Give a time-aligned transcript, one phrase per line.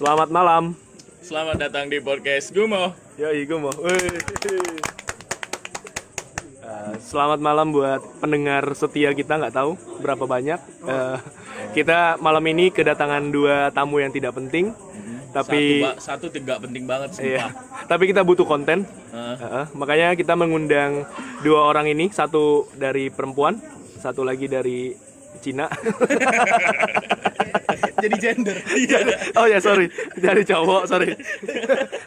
[0.00, 0.72] Selamat malam.
[1.20, 2.96] Selamat datang di podcast Gumo.
[3.20, 3.68] Yoi, mau.
[3.68, 4.16] Wih.
[6.64, 10.56] Eh, selamat malam buat pendengar setia kita nggak tahu berapa banyak.
[10.88, 11.18] Eh,
[11.76, 14.72] kita malam ini kedatangan dua tamu yang tidak penting,
[15.36, 17.28] tapi satu, satu tidak penting banget sumpah.
[17.28, 17.46] iya,
[17.84, 18.88] tapi kita butuh konten.
[19.12, 19.36] Heeh.
[19.36, 21.04] Eh, makanya kita mengundang
[21.44, 23.60] dua orang ini, satu dari perempuan,
[24.00, 25.09] satu lagi dari
[25.40, 25.66] Cina.
[28.00, 28.56] jadi gender
[29.36, 31.12] oh ya sorry, dari cowok sorry.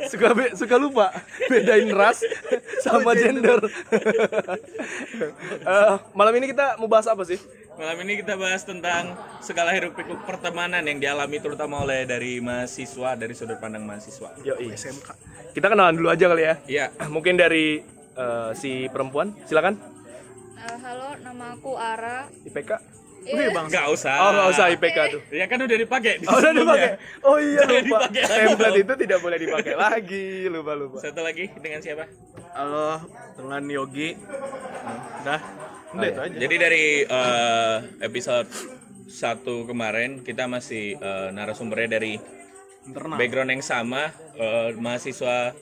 [0.10, 1.14] suka be- suka lupa
[1.50, 2.22] bedain ras
[2.82, 3.60] sama gender.
[5.64, 7.40] Eh, malam ini kita mau bahas apa sih?
[7.80, 13.16] Malam ini kita bahas tentang segala hiruk pikuk pertemanan yang dialami terutama oleh dari mahasiswa
[13.16, 14.36] dari sudut pandang mahasiswa.
[14.44, 14.76] Yoi.
[14.76, 15.10] SMK.
[15.56, 16.56] Kita kenalan dulu aja kali ya.
[16.68, 16.86] Iya.
[17.16, 17.80] Mungkin dari
[18.14, 19.80] eh, si perempuan, silakan.
[20.60, 22.28] Eh, halo, nama aku Ara.
[22.46, 22.72] IPK.
[23.24, 24.16] Iya, Enggak usah.
[24.20, 25.22] Oh nggak usah IPK tuh.
[25.32, 26.90] Ya kan udah dipakai di Oh udah dipakai.
[27.24, 27.98] Oh iya Jangan lupa.
[28.12, 30.26] Template itu tidak boleh dipakai lagi.
[30.52, 30.98] Lupa lupa.
[31.00, 32.06] Satu lagi dengan siapa?
[32.54, 33.02] halo
[33.34, 34.14] dengan Yogi
[35.26, 35.40] udah
[35.98, 38.50] udah itu aja Jadi dari eh, episode
[39.10, 42.22] satu kemarin kita masih eh, narasumbernya dari
[42.86, 45.58] internal background yang sama eh, mahasiswa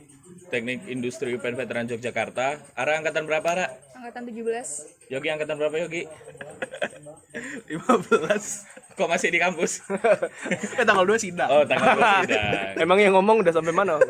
[0.51, 2.59] Teknik Industri UPN Veteran Yogyakarta.
[2.75, 3.67] Ara angkatan berapa, Ara?
[4.01, 5.13] Angkatan 17.
[5.13, 6.09] Yogi angkatan berapa, Yogi?
[7.69, 9.85] 15 Kok masih di kampus?
[10.81, 12.81] eh tanggal 2 sidang Oh, tanggal 2 sidang.
[12.81, 14.01] Emang yang ngomong udah sampai mana?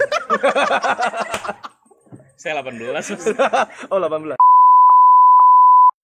[2.39, 2.80] Saya 18.
[2.88, 3.11] Mas.
[3.92, 4.39] oh 18.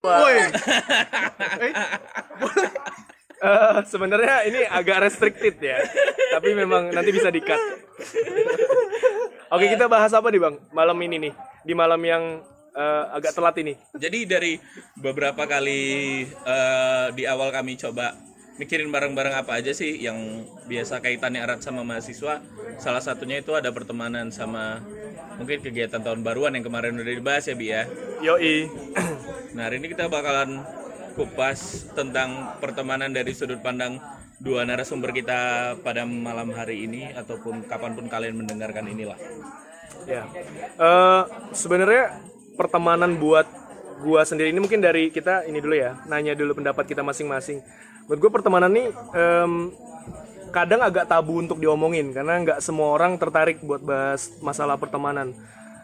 [0.04, 0.36] woi
[3.38, 5.78] Eh, sebenarnya ini agak restricted ya.
[6.34, 7.62] Tapi memang nanti bisa di-cut.
[9.54, 10.58] Oke, kita bahas apa nih, Bang?
[10.74, 11.34] Malam ini nih.
[11.62, 12.42] Di malam yang
[12.78, 13.74] eh, agak telat ini.
[13.98, 14.54] Jadi dari
[14.94, 15.82] beberapa kali
[16.30, 18.14] eh, di awal kami coba
[18.58, 22.42] mikirin bareng-bareng apa aja sih yang biasa kaitannya erat sama mahasiswa.
[22.78, 24.82] Salah satunya itu ada pertemanan sama
[25.38, 27.86] mungkin kegiatan tahun baruan yang kemarin udah dibahas ya, Bi ya.
[28.22, 28.70] Yoi.
[29.54, 30.62] Nah, hari ini kita bakalan
[31.18, 33.98] kupas tentang pertemanan dari sudut pandang
[34.38, 39.18] dua narasumber kita pada malam hari ini ataupun kapan pun kalian mendengarkan inilah.
[40.06, 40.30] Ya.
[40.78, 41.24] Eh,
[41.58, 42.22] sebenarnya
[42.58, 43.46] pertemanan buat
[44.02, 47.62] gua sendiri ini mungkin dari kita ini dulu ya, nanya dulu pendapat kita masing-masing.
[48.08, 49.54] Buat gue pertemanan nih em,
[50.50, 55.36] kadang agak tabu untuk diomongin karena nggak semua orang tertarik buat bahas masalah pertemanan.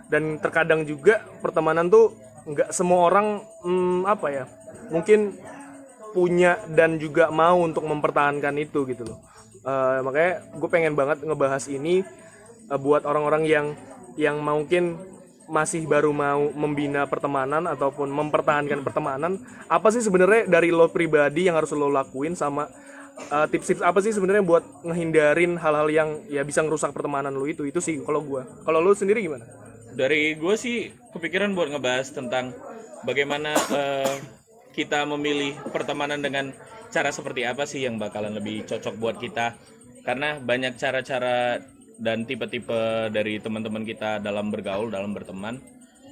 [0.08, 2.16] Dan terkadang juga pertemanan tuh
[2.48, 4.46] nggak semua orang mm, apa ya,
[4.92, 5.36] mungkin
[6.14, 9.20] punya dan juga mau untuk mempertahankan itu gitu loh.
[9.64, 12.04] Eh, makanya gue pengen banget ngebahas ini
[12.70, 13.68] eh, buat orang-orang yang
[14.20, 15.00] yang mungkin
[15.48, 21.60] masih baru mau membina pertemanan ataupun mempertahankan pertemanan apa sih sebenarnya dari lo pribadi yang
[21.60, 22.72] harus lo lakuin sama
[23.28, 27.68] eh, tips-tips apa sih sebenarnya buat ngehindarin hal-hal yang ya bisa ngerusak pertemanan lo itu?
[27.68, 28.48] Itu sih kalau gua.
[28.64, 29.44] Kalau lo sendiri gimana?
[29.94, 32.56] Dari gue sih kepikiran buat ngebahas tentang
[33.06, 34.16] bagaimana eh,
[34.74, 36.50] kita memilih pertemanan dengan
[36.90, 39.54] cara seperti apa sih yang bakalan lebih cocok buat kita.
[40.04, 41.62] Karena banyak cara-cara
[42.00, 45.62] dan tipe-tipe dari teman-teman kita dalam bergaul, dalam berteman.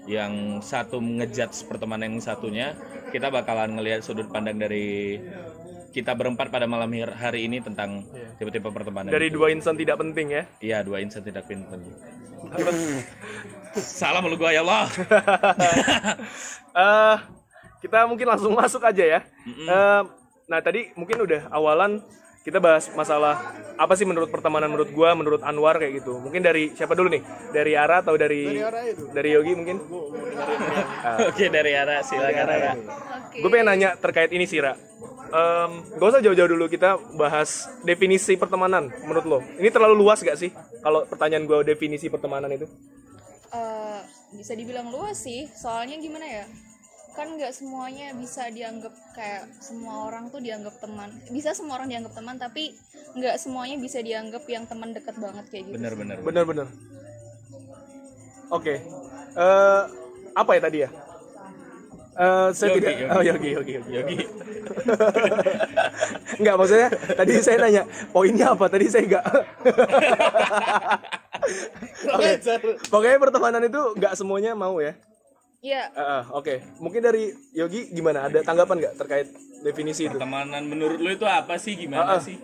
[0.09, 2.73] Yang satu ngejudge pertemanan yang satunya,
[3.13, 5.21] kita bakalan ngelihat sudut pandang dari
[5.91, 8.07] kita berempat pada malam hari ini tentang
[8.39, 9.11] tipe-tipe pertemanan.
[9.11, 9.37] dari itu.
[9.37, 11.83] dua insan tidak penting ya Iya, dua insan tidak penting.
[13.99, 14.87] Salam lu gua ya Allah.
[16.81, 17.17] eh
[17.83, 19.19] kita mungkin langsung masuk aja ya.
[19.47, 20.01] Eh,
[20.47, 22.03] nah tadi mungkin udah awalan
[22.41, 26.18] kita bahas masalah apa sih menurut pertemanan menurut gua, menurut Anwar kayak gitu.
[26.18, 27.22] Mungkin dari siapa dulu nih?
[27.53, 28.57] Dari Ara atau dari
[29.13, 29.78] dari, Yogi mungkin?
[31.29, 32.74] Oke, dari Ara silakan Ara.
[32.74, 33.46] Oke.
[33.46, 34.74] Gue pengen nanya terkait ini sih, Ra.
[35.31, 39.40] Em, gak usah jauh-jauh dulu kita bahas definisi pertemanan menurut lo.
[39.62, 40.50] Ini terlalu luas gak sih?
[40.81, 42.66] Kalau pertanyaan gue definisi pertemanan itu?
[43.52, 44.00] Eh,
[44.34, 46.46] bisa dibilang luas sih, soalnya gimana ya?
[47.11, 51.09] Kan nggak semuanya bisa dianggap kayak semua orang tuh dianggap teman.
[51.27, 52.72] Bisa semua orang dianggap teman, tapi
[53.19, 55.75] nggak semuanya bisa dianggap yang teman dekat banget kayak gitu.
[55.75, 56.17] Bener-bener.
[56.23, 56.67] Bener-bener.
[58.52, 58.79] Oke.
[59.35, 59.84] Eh,
[60.35, 60.90] apa ya tadi ya?
[62.11, 62.91] Eh, saya Yogi, tidak.
[62.91, 63.08] Yogi.
[63.11, 63.91] Oh Yogi, Yogi, Yogi.
[63.96, 64.17] Yogi.
[66.40, 69.23] Enggak maksudnya tadi saya nanya poinnya apa tadi saya enggak.
[72.16, 72.31] Oke.
[72.87, 74.96] Pokoknya pertemanan itu enggak semuanya mau ya.
[75.61, 76.66] Iya, Ah, ah, Oke.
[76.81, 78.25] Mungkin dari Yogi gimana?
[78.25, 79.28] Ada tanggapan nggak terkait
[79.61, 80.17] definisi itu?
[80.17, 81.78] Pertemanan menurut lu itu apa sih?
[81.78, 82.22] Gimana Ah, ah.
[82.22, 82.37] sih?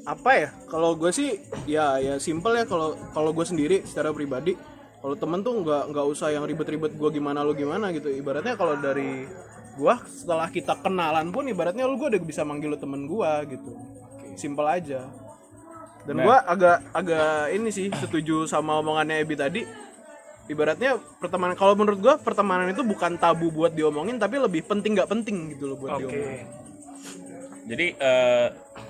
[0.00, 1.38] apa ya kalau gue sih
[1.68, 4.56] ya ya simple ya kalau kalau gue sendiri secara pribadi
[4.98, 8.80] kalau temen tuh nggak nggak usah yang ribet-ribet gue gimana lu gimana gitu ibaratnya kalau
[8.80, 9.28] dari
[9.76, 13.72] gue setelah kita kenalan pun ibaratnya lu gue udah bisa manggil lu temen gue gitu
[14.34, 15.04] simple aja
[16.00, 19.62] Dan gua agak agak ini sih setuju sama omongannya Ebi tadi.
[20.48, 25.10] Ibaratnya pertemanan kalau menurut gua pertemanan itu bukan tabu buat diomongin tapi lebih penting nggak
[25.10, 26.08] penting gitu loh buat Oke.
[26.08, 26.46] diomongin.
[27.70, 27.86] Jadi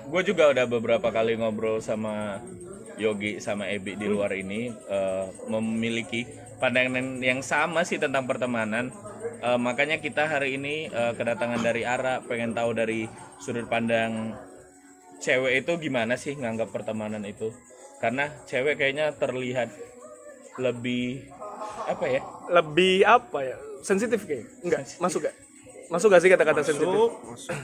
[0.09, 2.41] gue juga udah beberapa kali ngobrol sama
[3.01, 6.27] Yogi sama Ebi di luar ini eh, memiliki
[6.61, 8.93] pandangan yang sama sih tentang pertemanan.
[9.41, 13.09] Eh, makanya kita hari ini eh, kedatangan dari Ara pengen tahu dari
[13.41, 14.37] sudut pandang
[15.21, 17.49] cewek itu gimana sih nganggap pertemanan itu?
[17.97, 19.69] Karena cewek kayaknya terlihat
[20.61, 21.25] lebih
[21.87, 22.21] apa ya?
[22.49, 23.57] Lebih apa ya?
[23.81, 24.45] Sensitif kayak?
[24.61, 25.35] Enggak, masuk gak?
[25.91, 26.99] Masuk gak sih kata-kata sensitif?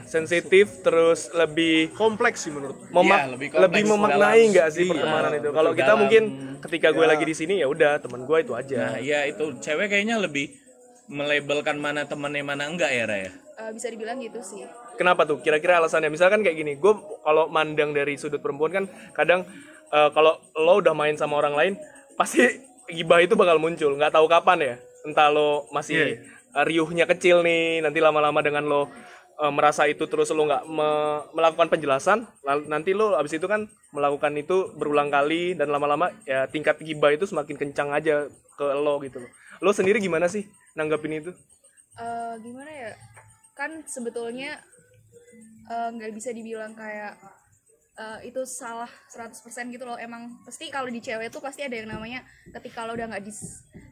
[0.03, 2.75] Sensitif terus lebih Kompleks sih menurut.
[2.91, 5.49] memak Iya, lebih lebih, memaknai nggak sih iya, pertemanan itu?
[5.55, 6.23] Kalau kita dalam- mungkin
[6.59, 8.77] ketika gue lagi di sini ya udah teman gue itu aja.
[8.91, 10.51] Nah, iya itu cewek kayaknya lebih
[11.07, 13.31] melabelkan mana temennya mana enggak ya Raya?
[13.57, 14.67] Eh, bisa dibilang gitu sih
[14.99, 15.39] Kenapa tuh?
[15.39, 16.11] Kira-kira alasannya?
[16.11, 18.83] Misalkan kayak gini, gue kalau mandang dari sudut perempuan kan
[19.15, 19.47] kadang
[19.87, 21.73] eh, kalau lo udah main sama orang lain
[22.19, 22.43] pasti
[22.91, 23.95] gibah itu bakal muncul.
[23.95, 24.75] Nggak tahu kapan ya.
[25.07, 28.81] Entah lo masih eh, riuhnya kecil nih, nanti lama-lama dengan lo
[29.37, 33.69] eh, merasa itu terus lo nggak me- melakukan penjelasan, lalu nanti lo abis itu kan
[33.93, 38.99] melakukan itu berulang kali dan lama-lama ya tingkat gibah itu semakin kencang aja ke lo
[39.05, 39.31] gitu loh.
[39.63, 40.45] Lo sendiri gimana sih
[40.75, 41.31] nanggapin itu?
[41.97, 42.91] Eh, gimana ya
[43.57, 44.59] kan sebetulnya
[45.71, 47.15] eh, nggak bisa dibilang kayak
[47.97, 51.89] eh, itu salah 100% gitu loh emang pasti kalau di cewek tuh pasti ada yang
[51.89, 52.21] namanya
[52.51, 53.33] ketika lo udah nggak di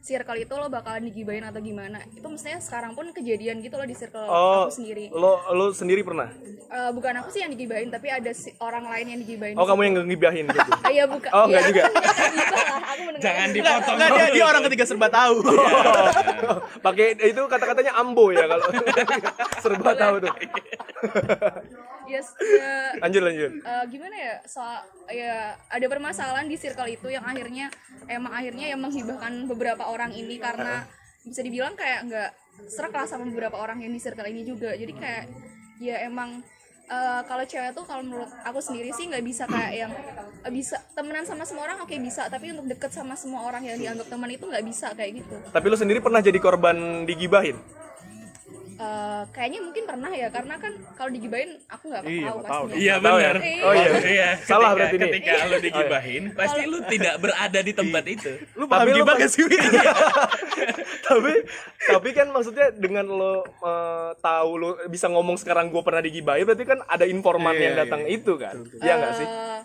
[0.00, 3.92] circle itu lo bakalan digibain atau gimana itu mestinya sekarang pun kejadian gitu loh di
[3.92, 6.30] circle Oh, aku sendiri lo lo sendiri pernah?
[6.66, 9.80] Eh, bukan aku sih yang digibain tapi ada si- orang lain yang digibain Oh kamu
[9.84, 10.70] yang ngegibahin gitu?
[10.76, 11.82] Ah, iya bukan Oh, enggak Iya, juga.
[11.90, 13.96] aku enggak lah aku mendengar Jangan dipotong.
[13.96, 15.36] Nggak, dia, dia orang ketiga serba tahu.
[16.86, 18.66] Pakai itu kata-katanya ambo ya kalau
[19.58, 20.32] serba tahu tuh.
[22.06, 23.50] Yes ya, Lanjut lanjut.
[23.58, 25.34] eh, gimana ya soal ya
[25.68, 27.68] ada permasalahan di circle itu yang akhirnya
[28.06, 30.86] emang akhirnya yang menghibahkan beberapa orang ini karena
[31.22, 32.30] bisa dibilang kayak nggak
[32.66, 35.24] serak lah sama beberapa orang yang di circle ini juga jadi kayak
[35.76, 36.40] ya emang
[36.86, 39.92] eh, kalau cewek tuh kalau menurut aku sendiri sih nggak bisa kayak yang
[40.40, 43.76] eh, bisa temenan sama semua orang oke bisa tapi untuk deket sama semua orang yang
[43.76, 47.58] dianggap teman itu nggak bisa kayak gitu Tapi lu sendiri pernah jadi korban digibahin?
[48.76, 52.94] Eh, kayaknya mungkin pernah ya karena kan kalau digibain aku nggak Iya, tahu pastinya Iya
[52.94, 53.30] Tahu ya?
[53.32, 53.36] benar.
[53.64, 53.88] Oh, iya.
[54.04, 54.28] iya.
[54.38, 55.06] Salah Ketika- berarti nih.
[55.08, 58.30] Ketika lu digibahin, pasti lu tidak berada di tempat itu.
[58.52, 59.42] Lu paham Tapi lu gibah gak sih?
[61.06, 61.32] Tapi
[61.86, 66.64] tapi kan maksudnya dengan lo eh, tahu lo bisa ngomong sekarang gue pernah digibahin berarti
[66.66, 68.12] kan ada informan Iya, yang iya, datang iya.
[68.12, 68.56] itu kan?
[68.76, 69.26] Iya nggak sih?
[69.26, 69.60] Eh,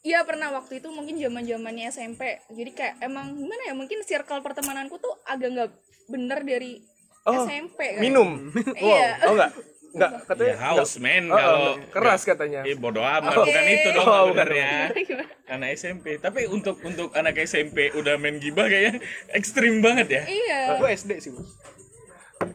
[0.00, 2.40] Iya pernah waktu itu mungkin zaman zamannya SMP.
[2.48, 5.70] Jadi kayak emang gimana ya mungkin circle pertemananku tuh agak nggak
[6.08, 6.80] bener dari
[7.28, 8.00] Oh, SMP kan.
[8.00, 8.28] Minum.
[8.80, 9.08] Iya.
[9.20, 9.26] Wow.
[9.28, 9.52] Oh enggak.
[9.90, 12.60] Enggak, katanya Ya haus men Oh, kalau oh, keras katanya.
[12.62, 13.42] Eh bodoh amat Oh.
[13.42, 14.70] bukan itu dong Oh, sebenarnya.
[14.94, 15.26] Gimana?
[15.50, 16.06] Anak SMP.
[16.16, 19.02] Tapi untuk untuk anak SMP udah main gibah kayaknya
[19.34, 20.22] ekstrim banget ya.
[20.24, 20.58] Iya.
[20.78, 21.50] Gue SD sih mas.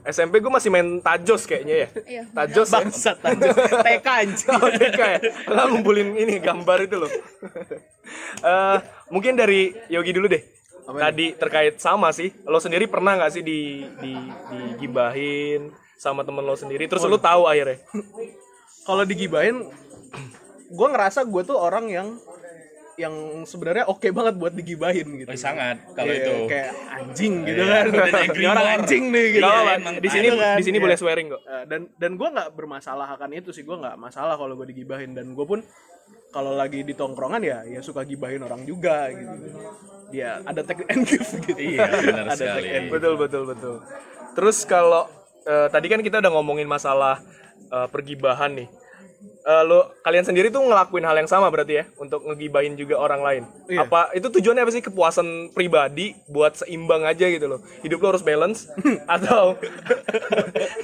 [0.06, 1.88] SMP gue masih main tajos kayaknya ya.
[2.07, 2.23] Iya.
[2.33, 2.73] Tajos ya?
[2.81, 3.50] Bangsat aja.
[3.85, 4.50] TK anjing.
[4.50, 5.19] Oh, TK ya.
[5.51, 7.12] Lah ngumpulin ini gambar itu loh.
[8.38, 8.77] Eh,
[9.09, 10.38] mungkin dari Yogi dulu deh.
[10.86, 12.30] Tadi terkait sama sih.
[12.46, 14.14] Lo sendiri pernah nggak sih di di
[14.54, 16.86] digibahin sama temen lo sendiri?
[16.86, 17.82] Terus lo tahu akhirnya?
[18.86, 19.66] Kalau digibahin,
[20.70, 22.08] gue ngerasa gue tuh orang yang
[22.96, 25.27] yang sebenarnya oke banget buat digibahin gitu.
[25.27, 26.36] Oh, sangat kalau Iya, itu.
[26.48, 28.24] kayak anjing gitu Iya, kan.
[28.32, 29.44] Ini orang anjing nih gitu.
[29.44, 29.74] Apa-apa.
[29.75, 30.84] emang di sini kan, di sini iya.
[30.88, 31.42] boleh swearing kok.
[31.44, 35.12] Eh, dan dan gue nggak bermasalah akan itu sih gue nggak masalah kalau gue digibahin
[35.12, 35.60] dan gue pun
[36.36, 39.56] kalau lagi di tongkrongan ya ya suka gibahin orang juga gitu
[40.12, 42.60] ya ada take and give gitu Iya, benar Ada sekali.
[42.60, 42.94] take and give.
[42.94, 43.75] Betul betul betul.
[44.36, 45.08] Terus kalau
[45.44, 47.24] eh, tadi kan kita udah ngomongin masalah
[47.68, 48.70] eh, pergibahan nih.
[49.46, 53.22] Eh, lo kalian sendiri tuh ngelakuin hal yang sama berarti ya untuk ngegibahin juga orang
[53.22, 53.44] lain.
[53.65, 53.86] Iya.
[53.86, 57.60] Apa itu tujuannya apa sih kepuasan pribadi buat seimbang aja gitu loh.
[57.82, 58.70] Hidup lo harus balance
[59.15, 59.58] atau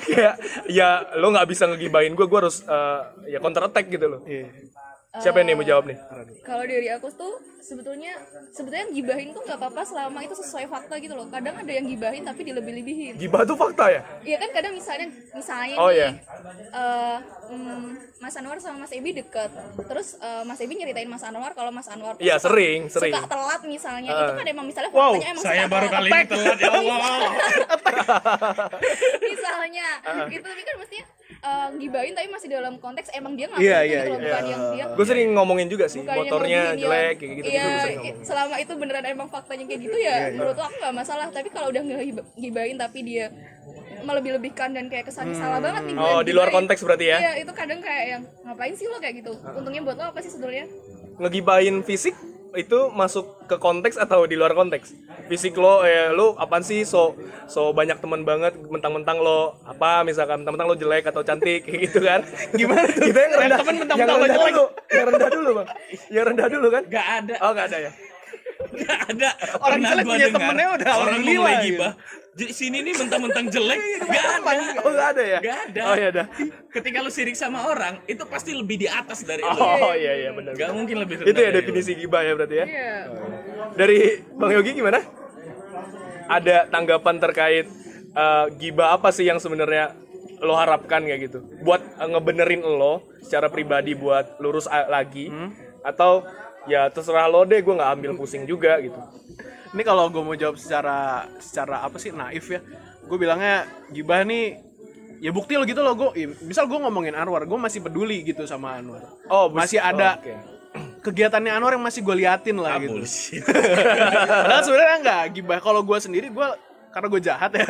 [0.07, 0.35] kayak
[0.77, 3.01] ya lo nggak bisa ngegibahin gue, gue harus eh,
[3.33, 4.21] ya counter attack gitu loh.
[4.25, 4.49] Iya.
[5.11, 5.99] Siapa yang nih mau jawab nih?
[6.39, 8.15] Kalau dari aku tuh sebetulnya
[8.47, 11.27] sebetulnya gibahin tuh nggak apa-apa selama itu sesuai fakta gitu loh.
[11.27, 13.19] Kadang ada yang gibahin tapi dilebih-lebihin.
[13.19, 14.01] Gibah tuh fakta ya?
[14.23, 16.09] Iya kan kadang misalnya misalnya Oh, nih iya.
[16.71, 17.17] eh,
[17.51, 17.83] mm,
[18.17, 19.51] Mas Anwar sama Mas Ebi deket,
[19.83, 23.11] terus eh, Mas Ebi nyeritain Mas Anwar kalau Mas Anwar tuh Iya suka- sering sering.
[23.11, 25.95] suka telat misalnya itu kan emang misalnya Wow, faktanya emang Saya suka baru telat.
[25.97, 26.97] kali ini telat ya Allah.
[29.27, 29.87] misalnya
[30.29, 31.05] itu tapi kan mestinya
[31.41, 34.19] eh, gibahin tapi masih dalam konteks emang dia ngapain Iya, gitu iya, loh, iya.
[34.23, 37.45] bukan yang dia Gue sering ngomongin juga sih bukan motornya jelek kayak gitu.
[37.47, 38.23] iya sering ngomong.
[38.23, 41.81] selama itu beneran emang faktanya kayak gitu ya menurut aku nggak masalah tapi kalau udah
[41.81, 43.25] ngegibahin tapi dia
[44.01, 46.65] melebih-lebihkan dan kayak kesannya salah banget nih Oh, di luar gibahin.
[46.65, 47.17] konteks berarti ya?
[47.19, 50.29] iya itu kadang kayak yang ngapain sih lo kayak gitu untungnya buat lo apa sih
[50.29, 50.65] sebenarnya
[51.17, 52.15] ngegibahin fisik
[52.55, 54.91] itu masuk ke konteks atau di luar konteks?
[55.31, 56.83] Fisik lo eh lo apaan sih?
[56.83, 57.15] So
[57.47, 60.03] so banyak teman banget mentang-mentang lo apa?
[60.03, 62.21] Misalkan mentang-mentang lo jelek atau cantik kayak gitu kan?
[62.51, 63.03] Gimana tuh?
[63.07, 63.59] Kita yang rendah.
[63.63, 64.63] temen yang mentang-mentang lo rendah dulu.
[64.91, 65.67] Yang rendah dulu bang.
[66.11, 66.83] Yang rendah dulu kan?
[66.91, 67.35] Gak ada.
[67.39, 67.91] oh nggak ada ya?
[68.71, 69.29] Gak ada.
[69.57, 71.87] Orang jelek punya temennya udah orang alhamdulillah mulai gitu.
[72.31, 73.79] Di sini nih mentang-mentang jelek.
[74.01, 74.51] Gak ada.
[74.79, 75.81] oh nggak ada ya Gak ada.
[75.83, 76.23] oh ya ada
[76.69, 79.51] Ketika lu sirik sama orang, itu pasti lebih di atas dari lu.
[79.51, 82.65] oh iya iya benar Gak mungkin lebih rendah itu ya definisi gibah ya berarti ya
[82.65, 82.95] Iya.
[83.73, 83.97] dari
[84.31, 84.99] bang Yogi gimana
[86.27, 87.65] ada tanggapan terkait
[88.11, 89.95] eh, gibah apa sih yang sebenarnya
[90.39, 95.27] lo harapkan kayak gitu buat eh, ngebenerin lo secara pribadi buat lurus lagi
[95.81, 96.23] atau
[96.63, 98.97] ya terserah lo deh gue nggak ambil pusing juga gitu
[99.71, 102.59] Ini kalau gue mau jawab secara secara apa sih naif ya,
[103.01, 104.59] gue bilangnya gibah nih
[105.21, 106.09] ya bukti lo gitu loh gue
[106.41, 110.33] misal gue ngomongin Anwar gue masih peduli gitu sama Anwar Oh, masih ada oh, oke.
[111.05, 112.97] kegiatannya Anwar yang masih gue liatin lah Ah, gitu.
[114.43, 116.47] Padahal sebenarnya enggak gibah kalau gue sendiri gue
[116.89, 117.63] karena gue jahat ya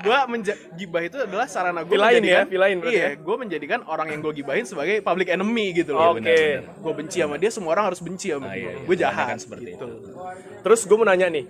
[0.00, 3.10] gue menja gibah itu adalah sarana gue Villain ya, berarti iya ya?
[3.16, 6.64] gue menjadikan orang yang gue gibahin sebagai public enemy gitu loh Oke.
[6.64, 8.84] gue benci sama dia semua orang harus benci sama Ah, gue iya, iya.
[8.84, 9.86] gue jahat Kebanyakan seperti gitu.
[10.60, 11.44] terus gue mau nanya nih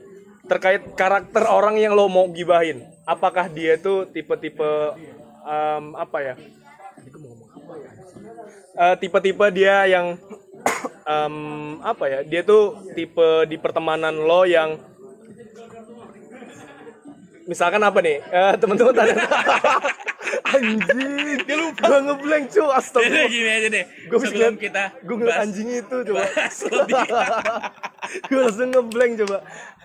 [0.45, 4.71] terkait karakter orang yang lo mau gibahin apakah dia tuh tipe-tipe
[5.43, 6.35] em, apa ya
[8.73, 10.17] Eh, tipe-tipe dia yang
[11.05, 11.35] em,
[11.83, 14.81] apa ya dia tuh tipe di pertemanan lo yang
[17.51, 19.15] misalkan apa nih Eh, teman-teman tanya
[20.51, 21.11] anjing
[21.43, 23.85] dia lupa gue ngeblank Jadi astagfirullah gini aja deh.
[24.07, 26.23] gue bisa sebelum kita gue ngeliat bahas- anjing itu coba
[28.31, 29.39] gue langsung ngeblank coba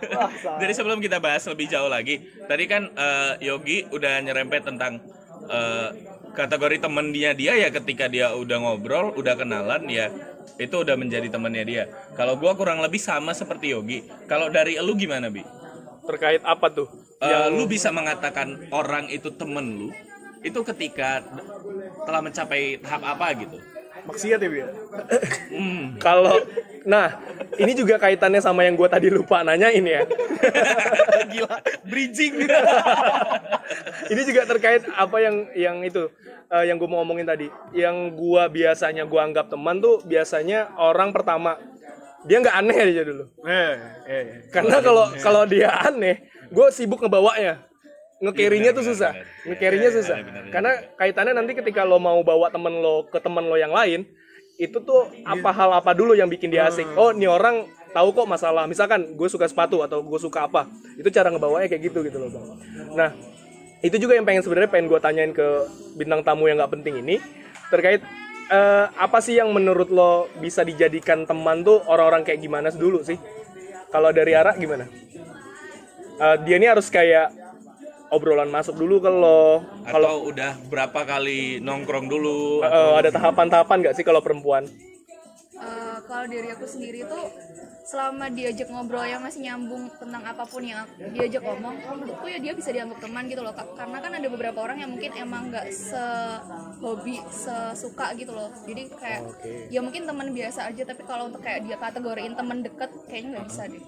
[0.05, 0.29] Wah.
[0.61, 4.99] Jadi sebelum kita bahas lebih jauh lagi, tadi kan eh, Yogi udah nyerempet tentang
[5.47, 5.89] eh,
[6.35, 10.11] kategori temen dia ya ketika dia udah ngobrol, udah kenalan ya
[10.55, 11.83] itu udah menjadi temennya dia.
[12.13, 14.03] Kalau gua kurang lebih sama seperti Yogi.
[14.25, 15.43] Kalau dari lu gimana bi?
[16.05, 16.87] Terkait apa tuh
[17.25, 19.89] Eh, lu bisa mengatakan orang itu temen lu
[20.45, 21.25] itu ketika
[22.05, 23.57] telah mencapai tahap apa gitu?
[24.05, 24.67] maksiat ya Bia?
[25.49, 25.97] Hmm.
[26.05, 26.37] kalau
[26.85, 27.17] nah
[27.57, 30.05] ini juga kaitannya sama yang gue tadi lupa nanyain ya
[31.33, 32.45] gila bridging
[34.13, 36.05] ini juga terkait apa yang yang itu
[36.53, 41.09] eh, yang gue mau ngomongin tadi yang gua biasanya gua anggap teman tuh biasanya orang
[41.09, 41.57] pertama
[42.25, 43.23] dia nggak aneh aja dulu.
[43.45, 43.73] Eh,
[44.09, 44.23] eh.
[44.49, 47.61] karena kalau kalau dia aneh gue sibuk ngebawanya.
[48.15, 49.11] Ngekirinya tuh benar, susah.
[49.43, 50.17] ngekirinya Iya, susah.
[50.47, 54.07] karena kaitannya nanti ketika lo mau bawa temen lo ke temen lo yang lain
[54.55, 56.87] itu tuh apa hal apa dulu yang bikin dia asik.
[56.95, 58.63] Oh ini orang tahu kok masalah.
[58.71, 60.63] Misalkan gue suka sepatu atau gue suka apa.
[60.95, 62.45] Itu cara ngebawanya kayak gitu gitu loh bang.
[62.95, 63.09] Nah
[63.83, 65.47] itu juga yang pengen sebenarnya pengen gue tanyain ke
[65.99, 67.19] bintang tamu yang nggak penting ini
[67.67, 67.99] terkait
[68.49, 73.17] eh, apa sih yang menurut lo bisa dijadikan teman tuh orang-orang kayak gimana dulu sih?
[73.89, 74.85] Kalau dari Ara gimana?
[76.15, 77.31] Eh, dia ini harus kayak
[78.13, 79.65] obrolan masuk dulu ke lo.
[79.89, 82.63] Kalau udah berapa kali nongkrong dulu?
[82.63, 84.67] eh, ada tahapan-tahapan nggak sih kalau perempuan
[85.55, 87.31] Eh, kalau dari aku sendiri tuh
[87.87, 90.83] selama diajak ngobrol yang masih nyambung tentang apa pun yang
[91.15, 94.83] diajak ngomong menurutku ya dia bisa dianggap teman gitu loh karena kan ada beberapa orang
[94.83, 98.51] yang mungkin emang nggak sehobi sesuka gitu loh.
[98.67, 99.21] Jadi kayak
[99.71, 103.47] ya mungkin teman biasa aja tapi kalau untuk kayak dia kategoriin teman deket kayaknya nggak
[103.47, 103.83] bisa deh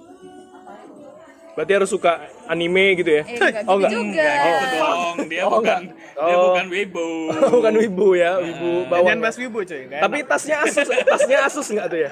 [1.58, 2.12] berarti harus suka
[2.46, 3.24] anime gitu ya?
[3.26, 3.92] Eh nggak Oh, gitu nggak.
[3.92, 4.30] juga.
[4.30, 5.82] Gitu dong, dia Oh, bukan enggak.
[6.14, 6.44] dia Oh.
[6.46, 7.08] bukan wibu.
[7.58, 9.82] bukan wibu ya wibu bawang Jangan bahas wibu cuy.
[9.84, 12.12] Nggak tapi tasnya asus tasnya asus nggak tuh ya?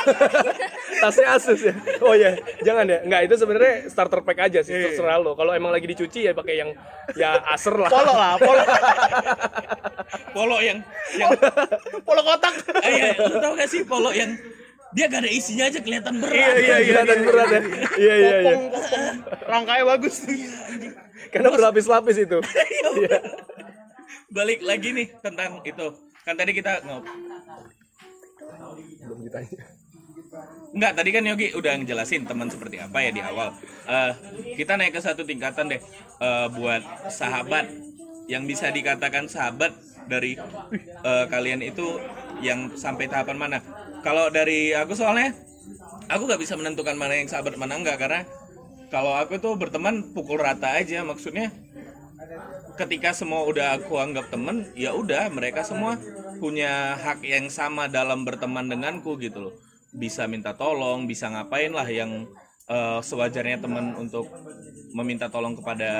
[1.00, 1.74] Tasnya asus ya?
[2.00, 2.98] Oh ya jangan ya.
[3.02, 5.32] Nggak itu sebenarnya starter pack aja sih terserah lo.
[5.34, 6.70] Kalau emang lagi dicuci ya pakai yang
[7.12, 7.88] ya aser lah.
[7.88, 8.62] Polo lah polo.
[10.30, 10.78] Polo yang
[11.14, 11.30] yang
[12.00, 12.54] polo kotak.
[12.80, 14.34] Eh, iya, lu tau gak sih polo yang
[14.90, 16.34] dia gak ada isinya aja kelihatan berat.
[16.34, 16.76] Iya, iya, iya.
[16.82, 17.60] kelihatan berat ya
[17.94, 18.56] iya iya iya
[19.46, 20.26] rangkanya bagus
[21.30, 22.38] karena berlapis-lapis itu
[23.00, 23.18] Iya.
[24.30, 25.86] Balik lagi nih tentang itu.
[26.22, 27.06] Kan tadi kita ngob
[29.10, 29.62] belum ditanya
[30.70, 33.50] Enggak, tadi kan Yogi udah ngejelasin teman seperti apa ya di awal.
[33.90, 34.12] Eh,
[34.54, 35.82] kita naik ke satu tingkatan deh
[36.22, 37.66] eh, buat sahabat
[38.30, 39.74] yang bisa dikatakan sahabat
[40.06, 40.38] dari
[41.02, 41.98] eh, kalian itu
[42.38, 43.58] yang sampai tahapan mana.
[44.00, 45.36] Kalau dari aku soalnya
[46.08, 48.24] aku nggak bisa menentukan mana yang sahabat mana enggak karena
[48.90, 51.54] kalau aku tuh berteman pukul rata aja maksudnya
[52.74, 56.00] ketika semua udah aku anggap temen ya udah mereka semua
[56.40, 59.54] punya hak yang sama dalam berteman denganku gitu loh.
[59.92, 62.24] Bisa minta tolong bisa ngapain lah yang
[62.72, 64.32] eh, sewajarnya temen untuk
[64.96, 65.90] meminta tolong kepada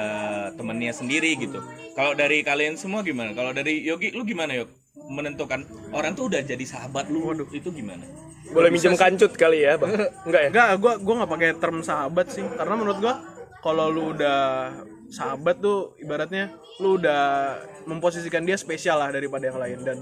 [0.57, 1.61] temennya sendiri gitu.
[1.93, 3.37] Kalau dari kalian semua gimana?
[3.37, 5.63] Kalau dari Yogi lu gimana Yok menentukan
[5.95, 8.05] orang tuh udah jadi sahabat lu itu gimana
[8.51, 9.95] Boleh minjem kancut kali ya, Bang?
[10.27, 10.49] Enggak ya?
[10.51, 12.43] Enggak, gua gua nggak pakai term sahabat sih.
[12.43, 13.23] Karena menurut gua
[13.63, 14.75] kalau lu udah
[15.07, 16.51] sahabat tuh ibaratnya
[16.83, 17.55] lu udah
[17.87, 19.99] memposisikan dia spesial lah daripada yang lain dan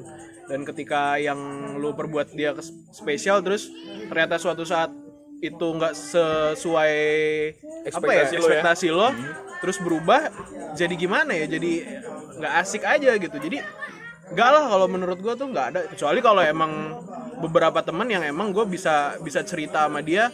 [0.49, 1.37] dan ketika yang
[1.81, 2.55] lu perbuat dia
[2.93, 3.73] spesial terus
[4.09, 4.93] ternyata suatu saat
[5.41, 6.95] itu nggak sesuai
[7.89, 8.61] apa ya Ekspektasi lo ya.
[8.61, 9.09] ekspektasi lo
[9.65, 10.29] terus berubah
[10.77, 11.73] jadi gimana ya jadi
[12.39, 13.65] nggak asik aja gitu jadi
[14.29, 16.73] Enggak lah kalau menurut gua tuh nggak ada kecuali kalau emang
[17.39, 20.27] beberapa temen yang emang gue bisa bisa cerita sama dia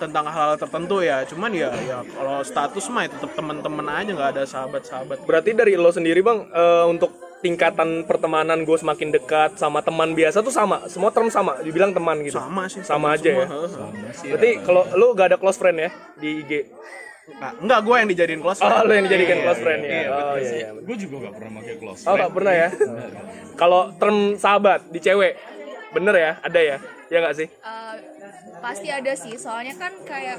[0.00, 4.30] tentang hal-hal tertentu ya cuman ya ya kalau status mah ya tetap temen-temen aja nggak
[4.32, 7.12] ada sahabat-sahabat Berarti dari lo sendiri, Bang, eh, untuk
[7.44, 10.88] tingkatan pertemanan gue semakin dekat sama teman biasa tuh sama.
[10.88, 12.36] Semua term sama, dibilang teman gitu.
[12.36, 13.46] sama sih Sama temen aja ya.
[13.48, 14.30] semua, heeh.
[14.32, 16.52] Berarti kalau lo gak ada close friend ya di IG?
[17.30, 18.84] Nah, enggak gue yang dijadiin close Oh, friend.
[18.84, 19.90] lo yang dijadikan Iya, close iya, friend ya.
[19.90, 20.36] iya, Oh betul.
[20.36, 20.68] iya iya.
[20.80, 22.68] gue juga gak pernah pakai close Oh, gak pernah ya.
[23.54, 25.32] Kalau term sahabat di cewek,
[25.90, 26.32] bener ya?
[26.40, 26.76] Ada ya?
[27.06, 27.48] Ya nggak sih?
[27.50, 27.94] Eh,
[28.60, 30.38] pasti ada sih soalnya kan kayak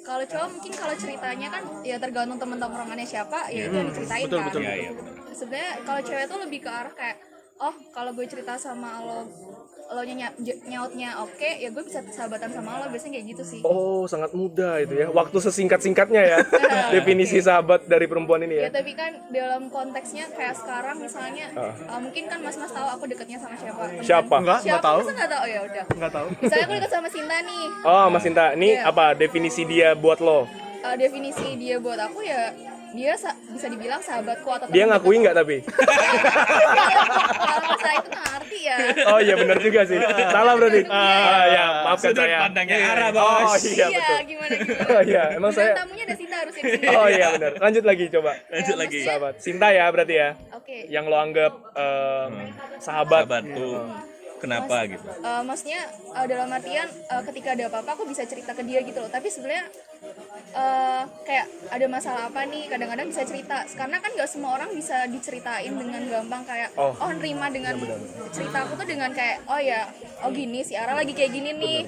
[0.00, 4.24] kalau cowok mungkin kalau ceritanya kan ya tergantung temen tongkrongannya siapa ya itu yang diceritain
[4.24, 4.62] betul, kan betul.
[4.62, 5.12] Iya, iya, benar.
[5.30, 7.16] sebenarnya kalau cewek tuh lebih ke arah kayak
[7.58, 9.28] oh kalau gue cerita sama lo
[9.88, 10.28] lo nya
[10.62, 14.78] nyautnya oke ya gue bisa sahabatan sama lo biasanya kayak gitu sih Oh, sangat mudah
[14.78, 15.08] itu ya.
[15.08, 16.38] Waktu sesingkat-singkatnya ya.
[16.94, 18.70] Definisi sahabat dari perempuan ini ya ya.
[18.74, 23.38] tapi kan dalam konteksnya kayak sekarang misalnya eh, mungkin kan mas mas tahu aku deketnya
[23.38, 24.34] sama siapa Temen- Siapa?
[24.36, 24.98] Enggak, siapa enggak tahu.
[25.00, 26.26] masa nggak tahu ya udah Enggak tahu.
[26.38, 28.82] misalnya aku deket sama Sinta nih Oh, Mas Sinta, ini Iya.
[28.84, 30.44] apa definisi dia buat lo?
[30.78, 32.52] Eh, definisi dia buat aku ya
[32.90, 35.56] dia sa- bisa dibilang sahabatku atau Dia ngakui nggak tapi?
[37.38, 38.76] kalau masalah itu nggak ngerti ya
[39.06, 39.98] Oh iya benar juga sih.
[40.26, 40.80] Salah berarti.
[40.86, 41.04] Ah
[41.46, 42.38] ya, maafkan Sudut saya.
[42.42, 44.18] pandangnya arah Oh bos iya betul.
[44.24, 44.54] gimana gimana
[44.94, 47.52] Oh iya, emang saya tamunya ada Sinta harusnya di sini Oh iya benar.
[47.58, 48.32] Lanjut lagi coba.
[48.48, 49.32] lanjut lagi Sahabat.
[49.38, 50.28] Sinta ya berarti ya.
[50.50, 52.32] oke Yang lo anggap em,
[52.78, 53.22] sahabat.
[53.24, 53.76] sahabat tuh
[54.38, 55.04] kenapa gitu?
[55.04, 58.98] Eh, maksudnya eh, dalam artian eh, ketika ada apa-apa aku bisa cerita ke dia gitu
[59.02, 59.10] loh.
[59.10, 59.66] Tapi sebenarnya
[60.54, 63.66] eh, kayak ada masalah apa nih kadang-kadang bisa cerita.
[63.74, 66.42] Karena kan gak semua orang bisa diceritain dengan gampang.
[66.46, 66.94] Kayak Oh.
[66.94, 67.74] oh, nerima dengan
[68.30, 69.90] cerita aku tuh dengan kayak oh ya
[70.22, 71.80] oh gini si Ara lagi kayak gini nih.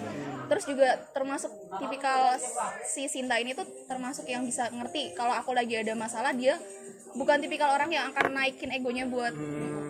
[0.50, 1.46] Terus juga termasuk
[1.78, 2.34] tipikal
[2.82, 6.58] si Sinta ini tuh termasuk yang bisa ngerti kalau aku lagi ada masalah dia
[7.12, 9.34] bukan tipikal orang yang akan naikin egonya buat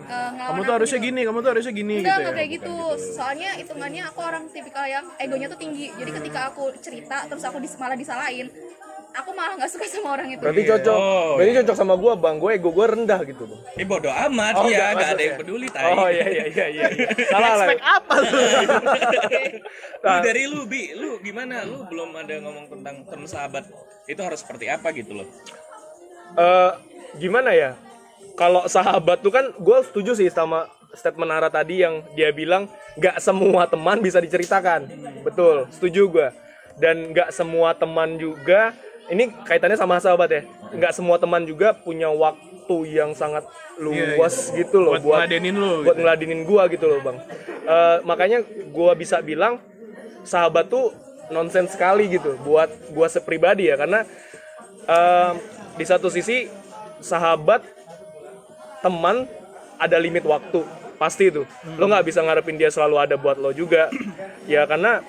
[0.03, 1.07] eh, ngelawan Kamu tuh harusnya gitu.
[1.07, 2.37] gini, kamu tuh harusnya gini Enggak, gitu enggak ya.
[2.37, 2.75] kayak gitu.
[3.13, 5.87] Soalnya hitungannya aku orang tipikal yang egonya tuh tinggi.
[5.93, 8.47] Jadi ketika aku cerita terus aku dis- malah disalahin,
[9.11, 10.41] aku malah nggak suka sama orang itu.
[10.41, 10.97] Berarti cocok.
[10.97, 12.35] Oh, Berarti cocok sama gua, Bang.
[12.37, 13.61] Gue ego gue rendah gitu, Bang.
[13.71, 16.65] eh bodo amat Oh, ya enggak gak ada yang peduli tai Oh iya iya iya
[16.69, 16.87] iya.
[17.31, 17.67] Salah lah.
[17.77, 18.39] Apa tuh?
[20.01, 23.63] Lu dari lu bi lu gimana lu belum ada ngomong tentang term sahabat
[24.03, 25.27] itu harus seperti apa gitu loh
[26.31, 26.71] Eh,
[27.17, 27.75] gimana ya?
[28.35, 32.67] Kalau sahabat tuh kan gue setuju sih sama statement Ara tadi yang dia bilang
[32.99, 34.87] nggak semua teman bisa diceritakan.
[35.23, 36.27] Betul, setuju gue.
[36.79, 38.71] Dan nggak semua teman juga
[39.11, 40.41] ini kaitannya sama sahabat ya.
[40.71, 43.43] Nggak semua teman juga punya waktu yang sangat
[43.81, 46.01] luas gitu loh Buat ngeladenin lu, buat gitu.
[46.05, 47.17] ngeladenin gua gitu loh bang.
[47.65, 48.39] Eh, makanya
[48.71, 49.59] gua bisa bilang
[50.23, 50.93] sahabat tuh
[51.33, 54.05] nonsens sekali gitu buat gua sepribadi ya karena
[54.85, 55.33] em,
[55.79, 56.45] di satu sisi
[57.01, 57.61] sahabat
[58.79, 59.25] teman
[59.77, 60.61] ada limit waktu.
[60.95, 61.41] Pasti itu.
[61.75, 63.89] Lo nggak bisa ngarepin dia selalu ada buat lo juga.
[64.49, 65.05] Ya karena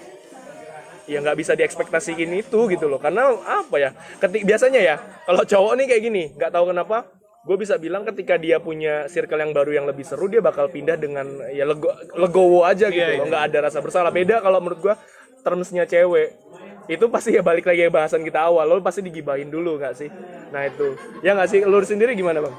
[1.08, 3.00] ya nggak bisa diekspektasiin itu gitu loh.
[3.00, 3.90] Karena apa ya?
[4.20, 7.08] Ketik biasanya ya kalau cowok nih kayak gini nggak tahu kenapa
[7.42, 10.94] gue bisa bilang ketika dia punya circle yang baru yang lebih seru dia bakal pindah
[10.94, 13.26] dengan ya lego, legowo aja gitu Iya, loh.
[13.26, 13.30] iya.
[13.34, 14.12] nggak ada rasa bersalah.
[14.14, 14.94] Beda kalau menurut gue
[15.42, 16.38] termsnya cewek
[16.92, 20.08] itu pasti ya balik lagi ke bahasan kita awal lo pasti digibahin dulu nggak sih
[20.48, 22.54] nah itu ya nggak sih lo sendiri gimana bang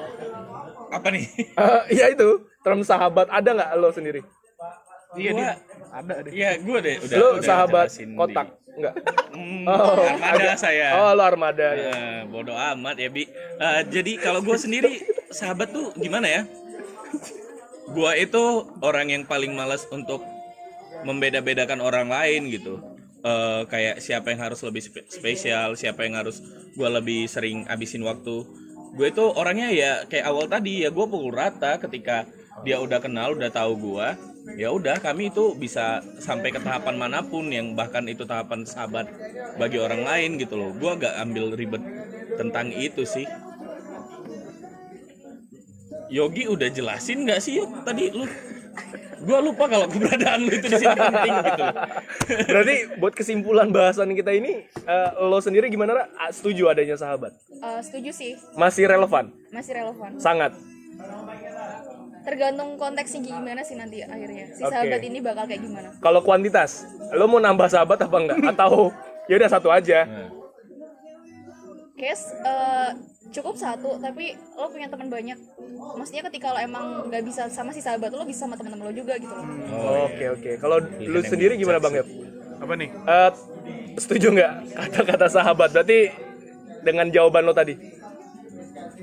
[0.89, 1.25] apa nih
[1.63, 4.21] Eh, ya itu term sahabat ada nggak lo sendiri
[5.13, 5.53] Iya Gua- dia.
[5.93, 6.31] Ada deh.
[6.33, 8.93] Iya, gue deh udah lo udah sahabat kotak di- nggak
[9.29, 10.87] Hmm, Oh, armada saya.
[10.95, 11.93] oh lo armada ya
[12.25, 13.29] bodoh amat ya bi.
[13.55, 14.89] Eh, jadi kalau gue sendiri
[15.29, 16.41] sahabat tuh gimana ya?
[17.85, 18.41] Gue itu
[18.81, 20.25] orang yang paling malas untuk
[21.01, 22.81] membeda-bedakan orang lain gitu.
[23.23, 26.43] Eh, kayak siapa yang harus lebih spe- spesial, siapa yang harus
[26.75, 28.43] gue lebih sering abisin waktu.
[28.97, 32.27] Gue itu orangnya ya kayak awal tadi ya gue pukul rata ketika
[32.65, 34.07] dia udah kenal, udah tahu gue.
[34.59, 39.07] Ya udah kami itu bisa sampai ke tahapan mana pun yang bahkan itu tahapan sahabat
[39.55, 40.71] bagi orang lain gitu loh.
[40.75, 41.83] Gue gak ambil ribet
[42.35, 43.25] tentang itu sih.
[46.17, 47.57] Yogi udah jelasin nggak sih
[47.87, 48.25] tadi lu?
[49.19, 51.63] Gua lupa kalau keberadaan lu itu di sini penting gitu.
[52.43, 55.95] Berarti buat kesimpulan bahasan kita ini, eh, lo sendiri gimana?
[55.95, 56.03] Ra?
[56.27, 57.31] Setuju adanya sahabat?
[57.53, 59.31] Eh, setuju sih Masih relevan?
[59.47, 60.51] masih relevan Sangat.
[62.23, 64.71] tergantung konteksnya gimana sih nanti akhirnya si Oke.
[64.71, 68.39] sahabat ini bakal kayak gimana Kalau kuantitas, lo mau nambah sahabat apa enggak?
[68.49, 68.95] Atau
[69.27, 70.07] ya udah satu aja.
[71.93, 72.89] Case eh,
[73.33, 75.37] cukup satu tapi lo punya teman banyak
[75.93, 79.17] maksudnya ketika lo emang nggak bisa sama si sahabat lo bisa sama teman-teman lo juga
[79.17, 79.45] gitu loh
[80.05, 80.51] Oke oke.
[80.55, 82.07] Kalau lu yang sendiri gimana bang Yop?
[82.55, 83.29] apa nih Eh,
[83.95, 85.69] setuju nggak kata-kata sahabat?
[85.71, 86.13] Berarti
[86.81, 87.75] dengan jawaban lo tadi.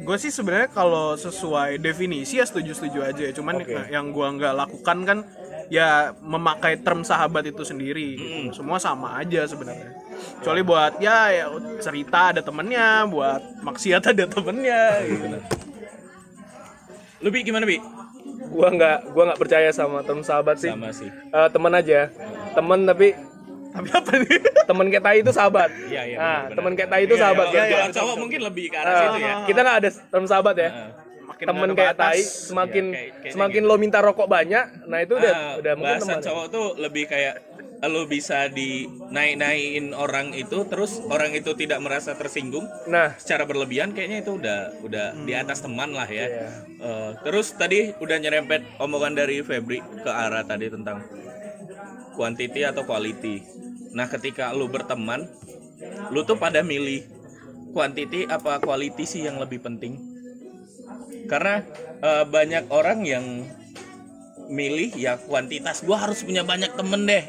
[0.00, 3.32] gue sih sebenarnya kalau sesuai definisi ya setuju-setuju aja ya.
[3.36, 3.68] cuman Oke.
[3.68, 5.18] nah, yang gua nggak lakukan kan
[5.70, 8.58] ya memakai term sahabat itu sendiri gitu.
[8.58, 9.94] semua sama aja sebenarnya
[10.42, 11.44] kecuali buat ya, ya
[11.78, 15.38] cerita ada temennya buat maksiat ada temennya gitu
[17.20, 17.76] Lu Bi gimana Bi?
[18.48, 20.72] Gua nggak gua nggak percaya sama teman sahabat sih.
[20.72, 21.12] Sama sih.
[21.12, 22.08] Eh, teman aja.
[22.56, 23.12] Teman tapi
[23.70, 25.68] tapi apa nih teman kayak tai itu sahabat.
[25.86, 26.56] Iya, iya, Nah, benar-benar.
[26.56, 27.46] teman kayak tai itu sahabat.
[27.52, 27.70] Kalau ya.
[27.76, 29.34] kalau cowok mungkin lebih ke arah Eh, situ ya.
[29.46, 30.70] Kita nggak ada teman sahabat ya.
[31.40, 35.14] Makin temen kayak tai semakin Iya, kayak- kayaknya semakin lo minta rokok banyak nah itu
[35.14, 37.34] udah Ah, udah teman cowok tuh lebih kayak
[37.80, 44.20] lo bisa dinaik-naikin orang itu terus orang itu tidak merasa tersinggung nah secara berlebihan kayaknya
[44.20, 46.28] itu udah udah di atas teman lah ya.
[46.28, 46.48] Iya.
[46.76, 51.00] Eh, terus tadi udah nyerempet omongan dari Febri ke arah tadi tentang
[52.12, 53.40] quantity atau quality.
[53.90, 55.24] Nah, ketika lu berteman,
[56.10, 57.00] lu tuh pada milih
[57.70, 60.09] quantity apa quality sih yang lebih penting?
[61.30, 61.62] Karena
[62.02, 63.46] eh, banyak orang yang
[64.50, 65.86] milih ya kuantitas.
[65.86, 67.24] Gua harus punya banyak temen deh.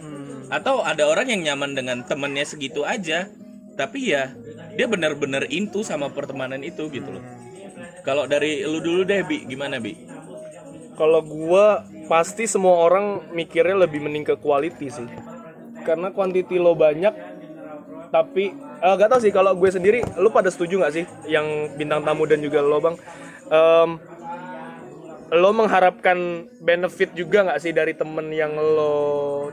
[0.49, 3.29] Atau ada orang yang nyaman dengan temennya segitu aja.
[3.77, 4.33] Tapi ya
[4.73, 7.23] dia benar-benar into sama pertemanan itu gitu loh.
[8.01, 9.93] Kalau dari lu dulu deh bi gimana bi?
[10.97, 15.07] Kalau gua pasti semua orang mikirnya lebih mending ke quality sih.
[15.85, 17.13] Karena quantity lo banyak
[18.11, 21.05] tapi eh, gak tau sih kalau gue sendiri lo pada setuju nggak sih?
[21.31, 22.99] Yang bintang tamu dan juga lo bang
[23.51, 23.99] Em,
[25.31, 26.15] lo mengharapkan
[26.63, 29.51] benefit juga nggak sih dari temen yang lo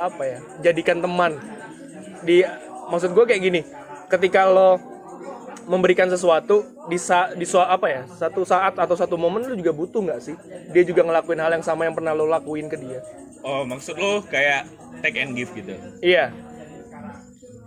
[0.00, 1.36] apa ya jadikan teman?
[2.24, 2.48] Di
[2.88, 3.60] maksud gue kayak gini
[4.08, 4.80] ketika lo
[5.64, 9.72] memberikan sesuatu di sa, di sua- apa ya satu saat atau satu momen lo juga
[9.72, 10.36] butuh nggak sih?
[10.72, 13.04] Dia juga ngelakuin hal yang sama yang pernah lo lakuin ke dia.
[13.44, 14.64] Oh maksud lu kayak
[15.04, 15.76] take and give gitu?
[16.00, 16.32] Iya.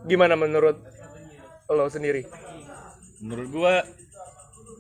[0.06, 0.82] Gimana menurut
[1.70, 2.26] lo sendiri?
[3.22, 3.74] Menurut gua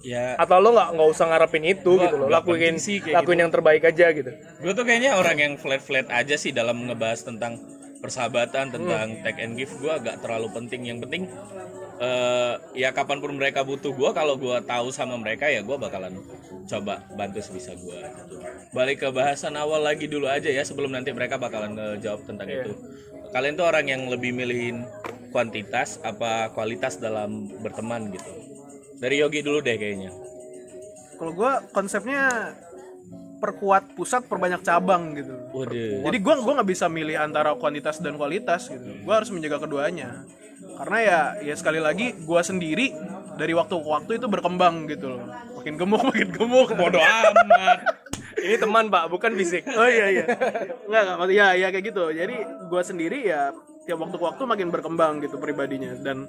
[0.07, 0.39] ya.
[0.39, 3.43] Atau lo nggak nggak usah ngarepin itu Gua gitu lo lakuin sih lakuin gitu.
[3.43, 4.31] yang terbaik aja gitu.
[4.63, 7.59] Gue tuh kayaknya orang yang flat flat aja sih dalam ngebahas tentang
[7.99, 10.87] persahabatan tentang take and give gue agak terlalu penting.
[10.87, 11.23] Yang penting
[11.97, 16.13] eh ya kapan pun mereka butuh gue kalau gue tahu sama mereka ya gue bakalan
[16.69, 18.37] coba bantu sebisa gue gitu.
[18.69, 22.77] balik ke bahasan awal lagi dulu aja ya sebelum nanti mereka bakalan ngejawab tentang itu.
[23.33, 24.85] Kalian tuh orang yang lebih milihin
[25.33, 28.46] kuantitas apa kualitas dalam berteman gitu
[28.97, 30.12] dari Yogi dulu deh kayaknya.
[31.17, 32.53] Kalau gue konsepnya
[33.38, 35.33] perkuat pusat perbanyak cabang gitu.
[35.53, 36.10] Waduh.
[36.10, 39.05] Jadi gue gua nggak bisa milih antara kuantitas dan kualitas gitu.
[39.05, 40.25] Gue harus menjaga keduanya.
[40.77, 42.93] Karena ya ya sekali lagi gue sendiri
[43.38, 45.25] dari waktu ke waktu itu berkembang gitu loh.
[45.57, 46.69] Makin gemuk makin gemuk.
[46.73, 47.79] Bodoh amat.
[48.38, 49.65] Ini teman pak bukan fisik.
[49.69, 50.25] Oh iya iya.
[50.86, 52.03] Nggak nggak maksud- ya ya kayak gitu.
[52.10, 53.53] Jadi gue sendiri ya
[53.86, 55.93] tiap waktu ke waktu makin berkembang gitu pribadinya.
[55.93, 56.25] Dan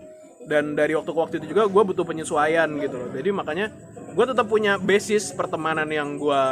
[0.46, 3.08] dan dari waktu ke waktu itu juga gue butuh penyesuaian gitu loh.
[3.10, 3.66] Jadi makanya
[4.14, 6.42] gue tetap punya basis pertemanan yang gue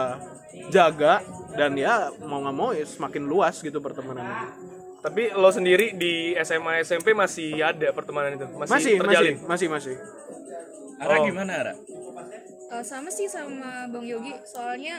[0.72, 1.22] jaga
[1.54, 4.50] dan ya mau nggak mau ya semakin luas gitu pertemanannya.
[5.00, 8.46] Tapi lo sendiri di SMA SMP masih ada pertemanan itu?
[8.58, 9.34] Masih, masih masih terjalin?
[9.46, 9.94] masih masih.
[10.96, 11.24] Ara Oh.
[11.28, 11.74] gimana Ara?
[12.66, 14.34] Eh, sama sih sama Bang Yogi.
[14.42, 14.98] Soalnya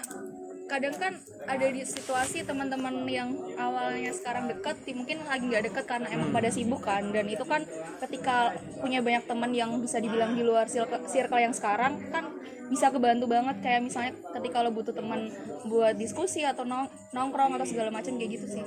[0.67, 1.13] kadang kan
[1.47, 6.35] ada di situasi teman-teman yang awalnya sekarang dekat ti- mungkin lagi nggak dekat karena emang
[6.35, 7.07] pada sibuk kan.
[7.15, 7.63] Dan itu kan
[8.03, 12.27] ketika punya banyak teman yang bisa dibilang di luar circle, circle yang sekarang kan
[12.67, 13.63] bisa kebantu banget.
[13.63, 15.31] Kayak misalnya ketika lo butuh teman
[15.65, 18.63] buat diskusi atau nong nongkrong atau segala macam kayak gitu sih.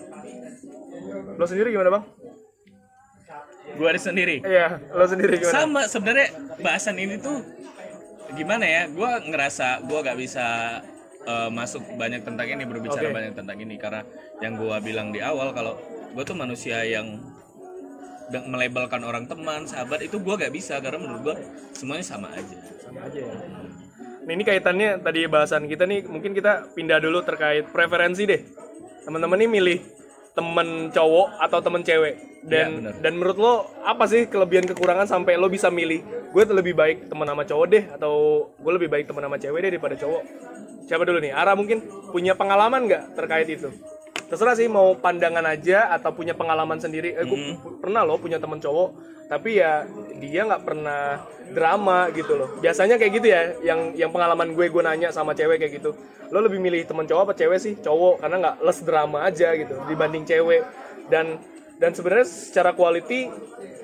[1.36, 2.04] Lo sendiri gimana bang?
[3.76, 4.40] Gue ada sendiri?
[4.40, 5.52] Iya lo sendiri gimana?
[5.52, 7.44] Sama sebenarnya bahasan ini tuh
[8.34, 8.82] gimana ya?
[8.88, 10.46] Gue ngerasa gue gak bisa
[11.26, 13.16] eh, masuk banyak tentang ini berbicara Oke.
[13.16, 13.74] banyak tentang ini.
[13.76, 14.02] Karena
[14.40, 15.76] yang gue bilang di awal kalau
[16.12, 17.20] gue tuh manusia yang
[18.30, 20.78] melabelkan orang teman sahabat itu gue gak bisa.
[20.78, 21.36] Karena menurut gue
[21.74, 22.56] semuanya sama aja.
[22.84, 23.34] Sama aja ya.
[24.20, 28.40] Nah, ini kaitannya tadi bahasan kita nih mungkin kita pindah dulu terkait preferensi deh.
[29.02, 29.78] Teman-teman nih milih
[30.36, 32.14] temen cowok atau temen cewek?
[32.40, 32.94] Dan bener.
[33.04, 33.54] dan menurut lo
[33.84, 36.04] apa sih kelebihan kekurangan sampai lo bisa milih?
[36.30, 38.14] Gue lebih baik teman sama cowok deh atau
[38.54, 40.22] gue lebih baik teman sama cewek deh daripada cowok
[40.86, 41.32] siapa dulu nih?
[41.34, 43.68] Ara mungkin punya pengalaman nggak terkait itu?
[44.30, 47.18] Terserah sih mau pandangan aja atau punya pengalaman sendiri.
[47.18, 49.86] Eh, gue pernah loh punya temen cowok tapi ya
[50.18, 51.22] dia nggak pernah
[51.54, 52.58] drama gitu loh.
[52.58, 55.94] Biasanya kayak gitu ya yang yang pengalaman gue gue nanya sama cewek kayak gitu.
[56.34, 57.74] Lo lebih milih temen cowok apa cewek sih?
[57.78, 60.62] Cowok karena nggak les drama aja gitu dibanding cewek.
[61.06, 61.38] Dan
[61.78, 63.30] dan sebenarnya secara quality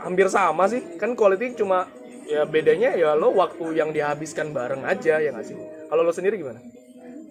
[0.02, 0.98] hampir sama sih.
[0.98, 1.86] Kan quality cuma
[2.26, 5.58] ya bedanya ya lo waktu yang dihabiskan bareng aja ya nggak sih?
[5.90, 6.58] Kalau lo sendiri gimana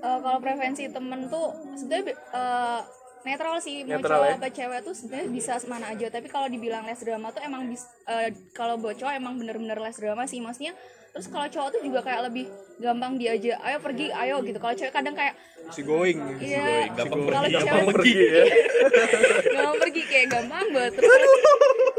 [0.01, 2.81] Eh, kalau preferensi temen tuh sebenarnya eh,
[3.25, 3.83] netral sih.
[3.83, 4.35] Mau Netral cowok ya?
[4.37, 6.07] apa cewek tuh sebenarnya bisa semana aja.
[6.11, 9.97] Tapi kalau dibilang les drama tuh emang bis, eh, kalau buat cowok emang bener-bener les
[9.97, 10.39] drama sih.
[10.43, 10.77] Maksudnya
[11.15, 14.57] terus kalau cowok tuh juga kayak lebih gampang diajak ayo pergi ayo gitu.
[14.59, 15.35] Kalau cewek kadang kayak
[15.73, 16.93] si going iya.
[16.93, 18.43] gampang kalau pergi, gampang pergi ya.
[19.57, 21.09] gampang pergi kayak gampang banget terus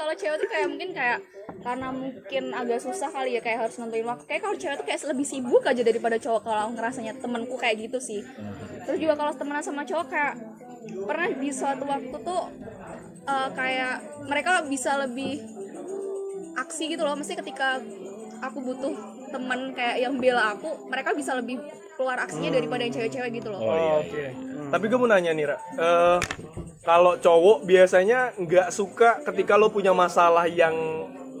[0.00, 1.18] kalau cewek tuh kayak mungkin kayak
[1.60, 4.24] karena mungkin agak susah kali ya kayak harus nentuin waktu.
[4.24, 6.42] Kayak kalau cewek tuh kayak lebih sibuk aja daripada cowok.
[6.48, 8.24] Kalau ngerasanya temenku kayak gitu sih.
[8.88, 10.34] Terus juga kalau temenan sama cowok kayak
[11.04, 12.42] pernah di suatu waktu tuh
[13.28, 15.44] eh, kayak mereka bisa lebih
[16.56, 17.12] aksi gitu loh.
[17.20, 17.76] Mesti ketika
[18.40, 18.96] aku butuh
[19.28, 21.60] temen kayak yang bela aku mereka bisa lebih
[22.00, 24.32] keluar aksinya daripada yang cewek-cewek gitu loh Oh, Oke.
[24.72, 25.56] Tapi gue mau nanya nih, Ra.
[25.60, 26.18] Eh,
[26.80, 30.72] kalau cowok biasanya nggak suka ketika lo punya masalah yang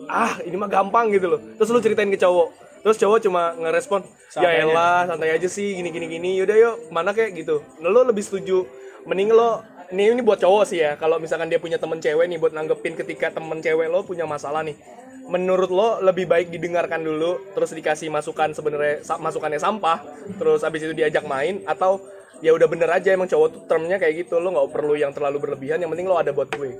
[0.04, 1.40] ah ini mah gampang gitu loh.
[1.56, 2.52] Terus lo ceritain ke cowok.
[2.84, 4.04] Terus cowok cuma ngerespon,
[4.36, 6.30] ya elah santai aja sih gini gini gini.
[6.42, 7.64] Yaudah yuk mana kayak gitu.
[7.80, 8.68] Nah, lo lebih setuju
[9.08, 9.64] mending lo
[9.96, 11.00] ini ini buat cowok sih ya.
[11.00, 14.60] Kalau misalkan dia punya temen cewek nih buat nanggepin ketika temen cewek lo punya masalah
[14.66, 14.76] nih.
[15.28, 20.00] Menurut lo lebih baik didengarkan dulu, terus dikasih masukan sebenarnya masukannya sampah,
[20.40, 22.00] terus abis itu diajak main atau
[22.40, 25.44] ya udah bener aja emang cowok tuh termnya kayak gitu lo nggak perlu yang terlalu
[25.44, 26.72] berlebihan yang penting lo ada buat gue.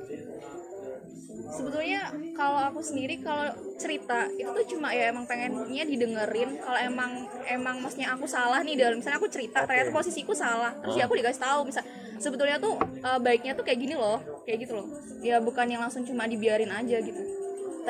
[1.51, 7.11] Sebetulnya kalau aku sendiri kalau cerita itu tuh cuma ya emang pengennya didengerin kalau emang
[7.45, 11.19] emang maksudnya aku salah nih dalam misalnya aku cerita ternyata posisiku salah terus ya aku
[11.21, 11.85] dikasih tahu misal
[12.17, 14.87] sebetulnya tuh eh, baiknya tuh kayak gini loh kayak gitu loh.
[15.21, 17.40] Ya bukan yang langsung cuma dibiarin aja gitu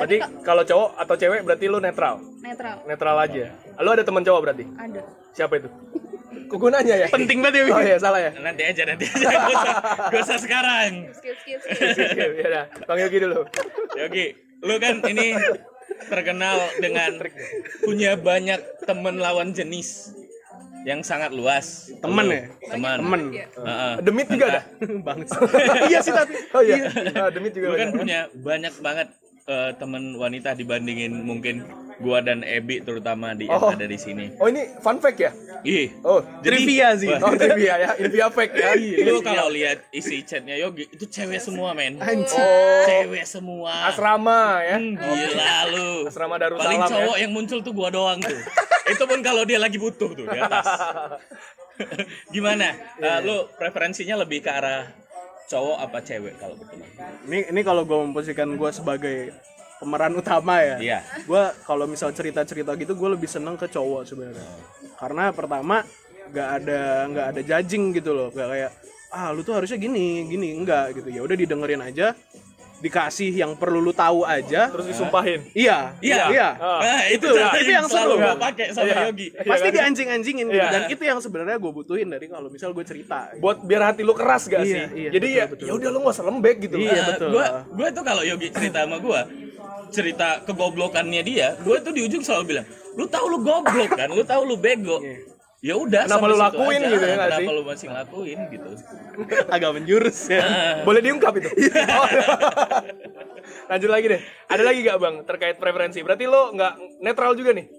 [0.01, 2.15] berarti kalau cowok atau cewek berarti lo netral?
[2.41, 2.77] Netral.
[2.89, 3.45] Netral aja.
[3.77, 4.65] Lo ada teman cowok berarti?
[4.73, 5.01] Ada.
[5.37, 5.69] Siapa itu?
[6.51, 7.07] Kok gue nanya ya?
[7.07, 8.31] Penting banget ya oh iya salah ya.
[8.35, 9.23] Nanti aja nanti aja.
[9.23, 9.75] Gak usah,
[10.11, 10.89] gak usah sekarang.
[11.15, 11.59] skip skip
[12.11, 12.31] skip.
[12.35, 13.39] Ya bang Yogi dulu.
[13.95, 14.25] Yogi,
[14.59, 15.37] lu kan ini
[16.11, 17.21] terkenal dengan
[17.85, 20.11] punya banyak temen lawan jenis
[20.83, 21.93] yang sangat luas.
[22.01, 22.43] Temen Lu, ya?
[22.73, 22.97] Teman.
[22.99, 23.45] temen Iya.
[23.53, 23.93] Heeh.
[24.01, 24.61] demit juga ada
[25.07, 25.27] banget
[25.87, 26.33] iya sih tapi.
[26.57, 26.89] Oh iya.
[27.15, 29.07] Ah, demit juga Lu kan punya banyak banget
[29.51, 33.69] eh, temen wanita dibandingin mungkin gua dan Ebi terutama di yang Oh.
[33.69, 34.33] ada di sini.
[34.35, 35.29] oh ini fun fact ya
[35.61, 35.93] Ih.
[36.01, 38.73] oh trivia sih oh trivia ya trivia fact ya
[39.05, 42.01] Lu kalau lihat isi chatnya Yogi itu cewek semua men.
[42.01, 43.85] oh Cewek semua.
[43.85, 45.89] asrama ya Hmm, Gila lu.
[46.07, 46.89] Asrama Darussalam Paling ya.
[46.89, 48.39] cowok yang muncul tuh gua doang tuh.
[48.91, 50.65] Itu pun kalau dia lagi butuh tuh di atas.
[52.33, 52.73] Gimana?
[52.97, 54.89] Eh, lu preferensinya lebih ke arah
[55.51, 56.87] cowok apa cewek kalau kebetulan?
[57.27, 59.17] ini ini kalau gue memposisikan gue sebagai
[59.77, 60.99] pemeran utama ya Iya.
[61.27, 64.45] gue kalau misal cerita cerita gitu gue lebih seneng ke cowok sebenarnya.
[64.95, 65.83] Karena pertama
[66.31, 68.29] nggak ada nggak ada judging gitu loh.
[68.31, 68.71] Nggak kayak
[69.11, 70.53] ah lu tuh harusnya gini gini.
[70.55, 71.09] Enggak gitu.
[71.09, 72.13] Ya udah didengerin aja
[72.81, 76.25] dikasih yang perlu lu tahu aja terus disumpahin iya Iya.
[76.27, 76.79] iya Ah.
[76.81, 78.23] Nah, itu, Itu- itu yang selalu seru.
[78.23, 78.97] gua pakai sama Iya.
[79.05, 79.27] Yogi.
[79.39, 79.73] pasti kan?
[79.77, 80.57] dianjing-anjingin gitu.
[80.57, 80.67] Iya.
[80.67, 84.11] dan itu yang sebenarnya gue butuhin dari kalau misal gue cerita buat biar hati lu
[84.11, 85.65] keras gak Iya, sih iya, jadi betul, ya betul.
[85.65, 87.29] ya udah lu gak usah lembek gitu Iya, Nah, betul.
[87.31, 89.21] Gua, gua tuh kalau Yogi cerita sama gua,
[89.87, 94.23] cerita kegoblokannya dia, gua tuh di ujung selalu bilang, lu tahu lu goblok kan, lu
[94.23, 94.97] tahu lu bego.
[95.61, 96.89] Ya udah, Kenapa lu lakuin aja.
[96.89, 97.45] gitu ya Kenapa sih?
[97.47, 98.69] lu masih ngelakuin gitu?
[99.55, 100.41] agak menjurus ya
[100.87, 101.49] boleh diungkap itu
[101.85, 102.07] Oh.
[103.69, 107.69] lanjut lagi deh ada lagi gak bang terkait preferensi berarti lo nggak netral juga nih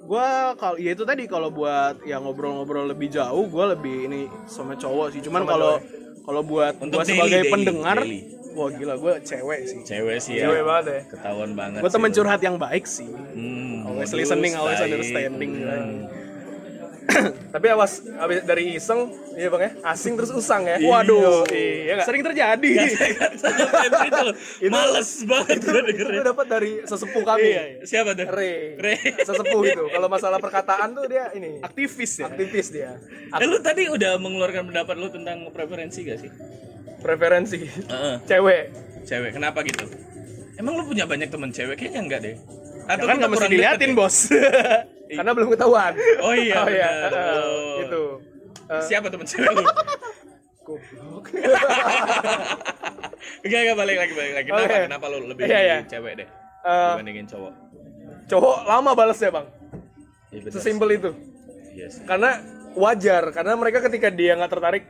[0.00, 4.72] gua kalau ya itu tadi kalau buat yang ngobrol-ngobrol lebih jauh gua lebih ini sama
[4.74, 5.84] cowok sih cuman kalau
[6.22, 8.20] kalau buat Untuk gua daily, sebagai daily, pendengar daily.
[8.52, 10.44] wah gila gua cewek sih Cewek sih ya.
[10.44, 11.80] cewek banget ya Ketahuan banget.
[11.80, 16.17] gua sih temen curhat yang baik sih Hmm, always listening always understanding Hmm.
[17.54, 22.06] tapi awas abis dari iseng iya bang ya asing terus usang ya waduh iya nggak
[22.06, 22.70] sering terjadi
[24.08, 24.24] itu.
[24.68, 26.22] Males banget gua itu dengerin.
[26.22, 27.48] dapat dari sesepuh kami
[27.82, 28.28] Siapa tuh?
[28.28, 28.52] Re.
[28.76, 28.94] Re.
[29.18, 33.88] sesepuh itu kalau masalah perkataan tuh dia ini aktivis ya aktivis dia Eh, lu tadi
[33.88, 36.30] udah mengeluarkan pendapat lu tentang preferensi gak sih?
[36.98, 38.14] preferensi Heeh.
[38.24, 38.62] cewek
[39.00, 39.88] Cewek, kenapa gitu?
[40.54, 41.80] Emang lu punya banyak temen cewek?
[41.80, 42.36] Kayaknya enggak deh.
[42.84, 44.28] Ya kan nggak mesti diliatin bos
[45.10, 46.02] karena belum ketahuan ya?
[46.20, 47.76] Oh iya, oh iya Oh.
[47.80, 48.02] itu
[48.68, 49.64] Eh, Siapa temen cewek lu?
[53.40, 54.48] Enggak, enggak balik lagi, balik lagi.
[54.48, 54.66] Kenapa?
[54.66, 54.78] Oke.
[54.84, 55.76] Kenapa lu lebih Iya, iya.
[55.78, 57.52] milih cewek deh Eh, dibandingin cowok?
[58.28, 59.46] cowok lama balesnya bang
[60.28, 61.80] bener sesimpel itu sih.
[61.80, 62.30] Iya karena
[62.74, 64.84] wajar karena mereka ketika dia nggak tertarik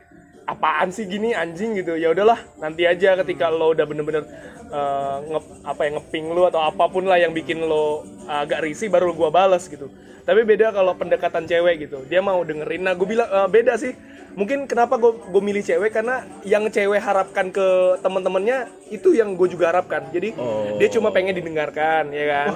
[0.45, 1.95] apaan sih gini anjing gitu.
[1.95, 4.23] Ya udahlah nanti aja ketika lo udah bener-bener
[4.69, 8.87] eh, nge, apa ya ngeping lo atau apa pun lah yang bikin lo agak risih
[8.87, 9.89] baru gua bales gitu.
[10.23, 12.05] Tapi beda kalau pendekatan cewek gitu.
[12.05, 12.85] Dia mau dengerin.
[12.85, 13.97] Nah gue bilang eh, beda sih.
[14.37, 15.89] Mungkin kenapa gue gue milih cewek?
[15.89, 20.05] Karena yang cewek harapkan ke teman-temannya itu yang gue juga harapkan.
[20.13, 20.37] Jadi
[20.77, 22.49] dia cuma pengen didengarkan ya kan?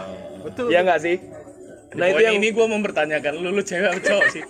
[0.43, 0.67] Betul.
[0.69, 1.17] ya nggak sih?
[1.97, 4.43] Nah itu Poin yang ini gue mempertanyakan lu, lu cewek atau cowok sih.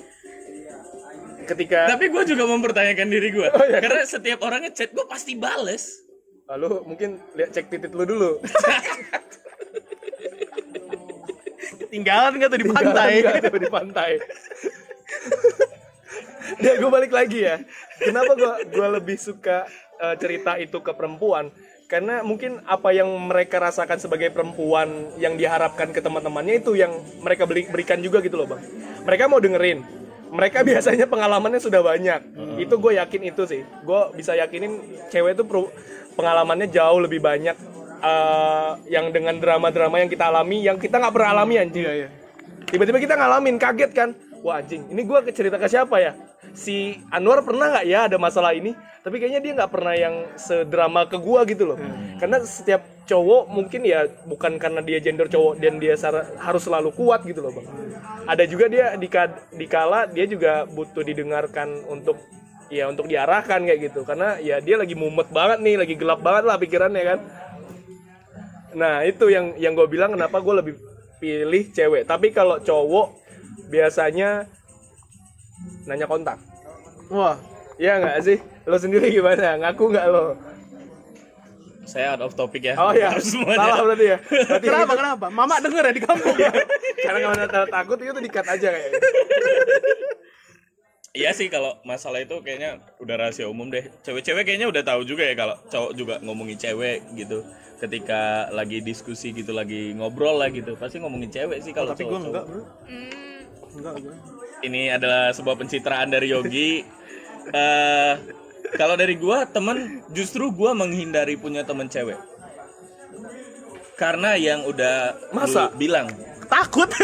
[1.43, 3.47] Ketika Tapi gue juga mempertanyakan diri gue.
[3.51, 3.79] Oh, iya.
[3.83, 6.03] Karena setiap orang ngechat gue pasti bales.
[6.43, 8.35] lalu mungkin lihat cek titik lu dulu
[11.87, 13.11] Tinggalan nggak tuh di pantai?
[13.47, 14.11] Tuh di pantai
[16.59, 17.61] ya gue balik lagi ya
[17.99, 19.65] kenapa gue gua lebih suka
[20.01, 21.49] eh, cerita itu ke perempuan
[21.87, 26.89] karena mungkin apa yang mereka rasakan sebagai perempuan yang diharapkan ke teman-temannya itu yang
[27.21, 28.61] mereka beli, berikan juga gitu loh bang
[29.05, 29.83] mereka mau dengerin
[30.33, 32.21] mereka biasanya pengalamannya sudah banyak.
[32.57, 33.61] Itu gue yakin itu sih.
[33.85, 34.81] Gue bisa yakinin
[35.13, 35.45] cewek itu
[36.17, 37.55] pengalamannya jauh lebih banyak
[38.01, 41.85] eh, yang dengan drama-drama yang kita alami yang kita nggak pernah alami anjing.
[41.85, 42.09] Iya iya.
[42.73, 44.09] tiba-tiba kita ngalamin kaget kan
[44.43, 44.83] wah anjing.
[44.91, 46.11] Ini gue cerita ke siapa ya?
[46.51, 48.75] Si Anwar pernah nggak ya ada masalah ini?
[48.99, 51.79] Tapi kayaknya dia nggak pernah yang sedrama ke gue gitu loh.
[52.19, 55.95] Karena setiap cowok mungkin ya bukan karena dia gender cowok dan dia
[56.39, 57.67] harus selalu kuat gitu loh bang.
[58.27, 59.07] Ada juga dia di
[59.55, 62.19] dikala dia juga butuh didengarkan untuk
[62.67, 64.03] ya untuk diarahkan kayak gitu.
[64.03, 67.19] Karena ya dia lagi mumet banget nih lagi gelap banget lah pikirannya kan.
[68.75, 70.75] Nah itu yang yang gue bilang kenapa gue lebih
[71.23, 72.03] pilih cewek.
[72.03, 73.22] Tapi kalau cowok
[73.65, 74.47] biasanya
[75.83, 76.37] nanya kontak.
[77.07, 77.37] Wah,
[77.73, 78.37] Iya nggak sih?
[78.63, 79.57] Lo sendiri gimana?
[79.57, 80.37] Ngaku nggak lo?
[81.83, 82.75] Saya out of topic ya.
[82.75, 83.59] Oh ya, Harus semuanya.
[83.59, 84.17] salah berarti ya.
[84.47, 85.25] Berarti kenapa itu- kenapa?
[85.27, 86.51] Mama denger ya di kampung ya?
[86.97, 88.99] Karena nggak ada takut itu dikat aja kayaknya.
[91.13, 93.85] Iya sih kalau masalah itu kayaknya udah rahasia umum deh.
[94.01, 97.45] Cewek-cewek kayaknya udah tahu juga ya kalau cowok juga ngomongin cewek gitu.
[97.77, 102.09] Ketika lagi diskusi gitu, lagi ngobrol lah gitu, pasti ngomongin cewek sih kalau Tapi gue
[102.09, 102.25] cowok.
[102.25, 102.61] enggak, Bro.
[102.89, 103.09] Hmm,
[103.73, 104.15] Enggak gue.
[104.63, 106.71] Ini adalah sebuah pencitraan dari Yogi.
[107.43, 108.13] Eh
[108.79, 112.15] kalau dari gua temen justru gua menghindari punya temen cewek.
[113.99, 115.67] Karena yang udah Masa?
[115.67, 116.07] lu bilang
[116.47, 116.87] Takut.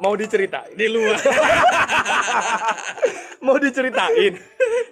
[0.00, 0.72] Mau diceritain?
[0.78, 1.18] di luar
[3.44, 4.34] Mau diceritain?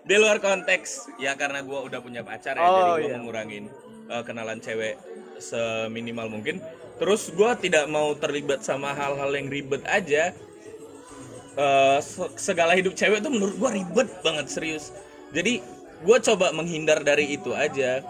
[0.05, 3.17] di luar konteks ya karena gua udah punya pacar ya Oh, jadi gua iya.
[3.17, 3.65] mengurangin
[4.09, 4.99] uh, kenalan cewek
[5.39, 6.61] seminimal mungkin
[6.99, 10.35] terus gua tidak mau terlibat sama hal-hal yang ribet aja
[11.99, 14.95] Se- segala hidup cewek tuh menurut gua ribet banget serius.
[15.35, 15.59] Jadi
[16.07, 18.01] gua coba menghindar dari itu aja.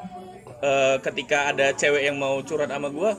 [0.59, 3.15] Uh, ketika ada cewek yang mau curhat sama gua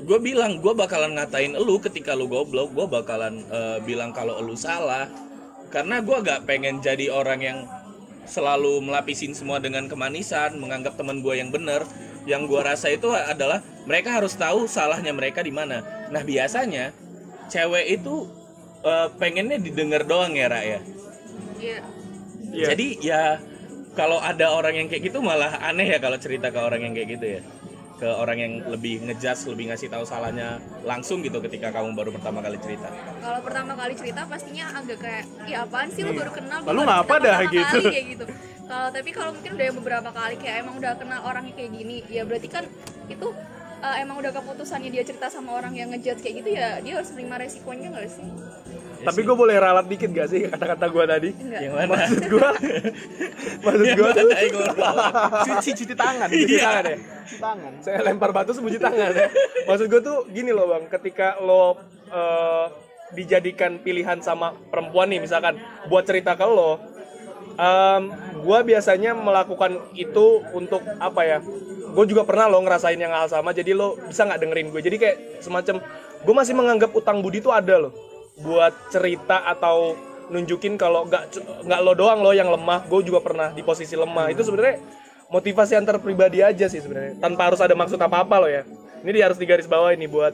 [0.00, 2.72] gue bilang gue bakalan ngatain elu ketika lu goblok.
[2.72, 5.08] Gue bakalan uh, bilang kalau elu salah.
[5.70, 7.58] Karena gue gak pengen jadi orang yang
[8.26, 11.84] selalu melapisin semua dengan kemanisan menganggap teman gue yang bener.
[12.24, 15.84] Yang gue rasa itu adalah mereka harus tahu salahnya mereka di mana.
[16.10, 16.92] Nah biasanya
[17.48, 18.28] cewek itu
[18.84, 20.80] uh, pengennya didengar doang ya Ra ya
[21.60, 21.80] iya.
[22.50, 22.66] Iya.
[22.74, 23.22] jadi ya
[23.94, 27.08] kalau ada orang yang kayak gitu malah aneh ya kalau cerita ke orang yang kayak
[27.18, 27.42] gitu ya
[28.00, 30.56] ke orang yang lebih ngejas lebih ngasih tahu salahnya
[30.88, 32.88] langsung gitu ketika kamu baru pertama kali cerita
[33.20, 36.64] Kalau pertama kali cerita pastinya agak kayak, iya apaan sih lu baru kenal?
[36.64, 38.24] Lalu baru ngapa dah gitu?" kali," kayak gitu.
[38.64, 42.22] Kalau tapi kalau mungkin udah beberapa kali kayak emang udah kenal orangnya kayak gini, ya
[42.24, 42.64] berarti kan
[43.12, 43.26] itu
[43.80, 47.10] uh, emang udah keputusannya dia cerita sama orang yang ngejudge kayak gitu ya dia harus
[47.12, 48.28] terima resikonya nggak sih?
[49.00, 51.30] Tapi gue boleh ralat dikit gak sih kata-kata gue tadi?
[51.32, 51.60] Enggak.
[51.64, 52.48] yang mana Maksud gue,
[53.64, 54.94] maksud yang gue tuh mana yang ngobrol?
[55.48, 56.28] Cuci cuci tangan.
[56.28, 56.60] cuci Iya.
[56.68, 56.96] tangan ya.
[57.00, 57.72] Cuci tangan.
[57.80, 59.28] saya lempar batu sembunyi tangan ya.
[59.64, 61.80] Maksud gue tuh gini loh bang, ketika lo
[62.12, 62.66] eh,
[63.16, 65.56] dijadikan pilihan sama perempuan nih misalkan
[65.88, 66.78] buat cerita ke lo,
[67.60, 68.02] em,
[68.40, 71.38] gue biasanya melakukan itu untuk apa ya?
[71.90, 74.80] Gue juga pernah lo ngerasain yang hal sama, jadi lo bisa nggak dengerin gue.
[74.80, 75.84] Jadi kayak semacam
[76.24, 77.92] gue masih menganggap utang budi itu ada loh,
[78.40, 79.94] buat cerita atau
[80.30, 84.30] nunjukin kalau nggak nggak lo doang lo yang lemah, gue juga pernah di posisi lemah.
[84.32, 84.80] Itu sebenarnya
[85.28, 87.18] motivasi antar pribadi aja sih sebenarnya.
[87.20, 88.62] Tanpa harus ada maksud apa apa lo ya.
[89.02, 90.32] Ini dia harus digaris bawah ini buat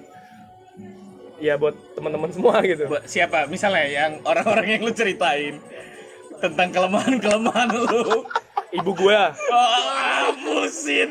[1.41, 2.85] ya buat teman-teman semua gitu.
[2.89, 3.49] Buat siapa?
[3.49, 5.61] Misalnya yang orang-orang yang lu ceritain
[6.41, 8.25] tentang kelemahan-kelemahan lu.
[8.77, 9.21] Ibu gue
[9.55, 11.09] oh, musin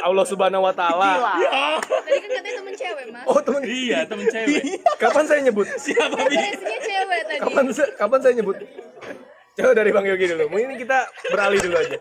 [0.00, 1.36] Allah subhanahu wa taala.
[1.84, 3.24] Tadi kan katanya temen cewek mas.
[3.28, 3.60] oh temen.
[3.62, 4.62] Iya temen cewek.
[4.96, 5.66] Kapan saya nyebut?
[5.76, 6.36] Siapa bi
[6.80, 7.40] cewek tadi.
[7.44, 8.56] kapan se- kapan saya nyebut?
[9.56, 10.44] Coba dari bang Yogi dulu.
[10.52, 10.98] Mungkin kita
[11.32, 11.96] beralih dulu aja.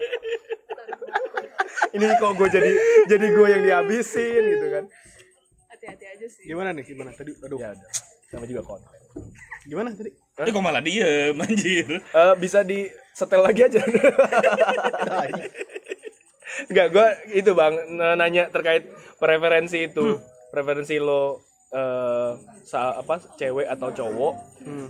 [1.96, 2.72] Ini kok gue jadi
[3.08, 4.84] jadi gue yang dihabisin gitu kan?
[5.72, 6.44] Hati-hati aja sih.
[6.48, 6.84] Gimana nih?
[6.88, 7.12] Gimana?
[7.12, 7.32] Tadi?
[7.44, 7.60] Aduh.
[7.60, 7.72] ya
[8.32, 8.90] sama juga konten
[9.64, 10.12] Gimana tadi?
[10.38, 11.88] Eh kok malah diem anjir?
[12.02, 13.80] Eh, bisa di setel lagi aja.
[16.66, 17.74] Enggak, gue itu bang
[18.16, 20.20] nanya terkait preferensi itu.
[20.50, 22.32] Preferensi lo eh
[22.64, 24.34] sa- apa cewek atau cowok?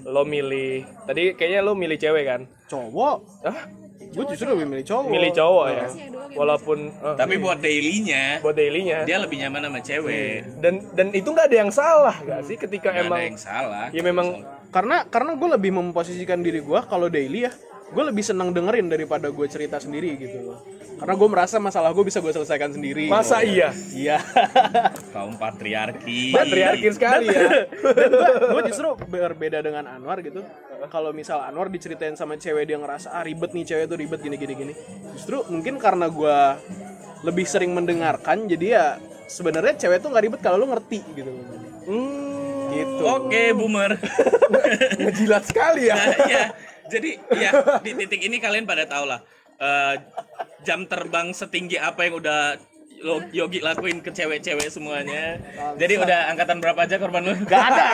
[0.06, 2.42] Lo milih tadi kayaknya lo milih cewek kan?
[2.66, 3.18] Cowok?
[3.44, 3.66] Ah
[4.06, 5.06] gue justru lebih milih cowok.
[5.08, 5.86] Milih cowok ya?
[5.88, 8.98] Kayak walaupun eh, Tapi buat dailynya buat dailynya.
[9.04, 10.46] dia lebih nyaman sama cewek.
[10.60, 12.56] dan dan itu nggak ada yang salah nggak sih?
[12.56, 13.86] Ketika Gak ada emang yang salah.
[13.90, 14.28] ya memang
[14.76, 17.52] karena karena gue lebih memposisikan diri gue kalau daily ya
[17.86, 20.60] gue lebih senang dengerin daripada gue cerita sendiri gitu loh.
[20.96, 23.06] Karena gue merasa masalah gue bisa gue selesaikan sendiri.
[23.12, 23.70] Masa iya?
[23.94, 24.18] Iya.
[25.16, 26.34] Kaum patriarki.
[26.34, 27.70] patriarki sekali ya.
[28.52, 30.42] Gue justru berbeda dengan Anwar gitu.
[30.90, 34.36] Kalau misal Anwar diceritain sama cewek dia ngerasa ah ribet nih cewek tuh ribet gini
[34.40, 34.74] gini gini.
[35.14, 36.38] Justru mungkin karena gue
[37.22, 38.86] lebih sering mendengarkan jadi ya
[39.30, 41.32] sebenarnya cewek tuh nggak ribet kalau lu ngerti gitu.
[41.86, 42.25] Hmm,
[42.76, 43.04] gitu.
[43.08, 43.96] Oke, boomer.
[45.02, 45.96] ngejilat sekali ya.
[45.96, 46.44] Nah, ya,
[46.92, 47.52] jadi ya
[47.82, 49.20] di titik ini kalian pada tahu lah
[49.58, 49.94] eh,
[50.66, 52.42] jam terbang setinggi apa yang udah
[53.06, 55.38] Yogi lakuin ke cewek-cewek semuanya.
[55.78, 57.38] Jadi udah angkatan berapa aja korban lu?
[57.46, 57.86] Gak ada.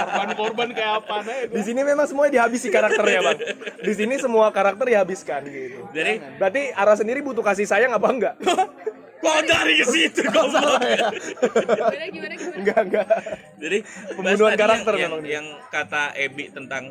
[0.00, 3.38] Korban-korban kayak apa nih di sini memang semuanya dihabisi karakternya bang.
[3.82, 5.84] Di sini semua karakter dihabiskan gitu.
[5.92, 8.34] Jadi berarti arah sendiri butuh kasih sayang apa enggak
[9.20, 10.80] kok dari ke situ goblok.
[10.80, 13.06] gimana gimana gimana enggak enggak
[13.60, 13.78] Jadi
[14.16, 16.90] Pembunuhan karakter yang, memang yang, yang kata Ebi tentang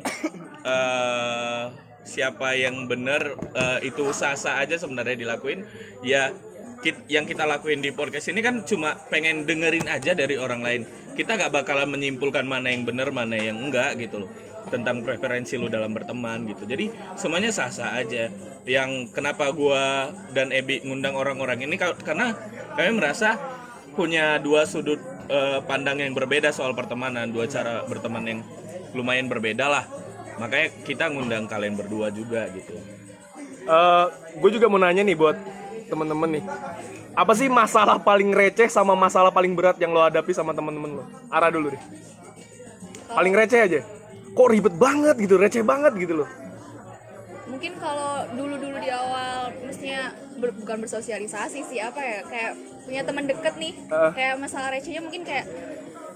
[0.62, 1.62] eh,
[2.06, 5.66] siapa yang benar eh, itu sah-sah aja sebenarnya dilakuin.
[6.06, 6.30] Ya
[6.80, 10.82] kit- yang kita lakuin di podcast ini kan cuma pengen dengerin aja dari orang lain.
[11.10, 14.30] Kita gak bakalan menyimpulkan mana yang benar, mana yang enggak gitu loh
[14.68, 16.68] tentang preferensi lu dalam berteman gitu.
[16.68, 18.28] Jadi semuanya sah-sah aja.
[18.68, 22.36] Yang kenapa gua dan Ebi ngundang orang-orang ini ka- karena
[22.76, 23.40] kami merasa
[23.96, 25.00] punya dua sudut
[25.30, 28.40] eh, pandang yang berbeda soal pertemanan, dua cara berteman yang
[28.92, 29.84] lumayan berbeda lah.
[30.36, 32.76] Makanya kita ngundang kalian berdua juga gitu.
[34.40, 35.36] gue juga mau nanya nih buat
[35.90, 36.44] temen-temen nih
[37.18, 41.04] apa sih masalah paling receh sama masalah paling berat yang lo hadapi sama temen-temen lo
[41.26, 41.82] arah dulu deh
[43.10, 43.80] paling receh aja
[44.30, 46.28] kok ribet banget gitu receh banget gitu loh.
[47.46, 53.24] Mungkin kalau dulu-dulu di awal mestinya ber- bukan bersosialisasi sih apa ya kayak punya teman
[53.26, 54.10] deket nih Heeh.
[54.12, 55.44] kayak masalah recehnya mungkin kayak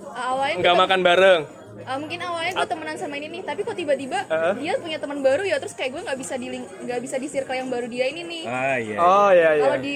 [0.07, 1.43] uh, awalnya nggak makan bareng?
[1.75, 4.53] Uh, mungkin awalnya gue temenan sama ini nih tapi kok tiba-tiba Heeh.
[4.57, 7.57] dia punya teman baru ya terus kayak gue nggak bisa di nggak bisa di circle
[7.57, 8.43] yang baru dia ini nih.
[8.47, 8.97] Ah iya.
[8.97, 9.63] oh iya iya.
[9.65, 9.95] Kalau di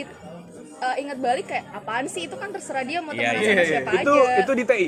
[0.76, 3.54] uh, ingat balik kayak apaan sih itu kan terserah dia mau Iya, temenan iya, sama
[3.56, 4.36] Iya, siapa itu aja.
[4.38, 4.86] itu di TI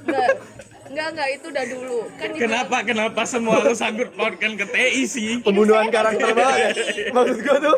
[0.00, 0.28] nggak
[0.88, 5.30] nggak nggak itu udah dulu kan Kenapa kenapa semua lu sangkut pautkan ke TI sih?
[5.46, 6.74] pembunuhan karakter banget
[7.10, 7.76] maksud gue tuh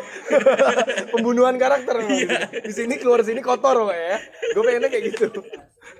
[1.09, 2.27] pembunuhan karakter memang.
[2.57, 4.15] di sini keluar sini kotor kok ya
[4.49, 5.27] gue pengennya kayak gitu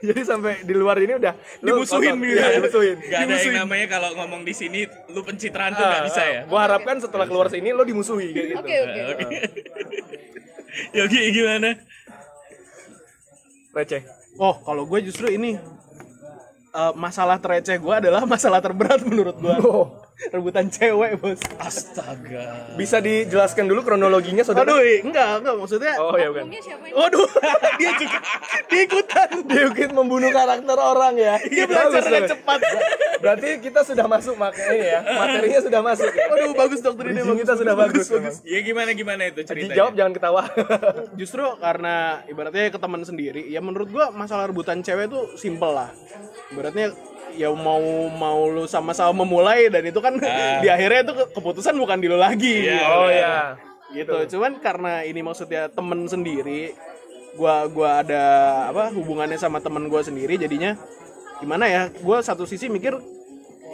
[0.01, 2.24] jadi sampai di luar ini udah lu Dimusuhin kotor.
[2.24, 2.38] gitu.
[2.38, 6.03] Iya, dimusuhin Gak ada yang namanya kalau ngomong di sini lu pencitraan tuh Ah, gak
[6.07, 6.41] bisa ya.
[6.43, 9.26] gue harapkan setelah keluar sini lo dimusuhi kayak gitu oke oke Oke.
[10.97, 11.70] Yogi gimana?
[13.72, 14.03] receh
[14.38, 15.55] oh kalau gue justru ini
[16.74, 19.92] eh, masalah tereceh gue adalah masalah terberat menurut gue oh.
[20.30, 21.42] Rebutan cewek bos.
[21.58, 22.70] Astaga.
[22.74, 24.68] bisa dijelaskan dulu kronologinya saudara?
[24.68, 26.46] Aduh i- enggak enggak maksudnya oh ya bukan.
[26.46, 26.94] Ngomongnya siapa ini?
[26.94, 27.30] waduh
[27.80, 28.20] dia juga
[28.68, 31.36] dia ikutan dia mungkin membunuh karakter orang ya.
[31.42, 32.32] Dia belajar Bagus, dengan bagus.
[32.32, 32.60] cepat.
[33.18, 36.26] Berarti kita sudah masuk makanya ya materinya sudah masuk ya?
[36.28, 39.74] Waduh bagus dokter ini Bridging kita sudah bagus, bagus Ya gimana gimana itu ceritanya?
[39.74, 40.42] dijawab jangan ketawa.
[41.20, 41.96] Justru karena
[42.26, 45.90] ibaratnya ke teman sendiri ya menurut gua masalah rebutan cewek tuh simple lah.
[46.50, 46.94] Ibaratnya
[47.36, 50.16] ya mau mau lu sama-sama memulai dan itu kan
[50.64, 52.68] di akhirnya itu ke- keputusan bukan di lu lagi.
[52.68, 53.36] Iya, oh ya
[53.92, 54.38] gitu.
[54.38, 56.72] Cuman karena ini maksudnya temen sendiri
[57.36, 58.24] gua gua ada
[58.68, 60.76] apa hubungannya sama temen gua sendiri jadinya
[61.40, 62.92] gimana ya gua satu sisi mikir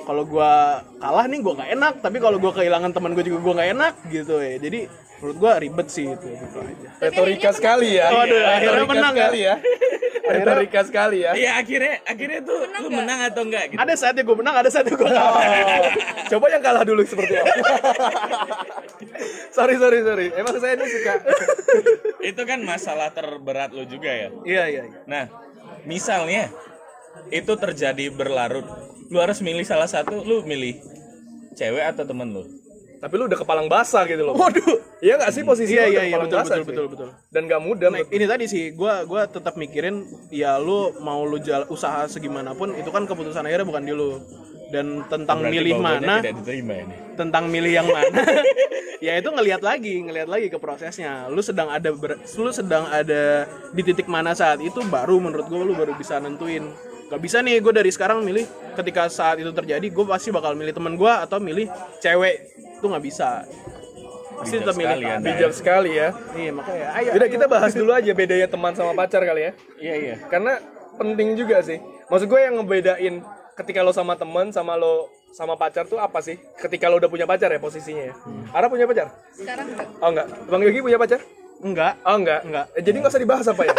[0.05, 3.53] kalau gua kalah nih gua nggak enak tapi kalau gua kehilangan teman gua juga gua
[3.62, 4.58] nggak enak gitu ya.
[4.62, 4.80] Jadi
[5.18, 6.89] menurut gua ribet sih itu gitu aja.
[7.01, 8.07] Retorika sekali ya.
[8.13, 9.18] Waduh, akhirnya Retorika menang ya.
[9.18, 9.55] sekali ya.
[10.28, 11.32] Retorika sekali ya.
[11.34, 13.80] Iya akhirnya akhirnya tuh lu menang atau enggak gitu.
[13.80, 15.41] ada saatnya gua menang ada saatnya gua kalah.
[15.41, 15.89] Oh,
[16.36, 17.49] coba yang kalah dulu seperti apa?
[19.57, 20.30] Sorry sorry sorry.
[20.38, 21.13] Emang saya ini suka.
[22.22, 24.30] Itu kan masalah terberat lu juga ya.
[24.45, 24.99] iya iya iya.
[25.09, 25.26] Nah,
[25.89, 26.53] misalnya
[27.34, 28.68] itu terjadi berlarut,
[29.09, 30.78] lu harus milih salah satu, lu milih
[31.57, 32.45] cewek atau temen lu?
[32.98, 34.34] Tapi lu udah kepalang basah gitu loh.
[34.34, 34.82] Waduh.
[34.98, 36.68] Iya nggak sih posisi iya lu iya udah iya kepalang betul basah betul sih?
[36.68, 37.08] betul betul.
[37.28, 39.95] Dan nggak mudah Nah, ini tadi sih gua gua tetap mikirin
[40.28, 44.18] ya lu mau lu jala, usaha segimanapun itu kan keputusan akhirnya bukan di lu.
[44.68, 46.95] Dan tentang Berarti milih mana tidak diterima ini.
[47.16, 48.20] tentang milih yang mana
[49.00, 51.32] ya itu ngelihat lagi ngelihat lagi ke prosesnya.
[51.32, 55.64] Lu sedang ada ber- lu sedang ada di titik mana saat itu baru menurut gua
[55.64, 56.68] lu baru bisa nentuin.
[57.08, 58.43] Gak bisa nih gue dari sekarang milih.
[58.76, 62.36] Ketika saat itu terjadi gue pasti bakal milih temen gue atau milih cewek
[62.80, 63.43] tuh nggak bisa
[64.38, 65.07] pasti tetap milih.
[65.09, 65.25] Anda.
[65.25, 66.13] Bijak sekali ya.
[66.38, 69.51] iya makanya ayo Udah kita bahas dulu aja bedanya teman sama pacar kali ya.
[69.82, 70.15] Iya iya.
[70.30, 70.61] Karena
[70.97, 71.82] penting juga sih.
[72.07, 73.15] Maksud gue yang ngebedain
[73.57, 76.38] ketika lo sama teman sama lo sama pacar tuh apa sih?
[76.57, 78.15] Ketika lo udah punya pacar ya posisinya ya.
[78.53, 79.09] Ara punya pacar?
[79.34, 80.28] sekarang enggak Oh enggak.
[80.47, 81.19] Bang Yogi punya pacar?
[81.57, 82.41] enggak Oh enggak.
[82.45, 82.65] Enggak.
[82.78, 83.75] Eh, Jadi nggak usah dibahas apa ya?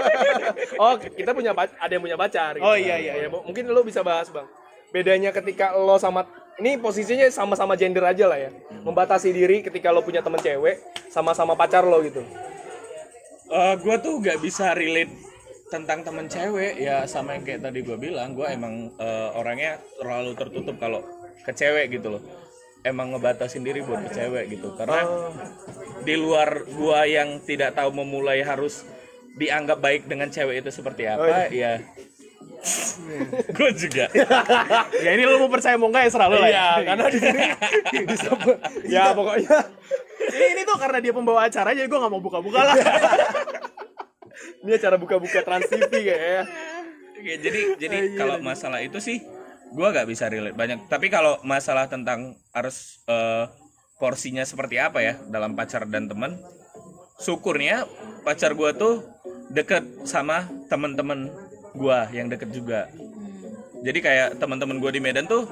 [0.84, 2.60] oh kita punya ada yang punya pacar.
[2.60, 2.64] gitu.
[2.64, 4.44] Oh, iya, iya, Ya, mungkin lo bisa bahas bang.
[4.92, 6.28] Bedanya ketika lo sama
[6.58, 8.50] ini posisinya sama-sama gender aja lah ya.
[8.82, 12.22] Membatasi diri ketika lo punya temen cewek sama-sama pacar lo gitu.
[13.48, 15.10] Eh gue tuh gak bisa relate
[15.70, 16.78] tentang temen cewek.
[16.78, 21.00] Ya sama yang kayak tadi gue bilang gue emang eh, orangnya terlalu tertutup kalau
[21.46, 22.22] ke cewek gitu loh.
[22.86, 24.74] Emang ngebatasin diri buat ke cewek gitu.
[24.78, 25.02] Karena
[26.02, 28.86] di luar gua yang tidak tahu memulai harus
[29.38, 31.78] dianggap baik dengan cewek itu seperti apa ya
[33.54, 34.10] gue juga.
[34.98, 36.54] Ya ini lo mau percaya mau enggak ya serah lo lah ya.
[36.54, 37.40] Iya, karena di sini.
[38.94, 39.56] Ya pokoknya.
[40.28, 42.74] Ini, ini tuh karena dia pembawa acara jadi gue nggak mau buka-buka lah.
[44.62, 46.44] Ini acara buka-buka Trans TV kayaknya.
[47.18, 49.22] Oke, jadi jadi kalau masalah itu sih
[49.74, 50.86] gua gak bisa relate banyak.
[50.86, 53.50] Tapi kalau masalah tentang harus eh,
[53.98, 56.38] porsinya seperti apa ya dalam pacar dan teman,
[57.18, 57.86] syukurnya
[58.22, 59.02] pacar gua tuh
[59.50, 61.32] deket sama teman-teman
[61.72, 62.88] gua yang deket juga.
[63.78, 65.46] Jadi kayak teman-teman gua di Medan tuh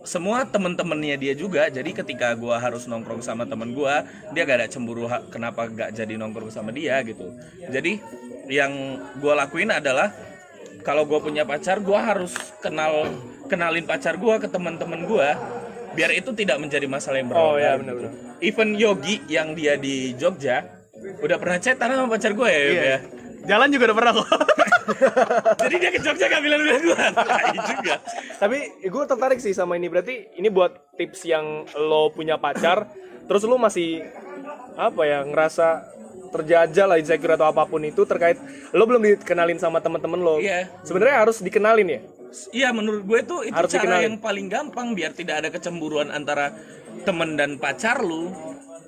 [0.00, 4.00] semua temen-temennya dia juga jadi ketika gua harus nongkrong sama temen gua
[4.32, 7.36] dia gak ada cemburu kenapa gak jadi nongkrong sama dia gitu
[7.68, 8.00] jadi
[8.48, 8.72] yang
[9.20, 10.08] gua lakuin adalah
[10.80, 12.32] kalau gua punya pacar gua harus
[12.64, 13.12] kenal
[13.44, 15.36] kenalin pacar gua ke teman-teman gua
[15.92, 18.12] biar itu tidak menjadi masalah yang berat Oh, iya, benar-benar.
[18.40, 20.64] even Yogi yang dia di Jogja
[21.20, 22.82] udah pernah chatan sama pacar gua ya, Iya.
[22.88, 22.98] ya?
[23.52, 24.28] jalan juga udah pernah kok
[25.60, 27.94] jadi dia ke Jogja gak bilang-bilang gua Tai juga
[28.40, 29.86] Tapi gue tertarik sih sama ini.
[29.92, 32.88] Berarti ini buat tips yang lo punya pacar,
[33.28, 34.04] terus lo masih
[34.80, 35.84] apa ya ngerasa
[36.30, 38.38] terjajah lah insecure atau apa pun itu terkait
[38.70, 40.36] lo belum dikenalin sama teman-teman lo.
[40.38, 40.70] Iya.
[40.86, 42.00] Sebenarnya harus dikenalin ya.
[42.54, 44.04] Iya menurut gue tuh itu Harus cara dikenalin.
[44.06, 46.54] yang paling gampang biar tidak ada kecemburuan antara
[47.02, 48.30] temen dan pacar lu.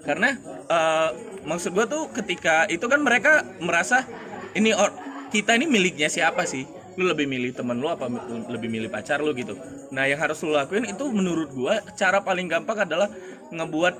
[0.06, 0.34] Karena
[0.70, 1.08] eh,
[1.46, 4.06] maksud gue tuh ketika itu kan mereka merasa
[4.54, 4.90] ini or,
[5.32, 6.68] kita ini miliknya siapa sih?
[7.00, 8.04] Lu lebih milih temen lu apa
[8.52, 9.56] lebih milih pacar lu gitu.
[9.88, 13.08] Nah yang harus lu lakuin itu menurut gue cara paling gampang adalah
[13.48, 13.94] ngebuat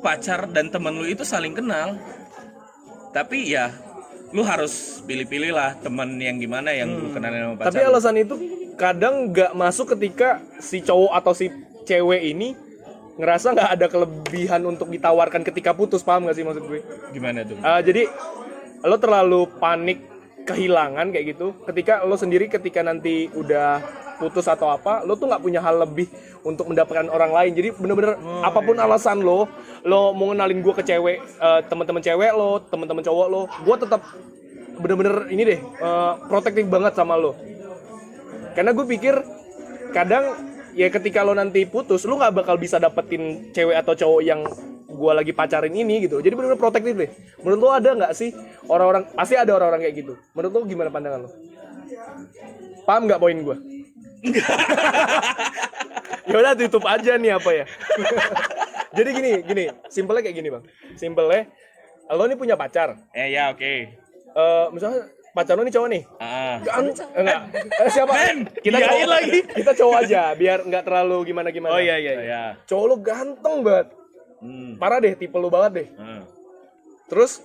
[0.00, 2.00] pacar dan temen lu itu saling kenal.
[3.12, 3.68] Tapi ya
[4.32, 7.68] lu harus pilih-pilih lah temen yang gimana yang lu kenalin sama pacar.
[7.68, 7.88] Tapi lu.
[7.92, 8.34] alasan itu
[8.80, 11.52] kadang nggak masuk ketika si cowok atau si
[11.84, 12.56] cewek ini
[13.20, 16.82] ngerasa nggak ada kelebihan untuk ditawarkan ketika putus paham gak sih maksud gue?
[17.14, 17.54] gimana tuh?
[17.62, 18.10] Ah, jadi
[18.82, 20.13] lo terlalu panik
[20.44, 21.56] kehilangan kayak gitu.
[21.64, 23.80] Ketika lo sendiri ketika nanti udah
[24.20, 26.06] putus atau apa lo tuh nggak punya hal lebih
[26.46, 27.52] untuk mendapatkan orang lain.
[27.56, 28.14] Jadi bener-bener
[28.44, 29.48] apa pun alasan lo
[29.82, 34.00] lo mau ngenalin gue ke cewek eh, teman-teman cewek lo teman-teman cowok lo gue tetap
[34.78, 37.34] bener-bener ini deh eh, protektif banget sama lo.
[38.54, 39.14] Karena gue pikir
[39.90, 40.36] kadang
[40.78, 44.40] ya ketika lo nanti putus lo nggak bakal bisa dapetin cewek atau cowok yang
[44.94, 46.22] gue lagi pacarin ini gitu.
[46.22, 47.10] Jadi benar-benar protektif deh.
[47.42, 48.30] Menurut lo ada nggak sih
[48.64, 50.14] orang-orang pasti ada orang-orang kayak gitu.
[50.32, 51.30] Menurut lo gimana pandangan lo?
[52.84, 53.56] Paham nggak poin gue
[56.24, 57.64] ya udah tutup aja nih apa ya.
[58.96, 59.64] Jadi gini gini.
[59.86, 60.64] Simpelnya kayak gini bang.
[60.94, 61.50] Simpelnya
[62.08, 62.96] lo nih punya pacar.
[63.12, 63.72] Eh ya oke.
[64.34, 66.02] Eh, misalnya pacar lo nih cowok nih.
[66.16, 66.56] Ah.
[67.12, 68.12] Enggak Eh, siapa?
[68.62, 69.10] Kita iyain cowok.
[69.10, 69.38] lagi.
[69.52, 72.22] kita cowok aja biar nggak terlalu gimana gimana oh iya iya, iya.
[72.24, 72.42] Ya.
[72.64, 73.86] cowok lo ganteng banget
[74.44, 74.76] Hmm.
[74.76, 75.88] parah deh tipe lo banget deh.
[75.96, 76.22] Hmm.
[77.08, 77.40] terus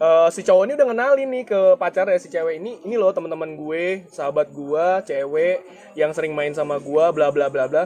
[0.00, 3.52] eh, si cowok ini udah kenalin nih ke pacarnya si cewek ini ini loh teman-teman
[3.58, 5.60] gue sahabat gue cewek
[5.92, 7.84] yang sering main sama gue bla bla bla bla.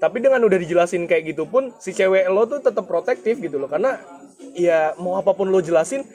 [0.00, 3.68] Tapi dengan udah dijelasin kayak gitu pun si cewek lo tuh tetap protektif gitu loh.
[3.68, 4.00] Karena
[4.56, 6.08] ya mau apa pun lo jelasin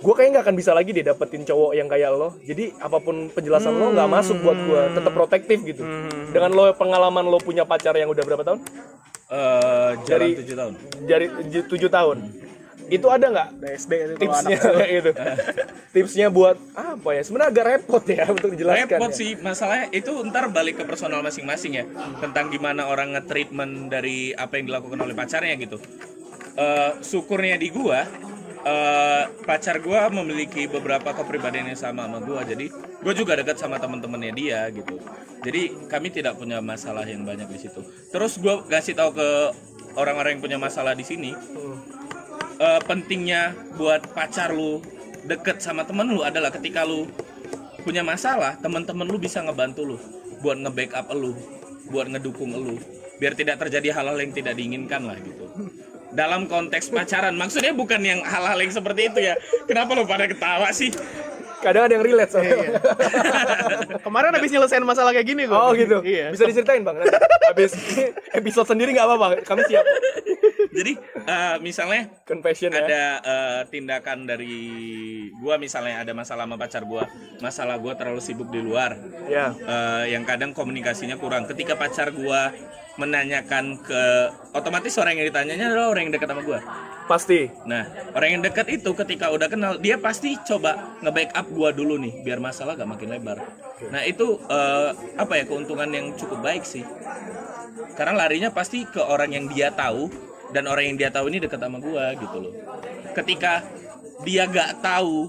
[0.00, 2.38] gue kayaknya nggak akan bisa lagi deh dapetin cowok yang kayak lo.
[2.46, 5.82] Jadi apa pun penjelasan lo nggak masuk buat gue tetap protektif gitu.
[6.30, 8.62] Dengan lo pengalaman lo punya pacar yang udah berapa tahun
[9.30, 10.72] Eh, jalan Dari- tujuh tahun.
[11.06, 12.18] dari j- tujuh tahun.
[12.90, 13.48] Itu ada nggak?
[13.78, 14.58] SD itu kalau tipsnya
[14.90, 15.10] gitu
[15.94, 17.22] tipsnya buat apa ya?
[17.22, 19.14] Sebenarnya agak repot ya untuk dijelaskan Repot ya.
[19.14, 19.30] sih.
[19.38, 21.84] Masalahnya itu ntar balik ke personal masing-masing ya.
[22.18, 25.78] Tentang gimana orang nge-treatment dari apa yang dilakukan oleh pacarnya gitu.
[26.52, 28.02] Eh, syukurnya di gua
[28.60, 32.42] eh, pacar gua memiliki beberapa kepribadian yang sama sama gua.
[32.42, 32.66] Jadi
[33.00, 35.00] gua juga dekat sama teman-temannya dia gitu.
[35.40, 37.80] Jadi kami tidak punya masalah yang banyak di situ.
[38.12, 39.28] Terus gua kasih tahu ke
[39.98, 41.34] orang-orang yang punya masalah di sini
[42.60, 44.78] eh, pentingnya buat pacar lu
[45.24, 47.08] deket sama temen lu adalah ketika lu
[47.80, 49.96] punya masalah teman-teman lu bisa ngebantu lu
[50.44, 51.32] buat nge-backup lu
[51.88, 52.76] buat ngedukung lu
[53.20, 55.44] biar tidak terjadi hal-hal yang tidak diinginkan lah gitu
[56.10, 59.34] dalam konteks pacaran maksudnya bukan yang hal-hal yang seperti itu ya
[59.68, 60.90] kenapa lo pada ketawa sih
[61.60, 62.56] Kadang ada yang relate soalnya.
[64.06, 65.56] Kemarin habis nyelesain masalah kayak gini kok.
[65.60, 66.00] Oh gitu.
[66.00, 66.32] Iya.
[66.32, 66.96] Bisa diceritain bang.
[67.04, 67.16] Nanti
[67.52, 67.72] Habis
[68.40, 69.26] episode sendiri nggak apa-apa.
[69.44, 69.84] Kami siap.
[70.70, 70.92] jadi
[71.26, 72.86] eh, misalnya Confession ya.
[72.86, 74.54] ada eh, tindakan dari
[75.34, 77.10] gua misalnya ada masalah sama pacar gua
[77.42, 78.94] masalah gua terlalu sibuk di luar
[79.26, 79.50] Ya.
[79.50, 82.54] Eh, yang kadang komunikasinya kurang ketika pacar gua
[83.02, 84.02] menanyakan ke
[84.54, 86.62] otomatis orang yang ditanyanya adalah orang yang dekat sama gua
[87.10, 87.50] Pasti.
[87.66, 92.22] nah orang yang dekat itu ketika udah kenal dia pasti coba nge-backup gua dulu nih
[92.22, 93.42] biar masalah gak makin lebar.
[93.90, 94.88] Nah itu eh,
[95.18, 96.86] apa ya keuntungan yang cukup baik sih.
[97.98, 100.06] Karena larinya pasti ke orang yang dia tahu
[100.54, 102.54] dan orang yang dia tahu ini dekat sama gua gitu loh.
[103.10, 103.66] Ketika
[104.22, 105.26] dia gak tahu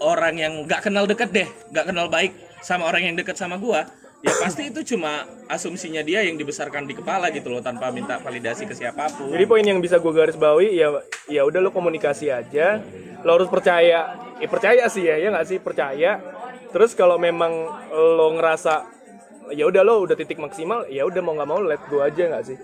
[0.00, 2.32] orang yang gak kenal deket deh gak kenal baik
[2.64, 3.86] sama orang yang deket sama gua
[4.20, 8.64] ya pasti itu cuma asumsinya dia yang dibesarkan di kepala gitu loh tanpa minta validasi
[8.64, 10.88] ke siapa pun Jadi poin yang bisa gue garis bawahi ya
[11.26, 12.80] ya udah lo komunikasi aja.
[13.22, 14.16] Lo harus percaya.
[14.38, 16.18] Eh percaya sih ya, ya nggak sih percaya.
[16.70, 17.52] Terus kalau memang
[17.92, 18.88] lo ngerasa
[19.52, 22.44] ya udah lo udah titik maksimal, ya udah mau nggak mau let go aja nggak
[22.44, 22.58] sih?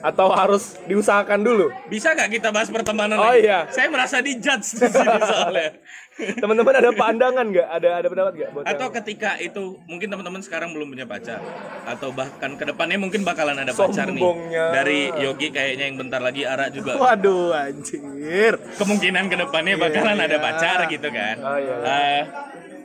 [0.00, 1.66] Atau harus diusahakan dulu?
[1.86, 3.42] bisa gak kita bahas pertemanan Oh, lagi?
[3.42, 3.66] iya.
[3.68, 5.70] saya merasa dijudge di sini soalnya
[6.36, 7.68] Teman-teman ada pandangan nggak?
[7.70, 8.50] Ada ada pendapat nggak?
[8.62, 11.40] atau yang- ketika itu mungkin teman-teman sekarang belum punya pacar
[11.82, 14.64] atau bahkan ke depannya mungkin bakalan ada pacar nih Sombongnya.
[14.70, 18.54] dari Yogi kayaknya yang bentar lagi Ara juga Waduh anjir.
[18.76, 21.96] kemungkinan ke depannya bakalan ada pacar gitu kan Oh, iya, iya.
[22.12, 22.22] Eh,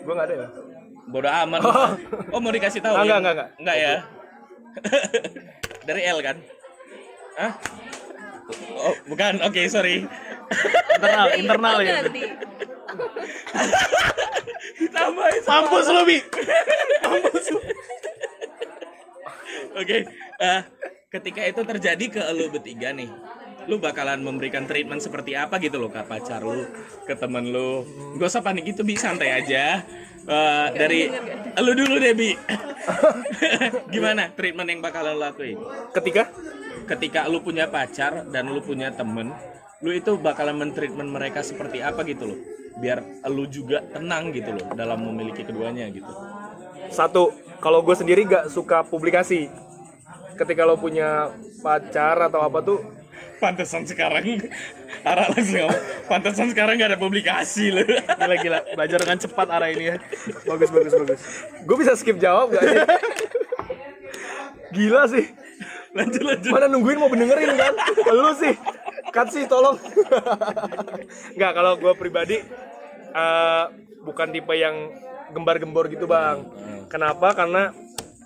[0.01, 0.47] Gue nggak ada ya.
[1.05, 1.61] bodo amat
[2.29, 3.03] oh mau dikasih tahu Ah, ya?
[3.03, 3.49] enggak, enggak, enggak.
[3.57, 3.93] enggak ya
[5.87, 6.37] dari L kan
[7.35, 7.51] Hah?
[8.77, 9.41] Oh, bukan.
[9.41, 10.05] Oke, sorry.
[10.95, 12.05] Internal, internal ya.
[14.93, 16.17] Tambahin Mampus lu, Bi.
[19.75, 20.07] Oke,
[20.39, 20.61] eh,
[21.11, 23.11] ketika itu terjadi ke lu bertiga nih,
[23.67, 26.63] lu bakalan memberikan treatment seperti apa gitu loh ke pacar lu,
[27.03, 27.83] ke temen lu.
[28.15, 29.83] Gak usah panik gitu, bi santai aja.
[30.25, 31.01] Eh, dari
[31.61, 32.33] lu dulu deh, bi.
[33.93, 35.57] Gimana treatment yang bakalan lu lakuin?
[35.93, 36.33] Ketika
[36.85, 39.33] Ketika lu punya pacar dan lu punya temen,
[39.81, 42.39] lu itu bakalan mentreatment mereka seperti apa gitu loh,
[42.77, 46.13] biar lu juga tenang gitu loh dalam memiliki keduanya gitu.
[46.93, 49.49] satu, kalau gue sendiri gak suka publikasi.
[50.37, 52.83] Ketika lo punya pacar atau apa tuh,
[53.35, 54.41] Pantesan sekarang
[55.03, 59.69] Ara langsung ngomong Pantesan sekarang gak ada publikasi loh Gila gila, belajar dengan cepat arah
[59.69, 59.95] ini ya.
[60.47, 61.21] Bagus bagus bagus.
[61.61, 62.77] gue bisa skip jawab gak sih?
[64.75, 65.25] Gila sih.
[65.95, 67.73] Lanjut lanjut Mana nungguin mau dengerin kan?
[68.11, 68.53] Lu sih.
[69.15, 69.79] Cut sih tolong.
[71.39, 72.43] Nggak, kalau gue pribadi
[73.15, 73.65] eh,
[74.03, 74.91] bukan tipe yang
[75.31, 76.51] gembar-gembor gitu, Bang.
[76.91, 77.31] Kenapa?
[77.31, 77.71] Karena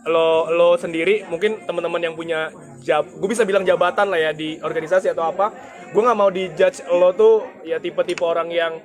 [0.07, 4.55] lo lo sendiri mungkin teman-teman yang punya jab gue bisa bilang jabatan lah ya di
[4.63, 5.51] organisasi atau apa
[5.91, 8.79] gue nggak mau dijudge lo tuh ya tipe-tipe orang yang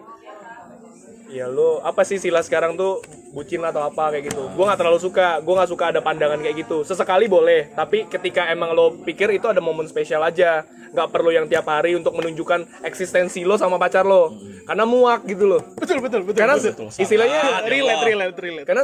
[1.30, 3.02] ya lo apa sih sila sekarang tuh
[3.34, 6.66] bucin atau apa kayak gitu gue nggak terlalu suka gue nggak suka ada pandangan kayak
[6.66, 10.62] gitu sesekali boleh tapi ketika emang lo pikir itu ada momen spesial aja
[10.94, 14.30] nggak perlu yang tiap hari untuk menunjukkan eksistensi lo sama pacar lo
[14.62, 16.38] karena muak gitu loh Betul betul betul.
[16.38, 16.86] karena betul.
[16.94, 18.66] istilahnya relate relate relate.
[18.70, 18.82] karena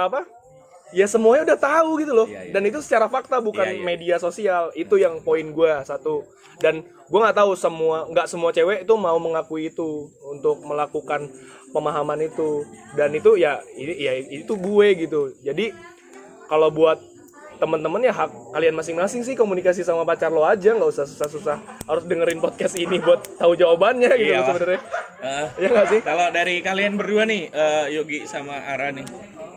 [0.00, 0.24] apa
[0.92, 2.28] ya semuanya udah tahu gitu loh.
[2.28, 3.84] Dan itu secara fakta bukan Iya, iya.
[3.84, 4.70] media sosial.
[4.76, 6.24] Itu yang poin gue satu.
[6.60, 11.26] Dan gue nggak tahu semua nggak semua cewek itu mau mengakui itu untuk melakukan
[11.74, 12.62] pemahaman itu.
[12.94, 15.32] Dan itu ya ini ya itu gue gitu.
[15.42, 15.72] Jadi
[16.46, 17.00] kalau buat
[17.62, 22.04] temen-temen ya hak kalian masing-masing sih komunikasi sama pacar lo aja nggak usah susah-susah harus
[22.10, 24.80] dengerin podcast ini buat tahu jawabannya gitu Iya, sebenarnya.
[25.22, 26.00] Eh, ya nggak sih?
[26.02, 29.06] Kalau dari kalian berdua nih eh, Yogi sama Ara nih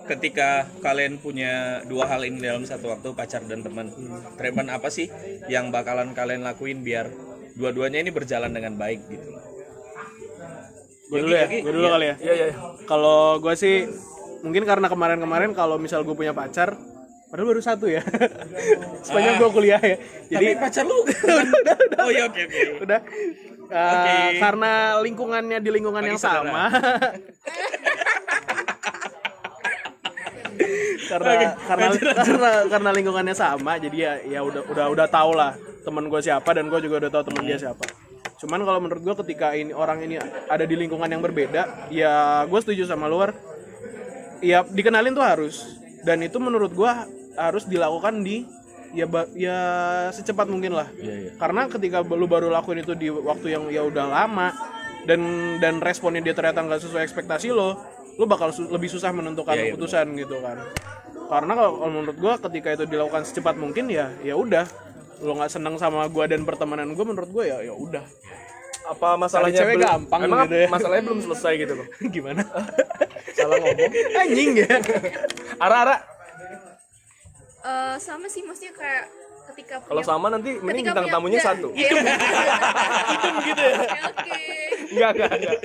[0.05, 3.89] Ketika kalian punya dua hal ini dalam satu waktu pacar dan teman
[4.37, 5.09] Treatment apa sih
[5.49, 7.09] yang bakalan kalian lakuin biar
[7.57, 9.29] dua-duanya ini berjalan dengan baik gitu?
[11.09, 11.93] Gue dulu ya, gue dulu iya.
[11.97, 12.15] kali ya.
[12.21, 12.45] iya iya.
[12.53, 12.55] Iya.
[12.85, 13.89] Kalau gue sih
[14.45, 16.77] mungkin karena kemarin-kemarin kalau misal gue punya pacar,
[17.35, 17.99] padahal baru satu ya.
[19.03, 19.39] Sepanjang Ah.
[19.43, 19.99] gue kuliah ya.
[20.31, 21.03] Jadi Jadi pacar lu
[22.07, 22.99] Oh iya oke oke udah
[23.67, 24.15] uh, Oke.
[24.39, 24.71] karena
[25.03, 26.71] lingkungannya di lingkungan Bagi yang sama.
[31.05, 31.31] karena
[31.67, 35.53] karena karena karena lingkungannya sama jadi ya ya udah udah udah tau lah
[35.85, 37.85] teman gue siapa dan gue juga udah tahu teman dia siapa
[38.41, 40.17] cuman kalau menurut gue ketika ini orang ini
[40.49, 43.35] ada di lingkungan yang berbeda ya gue setuju sama luar
[44.41, 45.55] ya dikenalin tuh harus
[46.01, 46.91] dan itu menurut gue
[47.35, 48.43] harus dilakukan di
[48.91, 49.59] ya ba- ya
[50.09, 50.87] secepat mungkin lah.
[51.35, 54.55] Karena ketika lu baru lakuin itu di waktu yang ya udah lama
[55.03, 55.19] dan
[55.59, 57.77] dan responnya dia ternyata nggak sesuai ekspektasi lo
[58.15, 60.57] lu bakal su- lebih susah menentukan Iya, iya, keputusan gitu kan.
[61.25, 64.63] Karena kalau menurut gue ketika itu dilakukan secepat mungkin ya ya udah.
[65.17, 68.05] Lo nggak seneng sama gue dan pertemanan gue menurut gue ya ya udah.
[68.85, 70.67] Apa masalahnya cewek belum- gampang emang gitu ya.
[70.69, 71.87] masalahnya belum selesai gitu loh?
[72.15, 72.41] Gimana?
[73.33, 73.91] Salah ngomong.
[74.15, 74.69] Anjing ya.
[75.57, 75.95] Ara ara
[77.65, 79.05] Eh, sama sih maksudnya kayak
[79.45, 81.67] ketika kalau punya sama nanti mending bintang punya- tamunya enggak, satu.
[81.71, 81.89] Iya,
[83.09, 83.77] itu gitu ya?
[84.05, 84.41] Oke,
[84.89, 85.59] enggak enggak enggak.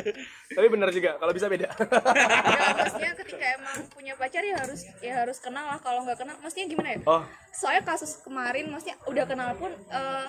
[0.51, 1.68] Tapi benar juga kalau bisa beda.
[1.68, 6.36] Ya, maksudnya ketika emang punya pacar ya harus ya harus kenal lah kalau nggak kenal
[6.40, 6.98] maksudnya gimana ya?
[7.05, 7.22] Oh.
[7.53, 10.24] Soalnya kasus kemarin maksudnya udah kenal pun eh,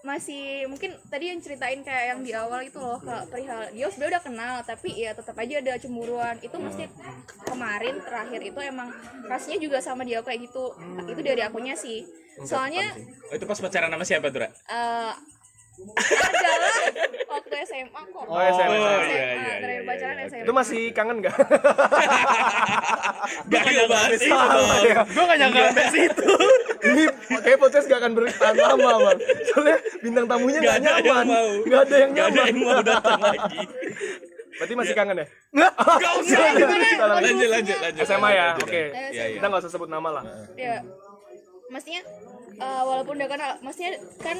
[0.00, 4.16] masih mungkin tadi yang ceritain kayak yang di awal itu loh kalau perihal dia sebenarnya
[4.16, 6.36] udah kenal tapi ya tetap aja ada cemburuan.
[6.40, 6.88] Itu mesti
[7.44, 8.88] kemarin terakhir itu emang
[9.28, 10.72] rasanya juga sama dia kayak gitu.
[11.04, 12.08] Itu dari akunya sih.
[12.40, 12.96] Soalnya
[13.30, 14.48] Oh, itu pas pacaran sama siapa tuh, Ra?
[14.50, 15.12] eh
[15.80, 16.76] adalah
[17.30, 18.24] waktu SMA kok.
[18.28, 18.68] Oh, SMA.
[18.68, 19.26] Oh, iya, iya,
[19.60, 20.26] terakhir iya, pacaran iya.
[20.28, 21.36] SMA itu masih kangen nggak?
[23.50, 26.32] Gak ada bahas itu, gue gak nyangka sampai situ
[26.82, 27.02] ini
[27.36, 31.26] kayak podcast gak akan bertahan lama bang soalnya bintang tamunya Gak nggak ada yang nyaman
[31.26, 31.50] mau.
[31.60, 33.58] nggak ada yang Gak ada nyaman yang mau datang lagi.
[34.52, 36.38] berarti masih kangen ya Gak usah.
[36.92, 37.16] Salah.
[37.18, 38.02] Lanjut, lanjut, lanjut.
[38.02, 38.92] SMA ya Lanjut, oke lanjut.
[38.92, 39.24] Iya, iya.
[39.34, 40.24] kita nggak usah sebut nama lah
[40.54, 40.76] ya
[41.66, 42.02] maksudnya
[42.56, 44.36] eh, walaupun udah kenal maksudnya kan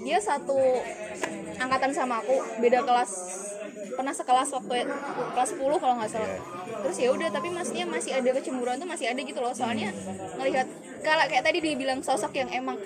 [0.00, 0.58] dia satu
[1.56, 3.10] angkatan sama aku beda kelas
[3.92, 4.88] pernah sekelas waktu
[5.36, 6.30] kelas 10 kalau nggak salah.
[6.88, 9.52] Terus ya udah tapi maksudnya masih ada kecemburuan tuh masih ada gitu loh.
[9.52, 9.92] Soalnya
[10.40, 10.66] ngelihat
[11.04, 12.80] kalau kayak tadi dibilang sosok yang emang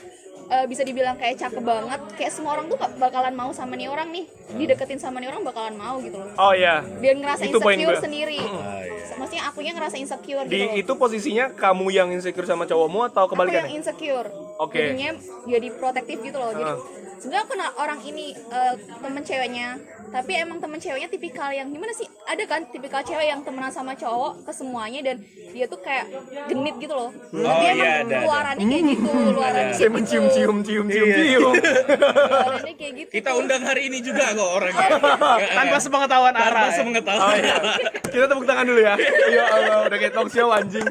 [0.48, 2.00] eh, bisa dibilang kayak cakep banget.
[2.14, 4.24] Kayak semua orang tuh bakalan mau sama nih orang nih.
[4.50, 6.28] Dideketin sama nih orang bakalan mau gitu loh.
[6.34, 8.40] Oh ya dia ngerasa Itu insecure sendiri.
[8.40, 9.16] Ah, iya.
[9.16, 10.78] maksudnya akunya ngerasa insecure di gitu loh.
[10.78, 14.28] itu posisinya kamu yang insecure sama cowokmu atau aku yang kebalikannya insecure.
[14.58, 14.78] Oke.
[14.78, 15.10] jadinya
[15.44, 16.50] jadi protektif gitu loh.
[16.50, 16.78] Jadi Ah.
[17.16, 19.68] sebenarnya aku kenal orang ini eh, temen ceweknya.
[20.08, 22.08] Tapi emang temen ceweknya tipikal yang gimana sih?
[22.24, 25.20] Ada kan tipikal cewek yang temenan sama cowok ke semuanya dan
[25.50, 26.08] dia tuh kayak
[26.46, 27.10] genit gitu loh.
[27.28, 28.16] Tapi Oh, emang iya, ada, ada.
[28.24, 31.52] luarannya kayak gitu luarannya saya kayak mencium gitu cium cium cium cium.
[31.58, 34.88] Luarannya kayak gitu Kita undang hari ini juga kok orangnya.
[35.58, 36.72] tanpa sepengetahuan Tanpa arah ya.
[36.72, 37.24] sepengetahuan.
[37.24, 37.56] oh iya.
[38.04, 38.94] Kita tepuk tangan dulu ya.
[39.28, 40.86] Ya Allah udah kayak talk show anjing.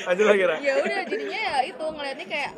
[0.00, 0.56] Lanjut lagi Ra.
[0.58, 2.52] Ya udah jadinya ya itu ngeliatnya kayak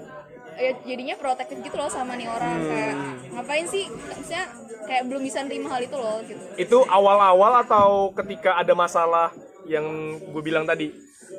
[0.53, 2.57] ya jadinya protektif gitu loh sama nih orang.
[2.63, 2.95] Kayak
[3.33, 3.85] ngapain sih?
[3.91, 4.47] Misalnya
[4.83, 6.43] kayak belum bisa nerima hal itu loh gitu.
[6.55, 9.29] Itu awal-awal atau ketika ada masalah
[9.65, 9.85] yang
[10.19, 10.91] gue bilang tadi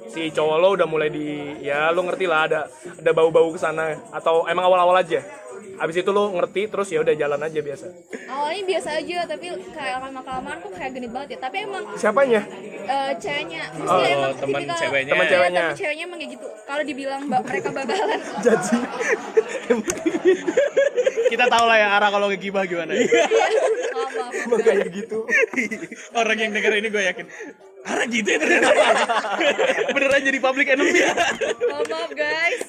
[0.06, 1.26] si cowok lo udah mulai di
[1.60, 2.62] ya lo ngerti lah ada
[2.94, 5.22] ada bau-bau ke sana atau emang awal-awal aja?
[5.74, 7.86] Abis itu lo ngerti terus ya udah jalan aja biasa.
[8.26, 11.40] Awalnya biasa aja tapi kayak lama kelamaan kok kayak genit banget ya.
[11.42, 12.42] Tapi emang siapanya?
[12.84, 13.64] eh, ceweknya.
[13.74, 15.12] Maksudnya Oh, emang teman ceweknya.
[15.12, 15.64] Teman Iya, ceweknya.
[15.64, 16.48] teman ceweknya emang kayak gitu.
[16.64, 18.20] Kalau dibilang mbak mereka bakalan.
[18.46, 18.78] Jadi
[21.32, 23.02] kita tahu lah ya arah kalau gibah gimana ya.
[23.02, 23.26] Iya,
[23.90, 25.20] maaf, maaf, emang kayak gitu.
[26.14, 27.26] Orang yang denger ini gue yakin.
[27.84, 28.72] Arah gitu ya ternyata.
[29.96, 31.14] beneran jadi public enemy ya
[31.68, 32.60] maaf, maaf guys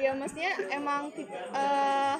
[0.00, 1.12] ya maksudnya emang
[1.52, 2.14] eh,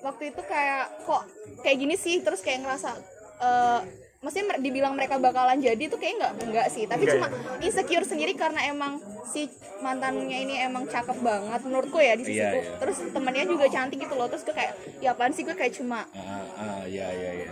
[0.00, 1.22] waktu itu kayak kok
[1.62, 2.90] kayak gini sih terus kayak ngerasa
[3.38, 3.80] eh,
[4.22, 7.26] maksudnya dibilang mereka bakalan jadi tuh kayak nggak enggak sih tapi Enggak cuma
[7.58, 9.50] insecure sendiri karena emang si
[9.82, 12.78] mantannya ini emang cakep banget menurutku ya di sisiku Iya, iya.
[12.78, 16.06] terus temennya juga cantik gitu loh terus gue kayak ya apaan sih gue kayak cuma
[16.14, 17.48] Ah, ah, ya, ya, ya.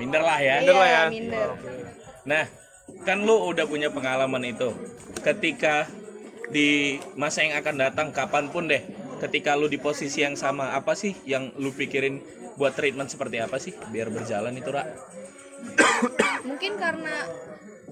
[0.00, 0.54] Minder lah ya.
[0.64, 1.02] Minder lah iya, ya.
[1.12, 1.48] minder
[2.24, 2.44] Nah,
[3.04, 4.72] kan lu udah punya pengalaman itu.
[5.20, 5.88] Ketika
[6.48, 8.80] di masa yang akan datang, kapan pun deh,
[9.20, 12.20] ketika lu di posisi yang sama, apa sih yang lu pikirin
[12.56, 14.84] buat treatment seperti apa sih biar berjalan itu, Ra?
[16.44, 17.24] mungkin karena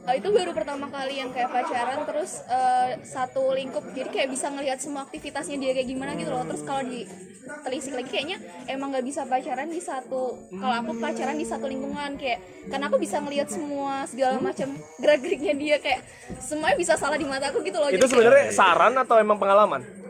[0.08, 4.50] eh, itu baru pertama kali yang kayak pacaran terus eh, satu lingkup jadi kayak bisa
[4.50, 6.44] ngelihat semua aktivitasnya dia kayak gimana gitu loh.
[6.48, 11.46] Terus kalau ditelisik lagi kayaknya emang nggak bisa pacaran di satu kalau aku pacaran di
[11.46, 16.00] satu lingkungan kayak karena aku bisa ngelihat semua segala macam gerak geriknya dia kayak
[16.42, 17.88] semuanya bisa salah di mataku gitu loh.
[17.90, 20.01] Itu sebenarnya saran atau emang pengalaman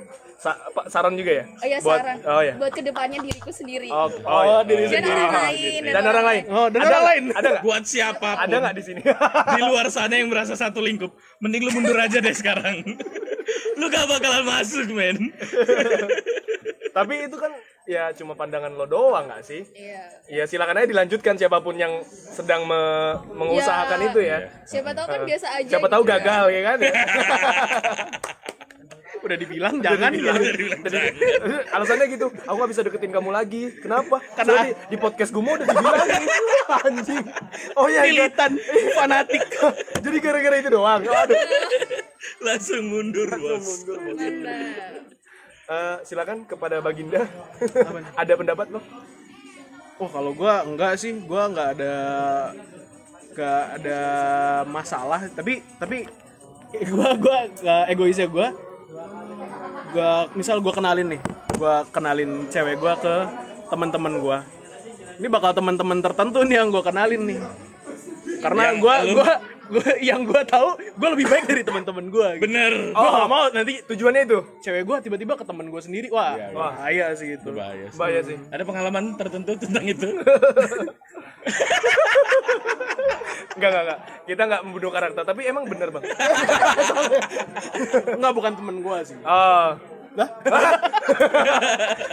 [0.43, 3.87] Sa- saran juga ya oh ya buat saran oh ya buat ke depannya diriku sendiri
[3.89, 4.57] oh, oh, iya.
[4.65, 7.07] diri dan orang lain dan orang lain Oh, dan Ada orang nggak?
[7.07, 7.25] lain.
[7.31, 9.01] ada nggak Buat siapa pun ada nggak di sini
[9.49, 12.83] di luar sana yang merasa satu lingkup, mending lu mundur aja deh sekarang.
[13.73, 15.31] lu gak bakalan masuk, men.
[16.91, 17.53] tapi itu kan
[17.85, 22.03] ya cuma pandangan lo doang nggak sih iya Ya silakan aja dilanjutkan siapa pun yang
[22.07, 24.39] sedang me- mengusahakan Ya, itu ya.
[24.65, 26.17] siapa tahu kan biasa aja Siapa tahu gitu ya.
[26.17, 26.79] gagal ya kan?
[29.23, 30.83] udah dibilang jangan Udah ya dibilang.
[31.79, 33.63] Alasannya gitu, aku gak bisa deketin kamu lagi.
[33.79, 34.19] Kenapa?
[34.35, 35.95] Karena- Soalnya di, di podcast gue mau udah dibilang
[36.83, 37.25] anjing.
[37.79, 38.11] Oh iya, iya.
[38.11, 38.53] militan
[38.99, 39.43] fanatik
[40.05, 41.01] Jadi gara-gara itu doang.
[41.07, 41.39] Aduh.
[42.47, 43.87] Langsung mundur, bos.
[43.87, 45.07] Benar.
[45.63, 47.23] Eh, silakan kepada Baginda.
[48.19, 48.83] Ada pendapat lo?
[50.03, 51.95] oh kalau gua enggak sih gua enggak ada
[53.31, 54.01] enggak ada
[54.67, 56.11] masalah tapi tapi
[56.91, 58.51] gua gua uh, egoisnya gua
[59.93, 61.21] gua misal gua kenalin nih
[61.61, 63.15] gua kenalin cewek gua ke
[63.73, 64.39] teman-teman gua.
[65.21, 67.41] Ini bakal teman-teman tertentu nih yang gua kenalin nih.
[68.43, 69.31] Karena Yang gua gua
[69.65, 72.43] gua yang gua tahu gua lebih baik dari teman-teman gua gitu.
[72.43, 74.39] bener gua gak mau nanti Tujuannya itu.
[74.61, 76.55] cewek gua tiba-tiba ke teman gua sendiri wah Iya, iya.
[76.55, 77.97] bahaya sih gitu bahaya sih.
[77.97, 78.37] Bahaya sih.
[78.49, 80.09] ada pengalaman tertentu tentang itu
[83.53, 83.99] Enggak, enggak, enggak.
[84.25, 86.01] Kita enggak membunuh karakter, tapi emang bener, Bang.
[88.17, 89.77] enggak bukan temen gua sih Oh.
[90.13, 90.29] Lah?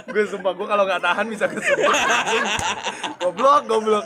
[0.08, 1.94] gue sumpah gue kalau nggak tahan bisa kesebut.
[3.20, 4.06] goblok, goblok.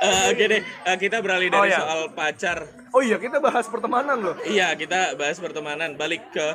[0.00, 1.80] Eh, oke deh eh, kita beralih Oh, dari iya.
[1.84, 2.58] soal pacar
[2.90, 4.36] Oh iya, kita bahas pertemanan loh.
[4.42, 5.94] Iya, kita bahas pertemanan.
[5.94, 6.46] Balik ke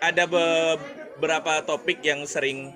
[0.00, 2.72] ada beberapa topik yang sering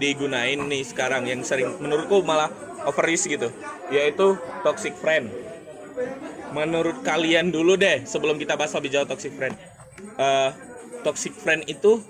[0.00, 2.48] digunain nih sekarang yang sering menurutku malah
[2.88, 3.52] overuse gitu,
[3.92, 5.28] yaitu toxic friend.
[6.56, 9.52] Menurut kalian dulu deh sebelum kita bahas lebih jauh toxic friend.
[10.16, 10.50] Eh,
[11.04, 12.00] toxic friend itu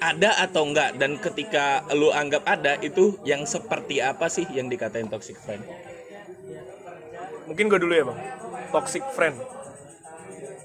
[0.00, 5.06] ada atau enggak dan ketika lu anggap ada itu yang seperti apa sih yang dikatain
[5.06, 5.62] toxic friend?
[7.46, 8.18] Mungkin gue dulu ya, Bang.
[8.72, 9.36] Toxic friend.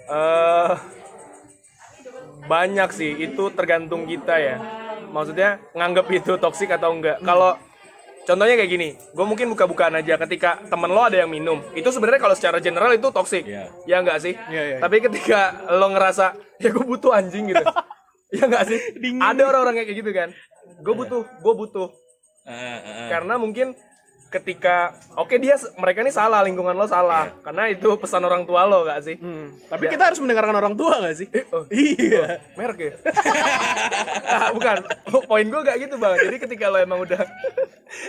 [0.05, 0.73] Eh
[2.45, 4.57] banyak sih, itu tergantung kita ya.
[5.09, 7.17] Maksudnya nganggap itu toxic atau enggak.
[7.25, 7.57] Kalau
[8.25, 12.21] contohnya kayak gini, gue mungkin buka-bukaan aja ketika temen lo ada yang minum, itu sebenarnya
[12.21, 13.73] kalau secara general itu toxic, Iya.
[13.89, 14.33] ya enggak sih?
[14.38, 14.77] Iya, iya.
[14.77, 17.65] Tapi ketika lo ngerasa ya gue butuh anjing gitu,
[18.36, 18.79] ya enggak sih?
[19.15, 20.29] Ada orang-orang kayak gitu kan,
[20.83, 21.88] gue butuh, gue butuh,
[22.45, 23.07] Eh, eh, eh.
[23.09, 23.73] karena mungkin
[24.28, 24.76] ketika
[25.13, 27.32] oke dia mereka ini salah lingkungan lo salah.
[27.39, 29.15] Karena itu pesan orang tua lo gak sih?
[29.15, 31.28] Hmm, tapi kita harus mendengarkan orang tua gak sih?
[31.49, 31.63] oh.
[31.69, 32.41] iya.
[32.53, 32.93] merek ya?
[34.26, 34.82] Ah, bukan.
[35.09, 36.17] Oh, poin gue gak gitu bang.
[36.19, 37.21] Jadi ketika lo emang udah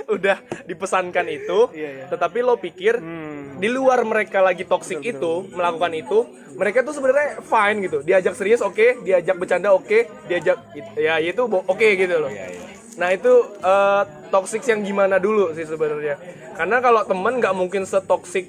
[0.09, 2.05] udah dipesankan itu Iya, iya.
[2.09, 3.57] tetapi lo pikir Hmm.
[3.57, 7.99] di luar mereka lagi toxic itu melakukan itu mereka tuh sebenarnya fine gitu.
[8.01, 9.05] Diajak serius oke.
[9.05, 10.09] Diajak bercanda oke.
[10.27, 10.59] Diajak
[10.95, 12.29] ya itu bo- oke gitu loh.
[12.29, 12.64] Iya, iya.
[12.97, 16.16] Nah itu eh, toxic yang gimana dulu sih sebenarnya?
[16.57, 18.49] Karena kalau temen nggak mungkin setoksik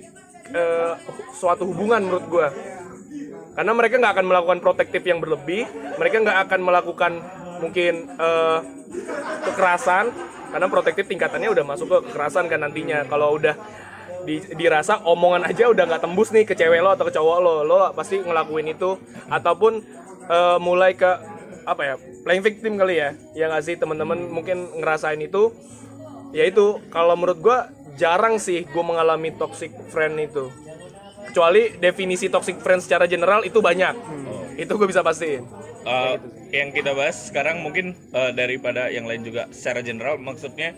[0.56, 0.94] eh,
[1.36, 2.50] suatu hubungan menurut gua.
[3.58, 5.66] Karena mereka nggak akan melakukan protektif yang berlebih,
[5.98, 7.12] mereka nggak akan melakukan
[7.60, 8.60] mungkin eh,
[9.52, 10.14] kekerasan,
[10.56, 13.04] karena protektif tingkatannya udah masuk ke kekerasan kan nantinya.
[13.10, 13.58] Kalau udah
[14.24, 17.54] di- dirasa omongan aja udah nggak tembus nih ke cewek lo atau ke cowok lo,
[17.68, 18.96] lo pasti ngelakuin itu
[19.28, 19.84] ataupun
[20.32, 21.12] eh, mulai ke
[21.68, 21.96] apa ya
[22.28, 23.16] playing victim kali ya.
[23.32, 25.56] Ya nggak sih teman-teman mungkin ngerasain itu.
[26.36, 30.52] Ya itu kalau menurut gua jarang sih gue mengalami toxic friend itu.
[31.32, 33.96] Kecuali definisi toxic friend secara general itu banyak.
[34.60, 35.48] Itu gue bisa pastiin.
[35.88, 36.20] Uh,
[36.52, 40.76] yang kita bahas sekarang mungkin uh, daripada yang lain juga secara general maksudnya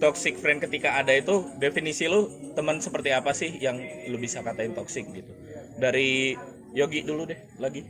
[0.00, 3.76] toxic friend ketika ada itu definisi lu teman seperti apa sih yang
[4.08, 5.28] lu bisa katain toxic gitu?
[5.76, 6.32] Dari
[6.72, 7.84] Yogi dulu deh lagi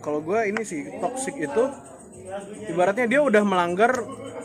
[0.00, 1.64] Kalau gue ini sih toxic itu
[2.72, 3.92] ibaratnya dia udah melanggar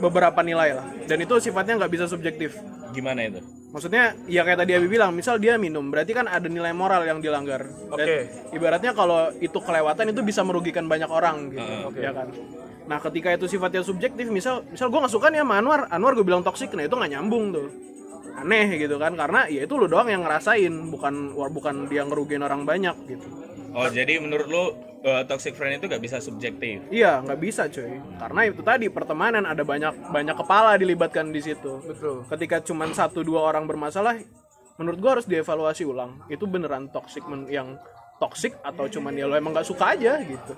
[0.03, 2.59] beberapa nilai lah dan itu sifatnya nggak bisa subjektif.
[2.95, 3.43] gimana itu
[3.75, 7.19] Maksudnya ya kayak tadi Abi bilang, misal dia minum, berarti kan ada nilai moral yang
[7.19, 7.67] dilanggar.
[7.91, 8.17] Dan Oke.
[8.55, 12.31] ibaratnya kalau itu kelewatan itu bisa merugikan banyak orang gitu, ya kan.
[12.87, 16.23] Nah, ketika itu sifatnya subjektif, misal misal gue nggak suka nih sama Anwar, Anwar gue
[16.23, 17.67] bilang toksik, nah itu nggak nyambung tuh.
[18.39, 22.63] Aneh gitu kan, karena ya itu lu doang yang ngerasain, bukan bukan dia ngerugiin orang
[22.63, 23.27] banyak gitu.
[23.75, 24.63] oh jadi menurut lu
[25.05, 28.01] uh, toxic friend itu gak bisa subjektif Iya, nggak bisa cuy.
[28.17, 31.77] Karena itu tadi pertemanan ada banyak banyak kepala dilibatkan di situ.
[31.79, 34.17] betul Ketika cuman satu dua orang bermasalah,
[34.75, 36.25] menurut gua harus dievaluasi ulang.
[36.27, 37.77] Itu beneran toxic men- yang
[38.15, 40.55] toxic atau cuman ya lo emang nggak suka aja gitu.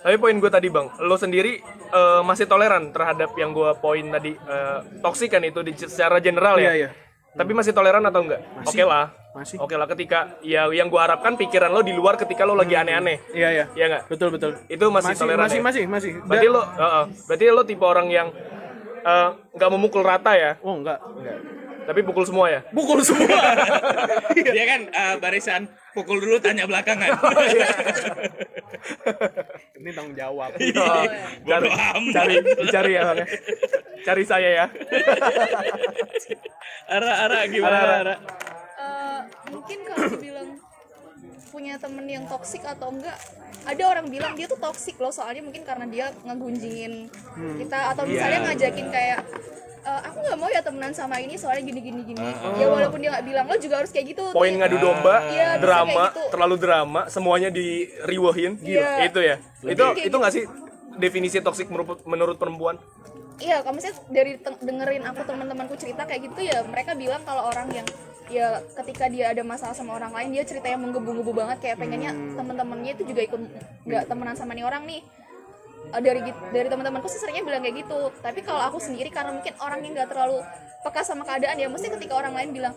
[0.00, 1.58] tapi poin gue tadi bang lo sendiri
[1.90, 6.54] eh, masih toleran terhadap yang gue poin tadi eh, toxic kan itu di, secara general
[6.56, 6.90] ya Iya, iya.
[7.34, 9.56] tapi masih toleran atau enggak oke lah Masih.
[9.56, 13.22] oke lah ketika ya yang gue harapkan pikiran lo di luar ketika lo lagi aneh-aneh
[13.30, 13.64] Iya iya.
[13.70, 14.58] Iya nggak Betul betul.
[14.66, 15.62] itu masih, toleran masih ya?
[15.62, 16.10] masih masih.
[16.20, 17.04] Berarti Da- lo, heeh.
[17.24, 18.28] berarti lo tipe orang yang
[19.00, 20.98] eh, nggak memukul rata ya, Oh enggak.
[21.80, 22.60] tapi pukul semua ya.
[22.68, 23.40] Pukul semua.
[24.36, 27.08] dia kan uh, barisan pukul dulu tanya belakangan
[29.74, 30.50] Ini tanggung jawab.
[30.52, 31.08] Oh, cari,
[31.40, 32.12] Bodo amat.
[32.12, 32.34] cari,
[32.68, 33.18] cari ya, Bang,
[34.02, 34.66] cari saya ya.
[36.86, 37.94] Ara-ara gimana Ara-ara.
[37.96, 38.14] Ara?
[38.14, 38.18] Eh,
[39.50, 40.48] mungkin kalau dibilang
[41.50, 43.18] punya temen yang toksik atau enggak
[43.60, 47.10] ada orang bilang dia tuh toksik loh soalnya mungkin karena dia ngegunjingin
[47.58, 49.20] kita atau misalnya ngajakin kayak
[49.80, 52.00] "Eh, aku nggak mau ya temenan sama ini soalnya gini gini.
[52.04, 52.20] Gini
[52.56, 55.64] ya walaupun dia nggak bilang lo juga harus kayak gitu Poin ngadu domba, Iya, bisa
[55.64, 56.22] drama, gitu.
[56.28, 59.08] terlalu drama, semuanya diriwehin, Iya.
[59.08, 59.36] itu ya.
[59.64, 60.44] Itu kayak itu nggak sih
[61.00, 62.76] definisi toksik menurut, menurut perempuan?
[63.40, 67.72] Iya kalau misalnya dari dengerin aku teman-temanku cerita kayak gitu ya mereka bilang kalau orang
[67.72, 67.88] yang
[68.28, 71.58] ya ketika dia ada masalah sama orang lain dia ceritanya menggebu-gebu banget.
[71.64, 73.40] Kayak pengennya teman-temannya itu juga ikut
[73.88, 75.00] nggak temenan sama nih orang nih.
[75.90, 76.20] Eh, dari
[76.52, 78.12] dari teman-temanku sih seringnya bilang kayak gitu.
[78.20, 80.44] Tapi kalau aku sendiri karena mungkin orang yang nggak terlalu
[80.84, 82.74] peka sama keadaan ya mesti ketika orang lain bilang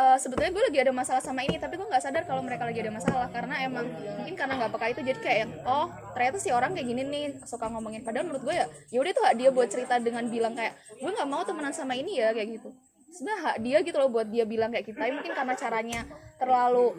[0.00, 2.80] "Eh, sebetulnya gue lagi ada masalah sama ini tapi gue nggak sadar kalau mereka lagi
[2.80, 3.84] ada masalah karena emang
[4.16, 7.24] mungkin karena nggak peka itu jadi kayak yang oh ternyata si orang kayak gini nih
[7.44, 8.00] suka ngomongin.
[8.00, 11.10] Padahal menurut gue ya ya udah itu hak dia buat cerita dengan bilang kayak gue
[11.12, 12.72] nggak mau temenan sama ini ya kayak gitu.
[13.12, 16.00] Sebenarnya hak dia gitu loh buat dia bilang kayak gitu tapi mungkin karena caranya
[16.40, 16.96] terlalu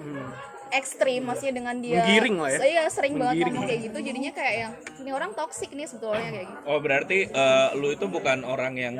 [0.72, 2.60] ekstrim maksudnya dengan dia Menggiring lah ya.
[2.60, 6.48] saya sering banget ngomong kayak gitu jadinya kayak yang ini orang toksik nih sebetulnya kayak
[6.48, 8.96] gitu Oh berarti eh, lu itu bukan orang yang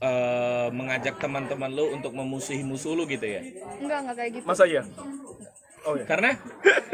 [0.00, 3.40] eh, mengajak teman-teman lu untuk memusuhi musuh lu gitu ya?
[3.78, 4.82] enggak enggak kayak gitu masa iya
[5.80, 6.36] oh ya Karena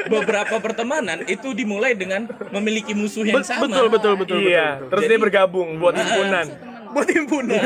[0.07, 3.67] beberapa pertemanan itu dimulai dengan memiliki musuh yang sama.
[3.67, 6.47] betul betul betul iya betul, terus dia bergabung buat himpunan
[6.87, 7.61] buat himpunan.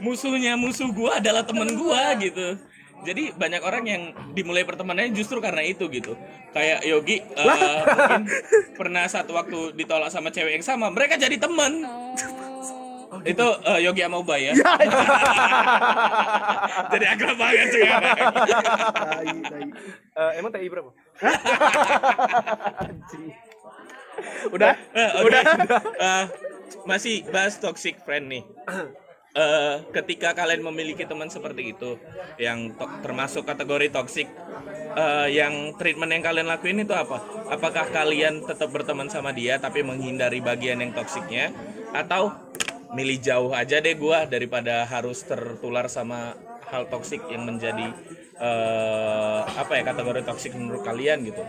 [0.00, 2.56] Musuhnya musuh gua adalah temen gua gitu.
[3.06, 4.02] Jadi banyak orang yang
[4.34, 6.18] dimulai pertemanannya justru karena itu gitu.
[6.50, 8.22] Kayak Yogi eh, mungkin
[8.74, 11.86] pernah satu waktu ditolak sama cewek yang sama, mereka jadi temen.
[13.08, 14.54] oh Itu eh, Yogi sama Ubay ya.
[16.92, 18.16] jadi akrab banget sekarang.
[18.92, 19.64] Tai, tai.
[20.18, 20.90] Eh, emang TI berapa
[24.50, 25.40] udah Eh, Oke.
[25.98, 26.24] Eh,
[26.86, 28.44] masih bahas toxic friend nih.
[29.38, 31.94] Eh, ketika kalian memiliki teman seperti itu,
[32.42, 34.26] yang to- termasuk kategori toxic,
[34.98, 37.22] eh, yang treatment yang kalian lakuin itu apa?
[37.46, 41.54] Apakah kalian tetap berteman sama dia tapi menghindari bagian yang toksiknya,
[41.94, 42.34] atau
[42.90, 46.34] milih jauh aja deh gua daripada harus tertular sama
[46.74, 47.94] hal toksik yang menjadi
[48.42, 51.46] eh, apa ya kategori toksik menurut kalian gitu?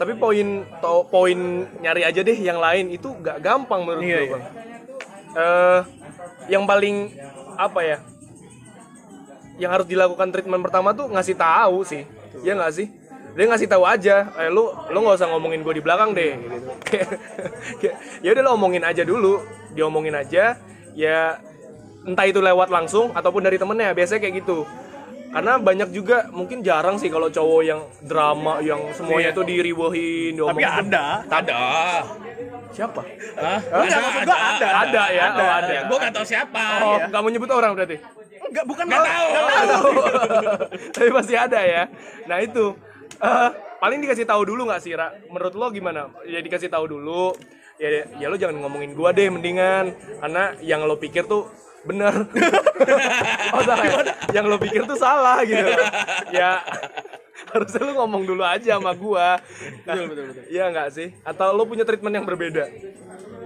[0.00, 1.36] tapi poin to, poin
[1.84, 4.48] nyari aja deh yang lain itu gak gampang menurut Iya, gue iya.
[5.30, 5.80] Eh,
[6.50, 7.14] yang paling
[7.54, 7.98] apa ya
[9.60, 12.02] yang harus dilakukan treatment pertama tuh ngasih tahu sih
[12.42, 12.88] ya nggak sih?
[13.30, 16.34] Dia ngasih tahu aja eh lu lu nggak usah ngomongin gue di belakang deh.
[16.34, 16.70] Gitu.
[16.88, 17.08] Kayak,
[18.24, 19.38] ya udah lo omongin aja dulu
[19.70, 20.58] diomongin aja
[20.98, 21.38] ya
[22.02, 24.66] entah itu lewat langsung ataupun dari temennya biasanya kayak gitu.
[25.30, 30.66] Karena banyak juga mungkin jarang sih kalau cowok yang drama yang semuanya tuh diriwohin tapi
[30.66, 31.22] ada.
[31.30, 31.62] Ada.
[32.74, 33.02] Siapa?
[33.36, 33.60] Hah?
[33.60, 34.68] Enggak, maksud gua ada.
[34.86, 35.26] ada ya.
[35.30, 35.72] oh ada.
[35.86, 36.64] Gue gak tau siapa.
[36.82, 37.96] oh nggak mau nyebut orang berarti?
[38.40, 39.90] Enggak bukan Nggak tahu.
[40.94, 41.82] tapi pasti ada ya.
[42.26, 42.64] Nah itu.
[43.20, 45.12] Eh, paling dikasih tahu dulu nggak sih Ra?
[45.28, 46.08] menurut lo gimana?
[46.24, 47.36] Ya dikasih tahu dulu.
[47.80, 49.92] Ya ya lo jangan ngomongin gua deh mendingan.
[50.20, 51.48] Karena yang lo pikir tuh
[51.80, 52.12] benar
[53.56, 54.04] oh salah ya?
[54.36, 55.64] yang lo pikir tuh salah gitu.
[56.28, 56.60] Ya
[57.52, 59.38] harusnya lo ngomong dulu aja sama gua.
[59.84, 60.44] Betul betul betul.
[60.50, 61.08] Iya nggak sih?
[61.26, 62.64] Atau lo punya treatment yang berbeda?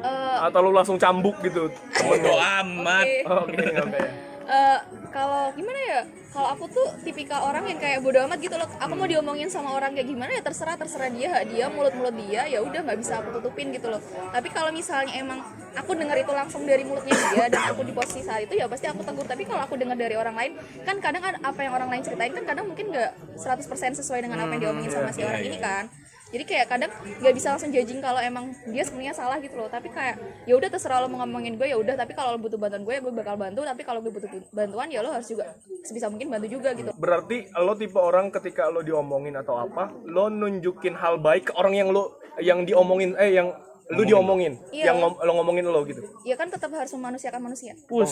[0.04, 1.72] Eh, atau lo langsung cambuk gitu?
[2.04, 3.06] Bodo amat.
[3.24, 4.78] oke nggak apa ya Eh,
[5.08, 6.00] kalau gimana ya?
[6.34, 8.66] Kalau aku tuh tipikal orang yang kayak bodo amat gitu loh.
[8.82, 12.10] Aku mau diomongin sama orang kayak gimana ya terserah terserah dia hak dia mulut mulut
[12.10, 14.02] dia ya udah nggak bisa aku tutupin gitu loh.
[14.34, 15.40] Tapi kalau misalnya emang
[15.78, 18.90] aku dengar itu langsung dari mulutnya dia dan aku di posisi saat itu ya pasti
[18.90, 19.24] aku tegur.
[19.24, 22.34] Tapi kalau aku dengar dari orang lain kan kadang kan apa yang orang lain ceritain
[22.34, 25.86] kan kadang mungkin nggak 100% sesuai dengan apa yang diomongin sama si orang ini kan
[26.34, 26.90] jadi kayak kadang
[27.22, 30.66] nggak bisa langsung judging kalau emang dia sebenarnya salah gitu loh tapi kayak ya udah
[30.66, 33.14] terserah lo mau ngomongin gue ya udah tapi kalau lo butuh bantuan gue ya gue
[33.14, 36.74] bakal bantu tapi kalau gue butuh bantuan ya lo harus juga sebisa mungkin bantu juga
[36.74, 41.52] gitu Berarti lo tipe orang ketika lo diomongin atau apa, lo nunjukin hal baik ke
[41.54, 43.54] orang yang lo yang diomongin eh yang
[43.86, 44.90] lu diomongin, Iya.
[44.90, 46.00] yang ngom- lo ngomongin lo gitu.
[46.24, 48.10] ya kan tetap harus memanusiakan manusia pus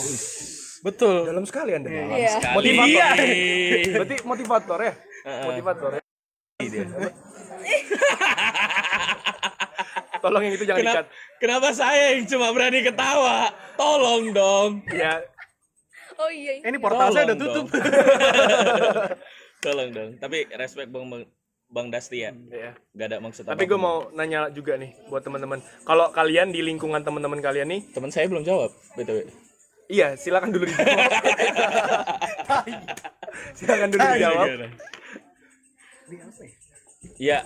[0.81, 1.89] betul Dalam sekali Anda.
[1.89, 3.17] iya Motivator.
[3.19, 3.93] Iya.
[3.95, 4.93] Berarti motivator ya?
[5.43, 5.91] Motivator.
[5.97, 6.03] ya?
[10.23, 11.07] Tolong yang itu jangan Kenapa, dikat.
[11.43, 13.51] kenapa saya yang cuma berani ketawa?
[13.75, 14.71] Tolong dong.
[14.95, 15.19] Ya,
[16.15, 17.83] oh iya ini portal saya udah tutup dong.
[19.67, 20.11] Tolong dong.
[20.23, 21.27] Tapi respect Bang Bang,
[21.67, 22.31] Bang Dasti ya.
[22.51, 22.79] ya.
[22.95, 25.59] Gak ada maksud Tapi gue mau nanya juga nih buat teman-teman.
[25.83, 29.27] Kalau kalian di lingkungan teman-teman kalian nih, Teman saya belum jawab, BTW.
[29.91, 30.87] iya silakan dulu dijawab.
[33.59, 34.47] silakan dulu dijawab.
[34.47, 34.71] Ya,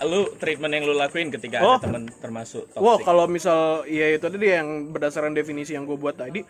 [0.01, 1.77] lu treatment yang lu lakuin ketika Oh.
[1.77, 2.81] ada teman termasuk toxic.
[2.81, 6.41] Wah, kalau misal ya itu tadi yang berdasarkan definisi yang gue buat tadi,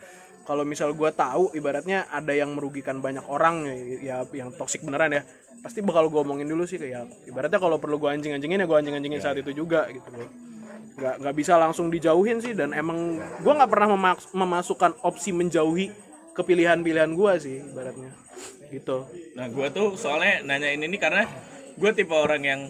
[0.48, 5.12] kalau misal gue tahu ibaratnya ada yang merugikan banyak orang ya, ya yang toksik beneran
[5.12, 5.22] ya,
[5.60, 9.20] pasti bakal gue omongin dulu sih kayak ibaratnya kalau perlu gue anjing-anjingin ya gue anjing-anjingin
[9.20, 10.32] saat itu juga gitu loh.
[10.98, 15.92] Nggak nggak bisa langsung dijauhin sih dan emang gue nggak pernah memaks- memasukkan opsi menjauhi
[16.32, 18.14] ke pilihan-pilihan gue sih ibaratnya
[18.70, 19.04] gitu.
[19.36, 21.24] Nah, gue tuh soalnya nanya ini nih karena
[21.76, 22.62] gue tipe orang yang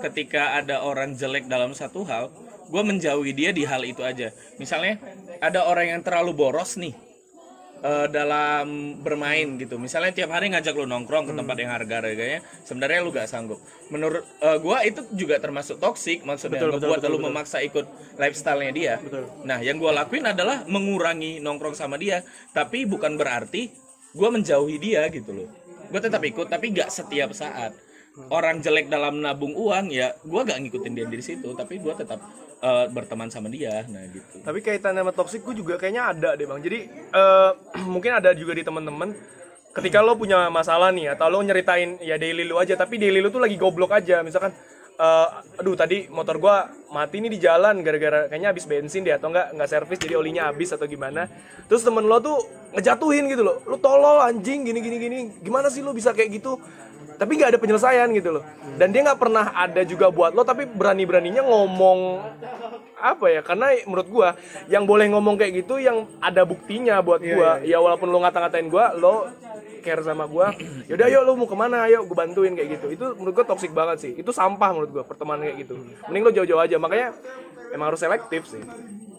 [0.00, 2.32] ketika ada orang jelek dalam satu hal,
[2.72, 4.32] gue menjauhi dia di hal itu aja.
[4.56, 4.96] Misalnya
[5.44, 6.96] ada orang yang terlalu boros nih
[7.84, 9.76] eh, dalam bermain gitu.
[9.76, 13.60] Misalnya tiap hari ngajak lu nongkrong ke tempat yang harga harganya sebenarnya lu gak sanggup.
[13.92, 17.28] Menurut eh, gua itu juga termasuk toksik maksudnya Betul, betul, ngebuat betul, lu betul.
[17.28, 17.86] memaksa ikut
[18.16, 18.94] lifestyle-nya dia.
[19.44, 22.24] Nah yang gua lakuin adalah mengurangi nongkrong sama dia
[22.56, 23.68] tapi bukan berarti
[24.16, 25.48] gua menjauhi dia gitu loh.
[25.92, 27.76] Gua tetap ikut tapi gak setiap saat
[28.28, 32.20] orang jelek dalam nabung uang ya gua gak ngikutin dia di situ tapi gua tetap
[32.62, 36.46] eh, berteman sama dia nah gitu Tapi kaitan sama toxic gue juga kayaknya ada deh
[36.46, 36.60] bang.
[36.62, 37.50] Jadi eh,
[37.92, 39.12] mungkin ada juga di teman-teman.
[39.72, 43.32] Ketika lo punya masalah nih atau lo nyeritain ya daily lu aja, tapi daily lu
[43.32, 44.20] tuh lagi goblok aja.
[44.20, 44.52] Misalkan,
[45.00, 45.28] eh,
[45.64, 49.56] aduh tadi motor gua mati nih di jalan gara-gara kayaknya habis bensin deh atau enggak
[49.56, 51.24] nggak servis jadi olinya habis atau gimana.
[51.72, 52.36] Terus temen lo tuh
[52.76, 53.64] ngejatuhin gitu loh.
[53.64, 55.18] Lu tolol anjing gini gini gini.
[55.40, 56.60] Gimana sih lo bisa kayak gitu?
[57.22, 58.42] Tapi nggak ada penyelesaian gitu loh.
[58.74, 62.18] Dan dia nggak pernah ada juga buat lo tapi berani-beraninya ngomong
[62.98, 63.46] apa ya?
[63.46, 64.28] Karena menurut gua
[64.66, 67.62] yang boleh ngomong kayak gitu yang ada buktinya buat gua.
[67.62, 69.30] ya walaupun lo ngata-ngatain gua lo
[69.86, 70.50] care sama gua
[70.90, 71.86] yaudah yuk lo mau ke mana?
[71.86, 72.90] Ayo gua bantuin kayak gitu.
[72.90, 74.12] Itu menurut gua toksik banget sih.
[74.18, 75.78] Itu sampah menurut gua pertemanan kayak gitu.
[76.10, 76.74] Mending lo jauh-jauh aja.
[76.82, 77.14] Makanya
[77.70, 78.66] emang harus selektif sih.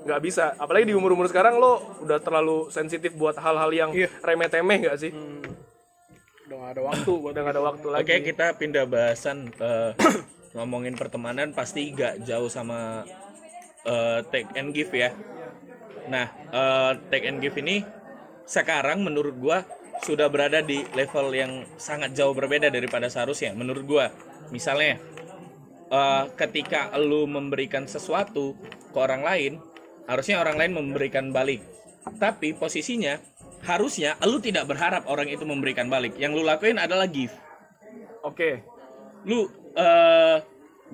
[0.04, 0.60] Nggak bisa.
[0.60, 5.16] Apalagi di umur-umur sekarang lo udah terlalu sensitif buat hal-hal yang remeh-temeh nggak sih
[6.54, 9.92] udah gak ada waktu buat udah nggak ada waktu lagi Oke kita pindah bahasan eh,
[10.58, 13.02] ngomongin pertemanan pasti gak jauh sama
[13.82, 15.10] eh, take and give ya.
[16.14, 17.82] Nah eh, take and give ini
[18.46, 19.66] sekarang menurut gua
[20.04, 23.58] sudah berada di level yang sangat jauh berbeda daripada seharusnya.
[23.58, 24.06] Menurut gua
[24.54, 25.02] misalnya
[25.90, 28.54] eh, ketika lu memberikan sesuatu
[28.94, 29.54] ke orang lain
[30.06, 31.66] harusnya orang lain memberikan balik.
[32.04, 33.18] Tapi posisinya
[33.64, 36.16] harusnya lu tidak berharap orang itu memberikan balik.
[36.20, 37.34] Yang lu lakuin adalah give
[38.24, 38.52] oke
[39.28, 40.38] lu eh,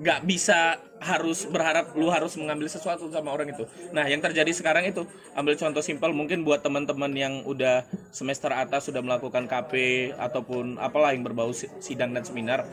[0.00, 3.64] nggak bisa harus berharap lu harus mengambil sesuatu sama orang itu.
[3.92, 8.92] Nah, yang terjadi sekarang itu ambil contoh simpel mungkin buat teman-teman yang udah semester atas
[8.92, 9.72] sudah melakukan KP
[10.16, 12.68] ataupun apalah yang berbau si- sidang dan seminar.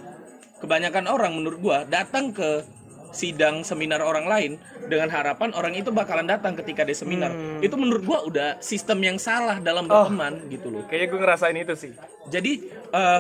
[0.60, 2.68] Kebanyakan orang menurut gua datang ke
[3.12, 4.52] sidang seminar orang lain
[4.88, 7.32] dengan harapan orang itu bakalan datang ketika di seminar.
[7.60, 10.84] Itu menurut gua udah sistem yang salah dalam berteman gitu loh.
[10.88, 11.92] kayaknya gue ngerasain itu sih
[12.28, 13.20] Jadi eh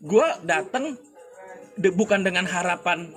[0.00, 0.98] gua datang
[1.74, 3.10] de- bukan dengan harapan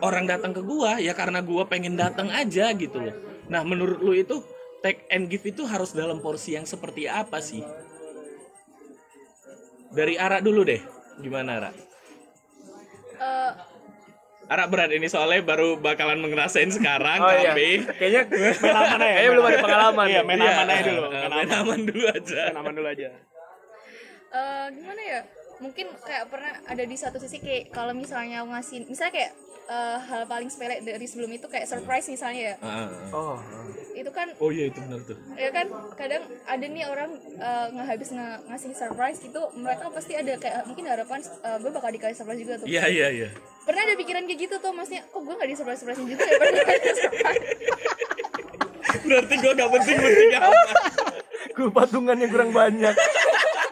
[0.00, 3.14] orang datang ke gua ya karena gua pengen datang aja gitu loh.
[3.48, 4.40] Nah, menurut lu itu
[4.80, 7.64] take and give itu harus dalam porsi yang seperti apa sih?
[9.94, 10.80] Dari Ara dulu deh.
[11.22, 11.70] Gimana Ara?
[13.14, 13.52] Eh,
[14.44, 17.66] Ara berat ini soalnya baru bakalan ngerasain sekarang oh iya tapi
[17.96, 18.22] kayaknya
[18.54, 21.00] pengalaman aja kayaknya belum ada pengalaman Iya, main aman aja dulu.
[21.06, 22.40] Eh, main aman dulu aja.
[22.44, 23.08] Main aman dulu aja.
[24.30, 25.20] eh, gimana ya
[25.54, 29.32] mungkin kayak pernah ada di satu sisi kayak kalau misalnya ngasih misalnya kayak
[29.66, 32.88] eh, hal paling sepele dari sebelum itu kayak surprise misalnya ya Ah, ah.
[33.10, 33.36] oh
[33.92, 35.14] itu kan Oh iya itu benar tuh.
[35.32, 40.12] ya kan kadang ada nih orang eh, nggak habis nge- ngasih surprise gitu mereka pasti
[40.12, 43.28] ada kayak mungkin harapan eh, gue bakal dikasih surprise juga tuh Iya iya iya.
[43.62, 46.36] pernah ada pikiran kayak gitu tuh maksudnya kok gue nggak di surprise surprise juga ya
[46.42, 47.44] pernah ada surprise
[48.96, 50.60] Berarti gua gak penting-penting apa.
[51.50, 52.94] gue patungannya kurang banyak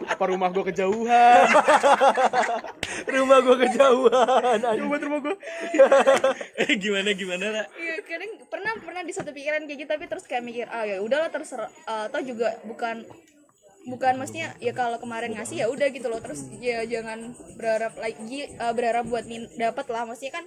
[0.05, 1.47] Apa rumah gue kejauhan?
[3.15, 4.59] rumah gue kejauhan.
[4.89, 5.37] Buat rumah gue.
[6.63, 7.65] Eh gimana gimana Ra?
[7.75, 11.01] Iya, kadang pernah pernah di satu pikiran kayak gitu tapi terus kayak mikir ah ya
[11.01, 13.03] udahlah terserah eh, atau juga bukan
[13.83, 18.47] bukan maksudnya ya kalau kemarin ngasih ya udah gitu loh terus ya jangan berharap lagi
[18.47, 19.27] eh, berharap buat
[19.59, 20.45] dapat lah maksudnya kan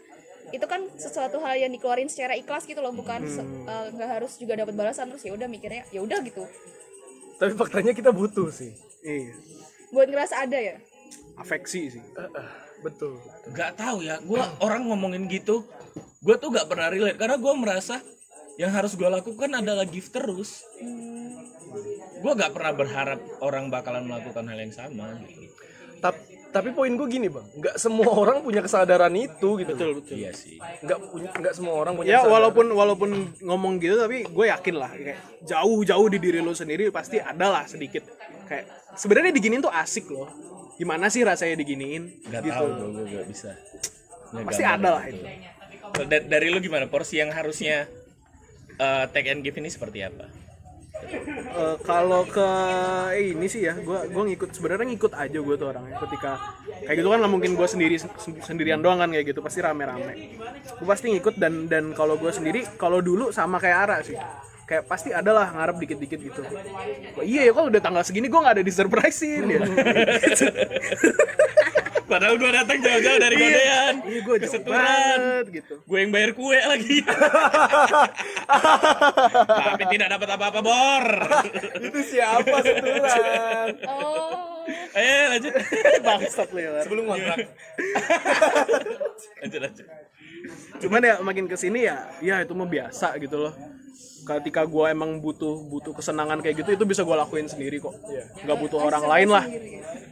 [0.53, 4.55] itu kan sesuatu hal yang dikeluarin secara ikhlas gitu loh bukan eh, nggak harus juga
[4.55, 6.47] dapat balasan terus ya udah mikirnya ya udah gitu
[7.35, 8.71] tapi faktanya kita butuh sih
[9.05, 9.37] Iya.
[9.93, 10.75] buat ngerasa ada ya
[11.35, 12.03] Afeksi sih.
[12.79, 13.17] betul
[13.51, 15.65] Gak tahu ya, gua orang ngomongin gitu,
[16.21, 17.99] gua tuh gak pernah relate karena gua merasa
[18.55, 20.63] yang harus gua lakukan adalah give terus.
[22.21, 25.19] Gua gak pernah berharap orang bakalan melakukan hal yang sama.
[25.95, 26.21] tapi
[26.51, 30.31] tapi poin gue gini bang nggak semua orang punya kesadaran itu gitu betul betul Iya
[30.31, 30.55] sih.
[30.55, 32.31] nggak punya nggak semua orang punya Ya kesadaran.
[32.31, 33.09] walaupun walaupun
[33.43, 37.63] ngomong gitu tapi gue yakin lah kayak jauh-jauh di diri lo sendiri pasti ada lah
[37.67, 38.07] sedikit
[38.47, 40.31] kayak sebenarnya diginiin tuh asik loh.
[40.75, 42.27] Gimana sih rasanya diginiin?
[42.27, 42.53] Gak gitu.
[42.53, 43.51] tahu gua gak bisa.
[44.31, 45.23] Nggak Pasti ada lah itu.
[46.03, 46.85] Da- Dari lu gimana?
[46.85, 47.87] Porsi yang harusnya
[48.75, 50.27] eh, take and give ini seperti apa?
[51.05, 52.49] Eh, kalau ke
[53.15, 55.95] ini sih ya, gue gua ngikut sebenarnya ngikut aja gue tuh orangnya.
[56.01, 56.31] Ketika
[56.81, 58.11] kayak gitu kan nggak mungkin gue sendiri sen-
[58.41, 60.39] sendirian doang kan kayak gitu, pasti rame-rame.
[60.75, 64.15] Gue pasti ngikut dan dan kalau gue sendiri, kalau dulu sama kayak Ara sih.
[64.65, 66.41] Kayak pasti ada lah ngarep dikit-dikit gitu.
[67.15, 69.61] Oh, iya ya kalau udah tanggal segini gue nggak ada di surprisein ya.
[72.05, 73.93] Padahal gue datang jauh-jauh dari godean.
[74.05, 74.77] Iya gue jauh Keseturan.
[74.77, 75.73] banget gitu.
[75.85, 76.97] Gue yang bayar kue lagi.
[79.73, 81.05] Tapi tidak dapat apa-apa, Bor.
[81.89, 83.69] Itu siapa setulan?
[83.89, 84.55] oh
[84.95, 85.53] Eh, lanjut.
[86.01, 86.81] Bangsat lu ya.
[86.81, 87.37] Sebelum ngontrak.
[89.43, 89.85] Lanjut, lanjut.
[90.81, 93.53] Cuman ya makin ke sini ya, ya itu mah biasa gitu loh.
[94.25, 97.93] Ketika gue emang butuh butuh kesenangan kayak gitu, itu bisa gue lakuin sendiri kok.
[98.41, 99.45] Nggak butuh orang lain lah.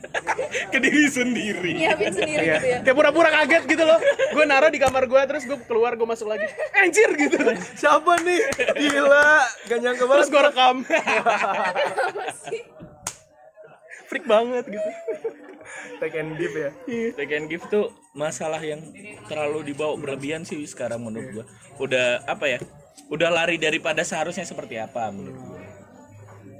[0.73, 1.73] Ke diri sendiri.
[1.73, 2.55] nyiapin sendiri Iya.
[2.61, 3.97] gitu ya Kayak pura-pura kaget gitu loh.
[4.31, 6.45] Gue naruh di kamar gue, terus gue keluar, gue masuk lagi.
[6.77, 7.37] Anjir gitu.
[7.73, 8.41] Siapa nih?
[8.77, 9.27] Gila,
[9.65, 10.17] gak nyangka banget.
[10.21, 10.75] Terus gue rekam.
[14.05, 14.89] Freak banget gitu.
[15.97, 16.69] Take and give ya.
[17.15, 18.83] Take and give tuh masalah yang
[19.25, 21.45] terlalu dibawa berlebihan sih sekarang menurut gua.
[21.79, 22.59] Udah apa ya?
[23.11, 25.61] Udah lari daripada seharusnya seperti apa menurut gua.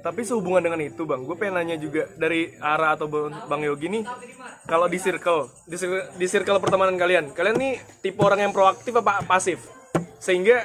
[0.04, 3.08] Tapi sehubungan dengan itu bang, gue pengen nanya juga dari Ara atau
[3.48, 4.04] Bang Yogi nih,
[4.68, 8.92] kalau di circle, di circle, di circle pertemanan kalian, kalian nih tipe orang yang proaktif
[9.00, 9.64] apa pasif?
[10.20, 10.60] Sehingga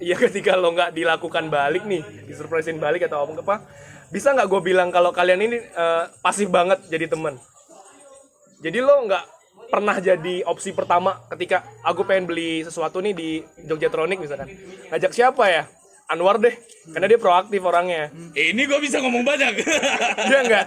[0.00, 3.56] ya ketika lo nggak dilakukan balik nih, disurprisein balik atau apa apa,
[4.08, 7.36] bisa nggak gue bilang kalau kalian ini eh, pasif banget jadi temen?
[8.64, 9.24] Jadi lo nggak
[9.72, 14.52] pernah jadi opsi pertama ketika aku pengen beli sesuatu nih di Jogjatronic misalkan,
[14.92, 15.64] ngajak siapa ya?
[16.12, 16.52] Anwar deh,
[16.92, 18.12] karena dia proaktif orangnya.
[18.36, 19.64] Eh, ini gua bisa ngomong banyak.
[20.28, 20.66] Dia enggak.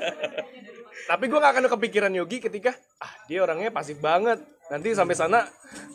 [1.06, 4.41] Tapi gue gak akan kepikiran Yogi ketika ah dia orangnya pasif banget.
[4.73, 5.45] Nanti sampai sana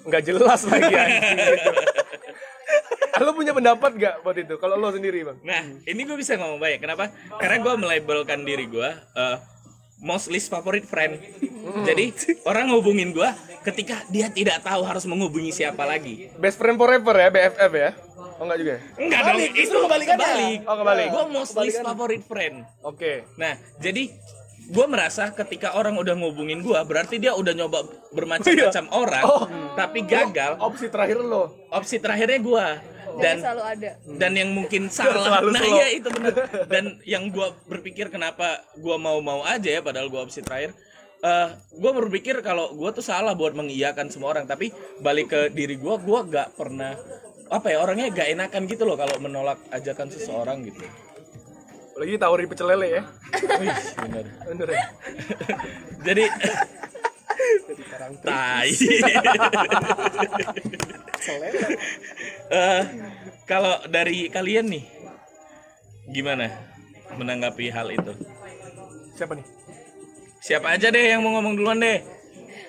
[0.07, 1.73] nggak jelas lagi anjing gitu.
[3.21, 4.55] Lo punya pendapat gak buat itu?
[4.63, 5.39] Kalau lo sendiri bang?
[5.43, 6.79] Nah, ini gue bisa ngomong banyak.
[6.79, 7.11] Kenapa?
[7.37, 8.87] Karena gue melabelkan diri gue
[9.19, 9.37] uh,
[10.01, 11.21] most least favorite friend.
[11.87, 12.13] Jadi
[12.49, 13.31] orang ngehubungin gue
[13.69, 16.33] ketika dia tidak tahu harus menghubungi siapa lagi.
[16.41, 17.91] Best friend forever ya, BFF ya?
[18.41, 18.81] Oh enggak juga ya?
[18.97, 20.59] Enggak dong, itu kebalik.
[20.65, 21.07] Oh kebalik.
[21.13, 22.65] Gue most least favorite friend.
[22.81, 23.29] Oke.
[23.37, 24.09] Nah, jadi
[24.71, 27.85] gue merasa ketika orang udah ngubungin gue, berarti dia udah nyoba
[28.17, 29.25] bermacam-macam orang,
[29.77, 30.57] tapi gagal.
[30.57, 31.53] Opsi terakhir lo.
[31.69, 32.67] Opsi terakhirnya gue
[33.19, 35.75] dan dan selalu ada dan yang mungkin salah Selalu nah slow.
[35.75, 36.35] iya itu benar
[36.71, 40.71] dan yang gua berpikir kenapa gua mau-mau aja ya padahal gua opsi terakhir
[41.21, 44.73] eh gue berpikir kalau gua tuh salah buat mengiyakan semua orang tapi
[45.05, 46.97] balik ke diri gua gua gak pernah
[47.51, 50.81] apa ya orangnya gak enakan gitu loh kalau menolak ajakan seseorang gitu
[52.01, 53.03] Lagi tawari pecel lele ya.
[53.61, 54.25] Wih, bener.
[54.49, 54.85] Bener ya?
[56.01, 56.25] jadi
[58.23, 58.71] tai
[62.51, 62.83] Eh,
[63.45, 64.85] kalau dari kalian nih
[66.09, 66.51] gimana
[67.13, 68.13] menanggapi hal itu
[69.13, 69.47] Siapa nih?
[70.41, 72.01] siapa aja deh yang mau ngomong duluan deh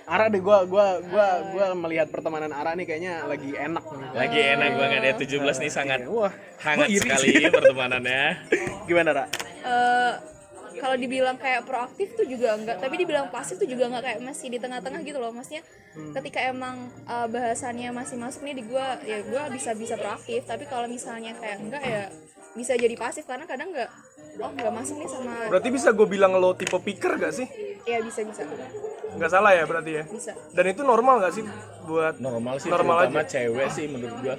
[0.03, 4.09] Ara deh gua gua gua gua melihat pertemanan Ara nih kayaknya lagi enak nih.
[4.11, 8.23] lagi enak banget ya 17 nih sangat Wah, hangat sekali pertemanannya
[8.83, 9.25] Gimana, Ra?
[9.63, 10.13] Eh,
[10.81, 14.49] kalau dibilang kayak proaktif tuh juga enggak tapi dibilang pasif tuh juga enggak kayak masih
[14.49, 15.29] di tengah-tengah gitu loh.
[15.29, 15.61] Maksudnya
[16.17, 20.41] ketika emang eh, bahasannya masih masuk nih di gua ya gua bisa bisa proaktif.
[20.49, 22.03] Tapi kalau misalnya kayak enggak ya
[22.57, 23.29] bisa jadi pasif.
[23.29, 23.93] Karena kadang enggak
[24.41, 27.45] oh enggak masuk nih sama Berarti bisa gue bilang lo tipe picker gak sih?
[27.85, 28.41] ya bisa bisa.
[29.11, 30.03] Nggak salah ya berarti ya?
[30.09, 30.33] bisa.
[30.49, 31.43] Dan itu normal gak sih
[31.85, 34.35] buat normal sih Normal terutama cewek sih menurut gua.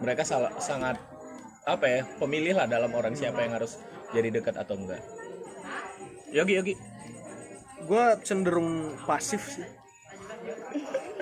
[0.00, 0.96] Mereka salah, sangat
[1.68, 3.76] apa ya pemilih lah dalam orang siapa yang harus
[4.16, 5.19] jadi dekat atau enggak
[6.30, 6.74] Yogi Yogi
[7.84, 9.66] Gua cenderung pasif sih.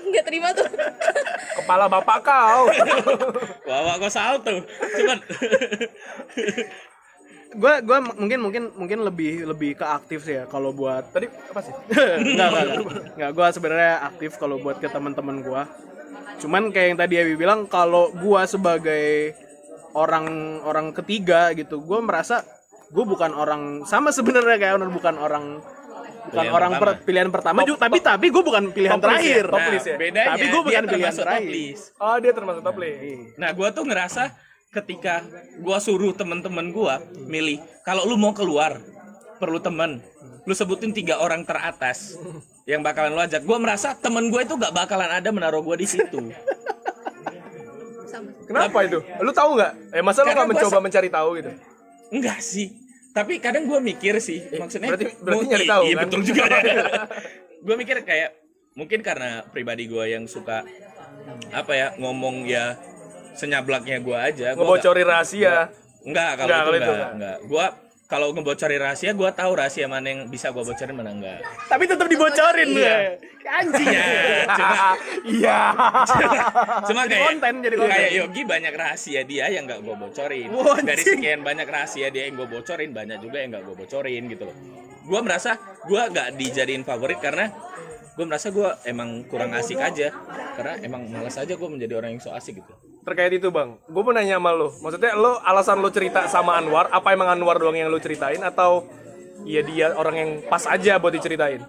[0.09, 0.65] nggak terima tuh
[1.53, 2.65] kepala bapak kau?
[3.69, 4.49] Wah, kok salto.
[4.65, 5.19] Cepat.
[7.53, 11.25] Gua gua m- mungkin mungkin mungkin lebih lebih ke aktif sih ya kalau buat Tadi
[11.29, 11.73] apa sih?
[12.25, 12.81] enggak enggak enggak.
[13.17, 15.65] Enggak, gua sebenarnya aktif kalau buat ke teman-teman gua.
[16.37, 19.33] Cuman kayak yang tadi Abi bilang kalau gua sebagai
[19.93, 22.41] orang orang ketiga gitu, gua merasa
[22.89, 25.45] gua bukan orang sama sebenarnya kayak Onur bukan orang
[26.19, 26.85] bukan Pilihan orang pertama.
[26.93, 29.85] per- pilihan pertama juga tapi tapi gue bukan pilihan top list ya, terakhir top list
[29.87, 29.95] ya.
[29.97, 31.41] bedanya Tapi gua bukan pilihan termasuk terakhir.
[31.41, 31.83] top list.
[31.97, 32.99] Oh dia termasuk top list.
[33.35, 34.23] Nah, gua tuh ngerasa
[34.69, 35.13] ketika
[35.57, 38.77] gua suruh temen-temen gua milih, kalau lu mau keluar
[39.37, 40.05] perlu temen,
[40.43, 42.13] lu sebutin tiga orang teratas
[42.65, 43.41] yang bakalan lu ajak.
[43.41, 46.29] Gua merasa temen gua itu gak bakalan ada menaruh gua di situ.
[48.45, 48.97] Kenapa itu?
[49.19, 49.71] Lu tahu nggak?
[49.93, 51.49] Eh masa lu Karena gua mencoba mencari tahu gitu?
[52.09, 52.73] Enggak sih.
[53.09, 56.03] Tapi kadang gua mikir sih, maksudnya berarti- berarti nyari tahu, Iya kan?
[56.05, 56.43] betul juga.
[57.65, 58.29] gua mikir kayak
[58.73, 60.63] mungkin karena pribadi gua yang suka
[61.51, 62.77] apa ya ngomong ya
[63.33, 64.53] senyablaknya gua aja.
[64.53, 65.73] Gua nggak- Ngebocorin rahasia.
[65.99, 67.37] Enggak, kalau Enggak, itu kalau itu enggak, enggak.
[67.45, 67.65] Gua
[68.09, 71.45] kalau ngebocorin rahasia, gua tahu rahasia mana yang bisa gua bocorin mana enggak.
[71.69, 73.21] tapi tetap dibocorin Iya.
[73.39, 74.05] ya anjing Ya,
[74.49, 74.77] cuma
[75.23, 75.59] Iya.
[76.83, 77.93] cuma Jadi kayak konten, jadi konten.
[77.93, 80.49] kayak Yogi banyak rahasia dia yang enggak gua bocorin.
[80.81, 84.43] Dari sekian banyak rahasia dia yang gua bocorin, banyak juga yang enggak gua bocorin gitu
[84.49, 84.57] loh.
[85.05, 87.53] Gua merasa gua enggak dijadiin favorit karena
[88.09, 90.11] gue merasa gue emang kurang asik aja
[90.59, 92.73] karena emang malas aja gue menjadi orang yang so asik gitu
[93.09, 93.73] terkait itu bang.
[93.89, 97.57] Gue mau nanya sama lo maksudnya lo alasan lo cerita sama Anwar apa emang Anwar
[97.57, 98.39] doang yang lo ceritain?
[98.45, 98.85] Atau
[99.49, 101.65] iya dia orang yang pas aja buat diceritain?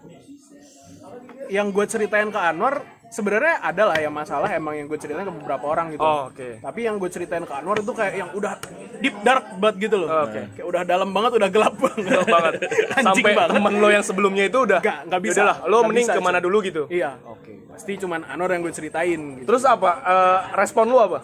[1.49, 5.35] Yang gue ceritain ke Anwar sebenarnya ada lah yang masalah emang yang gue ceritain ke
[5.35, 6.01] beberapa orang gitu.
[6.01, 6.59] Oh, oke.
[6.59, 8.55] Tapi yang gue ceritain ke Anwar itu kayak yang udah
[8.97, 10.09] deep dark banget gitu loh.
[10.09, 10.41] Oh, oke.
[10.53, 12.05] Kayak udah dalam banget, udah gelap banget.
[12.07, 12.53] Gelap banget
[12.97, 13.51] Anjing sampai banget.
[13.53, 15.41] temen lo yang sebelumnya itu udah Nggak, nggak bisa.
[15.43, 17.53] lah lo mending bisa, ke mana dulu gitu Iya, oke.
[17.69, 19.47] Pasti cuman Anwar yang gue ceritain gitu.
[19.47, 21.21] terus apa Eh, respon lo apa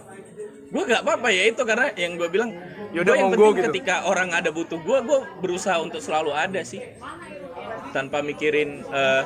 [0.67, 2.51] gue gak apa-apa ya itu karena yang gue bilang
[2.91, 3.67] Yaudah, gua yang penting gitu.
[3.71, 6.83] ketika orang ada butuh gue gue berusaha untuk selalu ada sih
[7.91, 9.23] tanpa mikirin eh,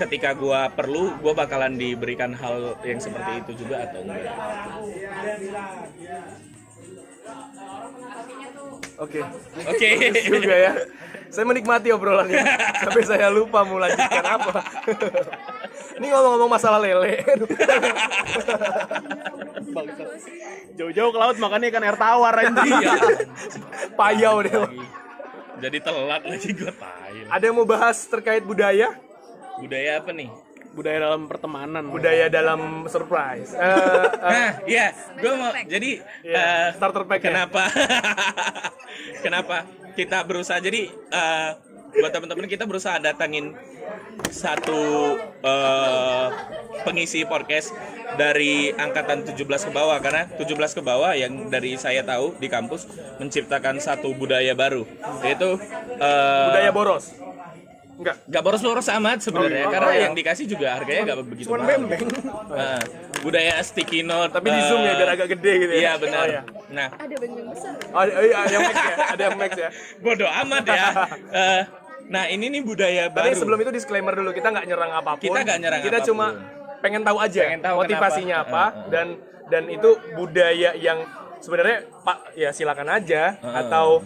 [0.00, 4.24] ketika gue perlu gue bakalan diberikan hal yang seperti itu juga atau enggak?
[9.00, 9.20] Oke.
[9.64, 9.88] Oke.
[10.28, 10.72] Juga ya.
[11.32, 12.36] Saya menikmati obrolannya.
[12.84, 14.60] Sampai saya lupa mau lanjutkan apa.
[16.00, 17.24] Ini ngomong-ngomong masalah lele.
[20.76, 22.76] Jauh-jauh ke laut makannya ikan air tawar anjing.
[22.76, 22.92] Iya.
[23.96, 24.52] payau deh.
[25.60, 27.00] Jadi telat lagi gue tahu
[27.30, 28.96] ada yang mau bahas terkait budaya
[29.60, 30.30] budaya apa nih
[30.70, 31.90] Budaya dalam pertemanan.
[31.90, 37.26] budaya dalam surprise Eh, eh, Nah, iya, gue mau jadi Iya, eh, starter pack ya?
[37.26, 37.62] Kenapa?
[39.24, 39.56] kenapa
[39.92, 41.50] kita berusaha jadi eh,
[41.90, 43.58] buat teman-teman kita berusaha datangin
[44.30, 44.78] satu
[45.42, 46.26] eh,
[46.80, 47.74] pengisi podcast
[48.12, 52.86] dari angkatan 17 ke bawah karena 17 ke bawah yang dari saya tahu di kampus
[53.18, 54.86] menciptakan satu budaya baru
[55.20, 55.58] yaitu
[55.98, 57.10] eh, budaya boros
[58.00, 60.00] enggak Gak boros-boros amat sebenarnya Oh, karena iya.
[60.02, 61.70] yang dikasih juga harganya gak begitu Cuman mahal.
[61.78, 62.02] bembeng.
[62.50, 62.80] Nah,
[63.20, 66.18] budaya sticky note tapi di zoom ya eh, biar agak gede gitu ya Iya benar.
[66.18, 66.42] oh, iya.
[66.70, 69.68] Nah, ada beng-beng besar Oh, iya, yang max ya ada yang max ya
[70.04, 70.86] bodoh amat ya.
[71.30, 71.60] Eh,
[72.08, 73.38] nah ini nih budaya tapi baru.
[73.38, 76.08] sebelum itu disclaimer dulu kita nggak nyerang apa pun Kita nggak nyerang kita apa pun.
[76.08, 76.26] cuma
[76.80, 78.50] pengen tahu aja Pengen tahu motivasinya kenapa.
[78.50, 78.88] apa Eh, eh.
[78.88, 79.06] dan
[79.46, 80.98] dan itu budaya yang
[81.38, 84.00] sebenarnya pak ya silakan aja atau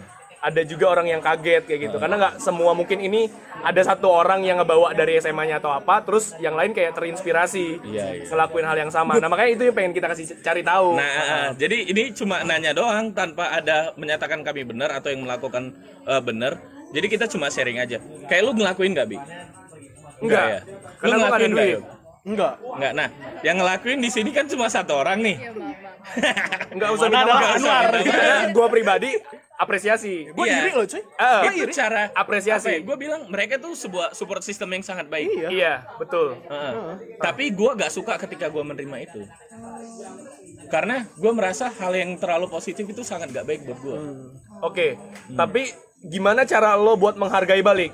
[0.45, 3.25] ada juga orang yang kaget kayak gitu karena nggak semua mungkin ini
[3.65, 8.05] ada satu orang yang ngebawa dari SMA-nya atau apa terus yang lain kayak terinspirasi Iya,
[8.21, 8.23] iya.
[8.29, 11.49] ngelakuin hal yang sama nah makanya itu yang pengen kita kasih cari tahu Nah, eh,
[11.57, 15.73] jadi ini cuma nanya doang tanpa ada menyatakan kami benar atau yang melakukan
[16.05, 16.61] eh, benar.
[16.93, 17.97] Jadi kita cuma sharing aja.
[18.29, 19.17] Kayak lu ngelakuin gak, Bi?
[20.23, 20.59] enggak ya?
[21.03, 21.81] Lu ngelakuin nggak, duit?
[22.25, 22.53] Enggak.
[22.63, 22.91] Enggak.
[22.95, 23.07] Nah,
[23.43, 25.37] yang ngelakuin di sini kan cuma satu orang nih.
[25.37, 27.33] ya maaf maaf nggak usah minta.
[27.57, 27.85] Anwar.
[28.53, 29.11] Gua pribadi
[29.55, 30.67] apresiasi Gue Iya.
[30.67, 31.01] iri loh cuy.
[31.01, 32.83] Eh, itu cara apresiasi.
[32.83, 35.27] Gue bilang mereka tuh sebuah support system yang sangat baik.
[35.31, 35.49] Iya.
[35.49, 36.73] iya betul Heeh.
[37.19, 39.21] Tapi gue gak suka ketika gue menerima itu.
[40.67, 43.97] Karena gue merasa hal yang terlalu positif itu sangat gak baik buat gue.
[44.63, 44.87] Oke,
[45.31, 45.69] tapi
[46.01, 47.91] gimana cara lo buat menghargai balik?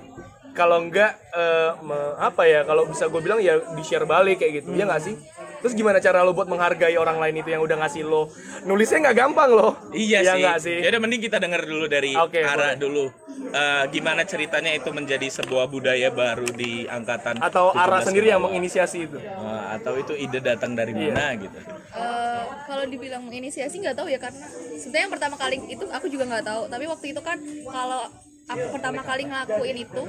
[0.51, 2.61] Kalau enggak eh, me- apa ya?
[2.61, 5.15] Kalau bisa gue bilang ya di share balik kayak gitu, ya nggak sih?
[5.61, 8.33] Terus gimana cara lo buat menghargai orang lain itu yang udah ngasih lo?
[8.63, 9.77] Nulisnya nggak gampang loh.
[9.91, 10.41] Iya ya sih.
[10.41, 10.77] nggak sih?
[10.81, 12.77] Ya udah mending kita dengar dulu dari Oke, Ara boleh.
[12.77, 13.05] dulu.
[13.51, 18.41] Eh, gimana ceritanya itu menjadi sebuah budaya baru di angkatan Atau 17 Ara sendiri yang
[18.41, 19.17] menginisiasi itu?
[19.17, 21.11] Eh, atau itu ide datang dari Iya.
[21.11, 21.57] mana gitu.
[21.91, 26.23] Eh, kalau dibilang menginisiasi nggak tahu ya karena sebenarnya yang pertama kali itu aku juga
[26.25, 28.07] nggak tahu tapi waktu itu kan kalau
[28.51, 30.03] aku pertama kali ngelakuin itu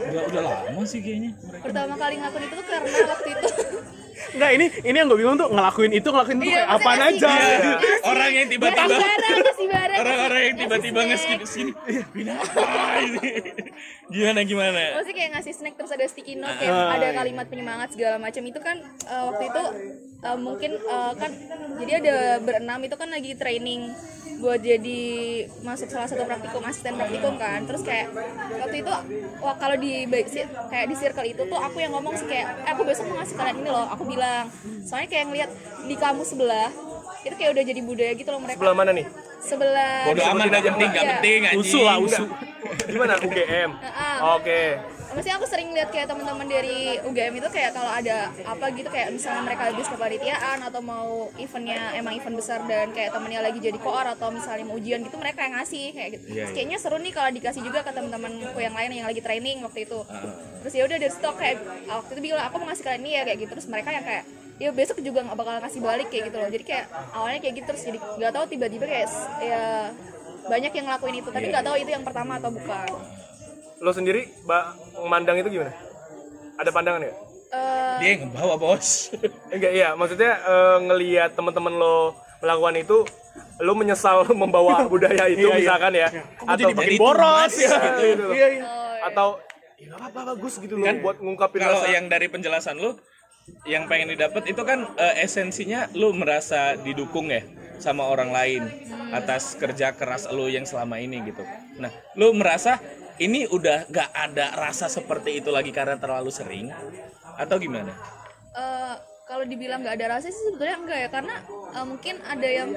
[0.00, 1.30] Udah, udah lama sih kayaknya.
[1.60, 3.48] pertama kali ngelakuin itu tuh karena waktu itu
[4.30, 7.28] Enggak ini ini yang gue bingung tuh ngelakuin itu ngelakuin itu Iya, kayak apaan maksudnya
[7.28, 7.30] aja.
[7.30, 7.74] Iya.
[8.06, 8.96] Orang yang tiba-tiba
[10.00, 11.72] orang-orang yang tiba-tiba nge-skip sini.
[12.14, 12.62] Kenapa
[13.02, 13.28] ini?
[14.10, 14.80] Gimana gimana?
[14.98, 18.60] Maksudnya kayak ngasih snack terus ada sticky note kayak ada kalimat penyemangat segala macam itu
[18.62, 19.64] kan eh, waktu itu
[20.24, 21.30] eh, mungkin eh, kan
[21.80, 23.90] jadi ada berenam itu kan lagi training
[24.40, 25.00] buat jadi
[25.60, 28.08] masuk salah satu praktikum asisten praktikum kan terus kayak
[28.56, 28.92] waktu itu
[29.44, 30.08] wah kalau di
[30.72, 33.36] kayak di circle itu tuh aku yang ngomong sih kayak eh, aku besok mau ngasih
[33.36, 34.44] kalian ini loh aku bilang
[34.82, 35.50] soalnya kayak ngeliat
[35.82, 36.68] di kampus sebelah
[37.20, 39.06] itu kayak udah jadi budaya gitu loh mereka Sebelah mana nih?
[39.40, 40.60] sebelah Bodoh amat aja.
[40.68, 41.10] penting, gak Iya.
[41.14, 41.40] penting.
[41.56, 42.26] Usul lah usul.
[42.82, 43.14] Di mana?
[43.18, 43.70] UGM.
[43.72, 44.16] Heeh.
[44.36, 44.60] Oke.
[45.10, 49.10] Maksudnya aku sering lihat kayak teman-teman dari UGM itu kayak kalau ada apa gitu kayak
[49.10, 53.78] misalnya mereka habis kepanitiaan atau mau eventnya emang event besar dan kayak temennya lagi jadi
[53.82, 56.24] koor atau misalnya mau ujian gitu mereka yang ngasih kayak gitu.
[56.30, 59.66] Iya, Terus kayaknya seru nih kalau dikasih juga ke teman-temanku yang lain yang lagi training
[59.66, 59.98] waktu itu.
[60.06, 60.30] Ah.
[60.62, 61.56] Terus ya udah dari stok kayak
[61.90, 64.24] waktu itu bilang aku mau ngasih kalian ini ya kayak gitu terus mereka yang kayak
[64.60, 67.66] ya besok juga nggak bakal ngasih balik kayak gitu loh jadi kayak awalnya kayak gitu
[67.72, 69.08] terus jadi nggak tahu tiba-tiba kayak
[69.40, 69.88] ya
[70.44, 72.84] banyak yang ngelakuin itu tapi nggak tahu itu yang pertama atau bukan
[73.80, 74.64] Lo sendiri, Mbak,
[75.00, 75.72] memandang itu gimana?
[76.60, 77.16] Ada pandangan nggak?
[77.50, 79.08] Eh, Dia yang ngebawa bos.
[79.56, 79.96] Enggak, iya.
[79.96, 82.12] Maksudnya eh, ngelihat teman-teman lo
[82.44, 82.98] melakukan itu,
[83.64, 85.60] lo menyesal membawa budaya itu Iya, iya.
[85.64, 86.08] misalkan ya?
[86.12, 87.70] Kok jadi makin boros ya?
[88.04, 88.34] gitu loh.
[88.36, 88.64] Iya iya.
[89.00, 89.40] atau
[89.80, 93.00] ya apa-apa bagus gitu loh buat ngungkapin Kalau rasa yang dari penjelasan lu
[93.64, 97.40] yang pengen didapat itu kan eh, esensinya lu merasa didukung ya
[97.80, 98.68] sama orang lain
[99.10, 101.40] atas kerja keras lu yang selama ini gitu.
[101.80, 102.76] Nah, lu merasa
[103.20, 106.72] ini udah gak ada rasa seperti itu lagi karena terlalu sering
[107.36, 107.92] atau gimana?
[108.50, 108.94] Eh,
[109.30, 111.34] kalau dibilang nggak ada rasa sih sebetulnya enggak ya karena
[111.70, 112.74] eh, mungkin ada yang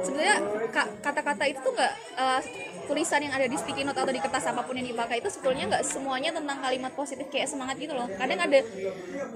[0.00, 0.38] sebenarnya
[0.72, 2.40] ka- kata-kata itu tuh nggak eh,
[2.88, 5.68] tulisan yang ada di sticky note atau di kertas apa pun yang dipakai itu sebetulnya
[5.76, 8.64] nggak semuanya tentang kalimat positif kayak semangat gitu loh kadang ada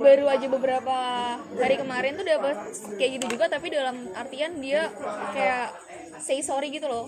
[0.00, 0.96] baru aja beberapa
[1.60, 2.56] hari kemarin tuh dapat
[2.96, 4.88] kayak gitu juga tapi dalam artian dia
[5.36, 5.68] kayak
[6.16, 7.04] say sorry gitu loh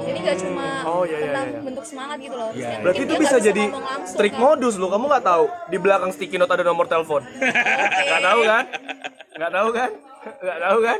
[0.00, 1.60] jadi nggak cuma Oh, iya, iya, tentang iya.
[1.62, 4.40] bentuk semangat gitu loh Maksudnya Berarti mungkin itu dia bisa jadi langsung trik kan.
[4.40, 4.86] modus lo.
[4.88, 7.22] Kamu nggak tahu di belakang sticky note ada nomor telepon.
[7.22, 8.64] Nggak tahu kan?
[9.32, 9.90] Nggak tahu kan?
[10.38, 10.98] Nggak tahu kan?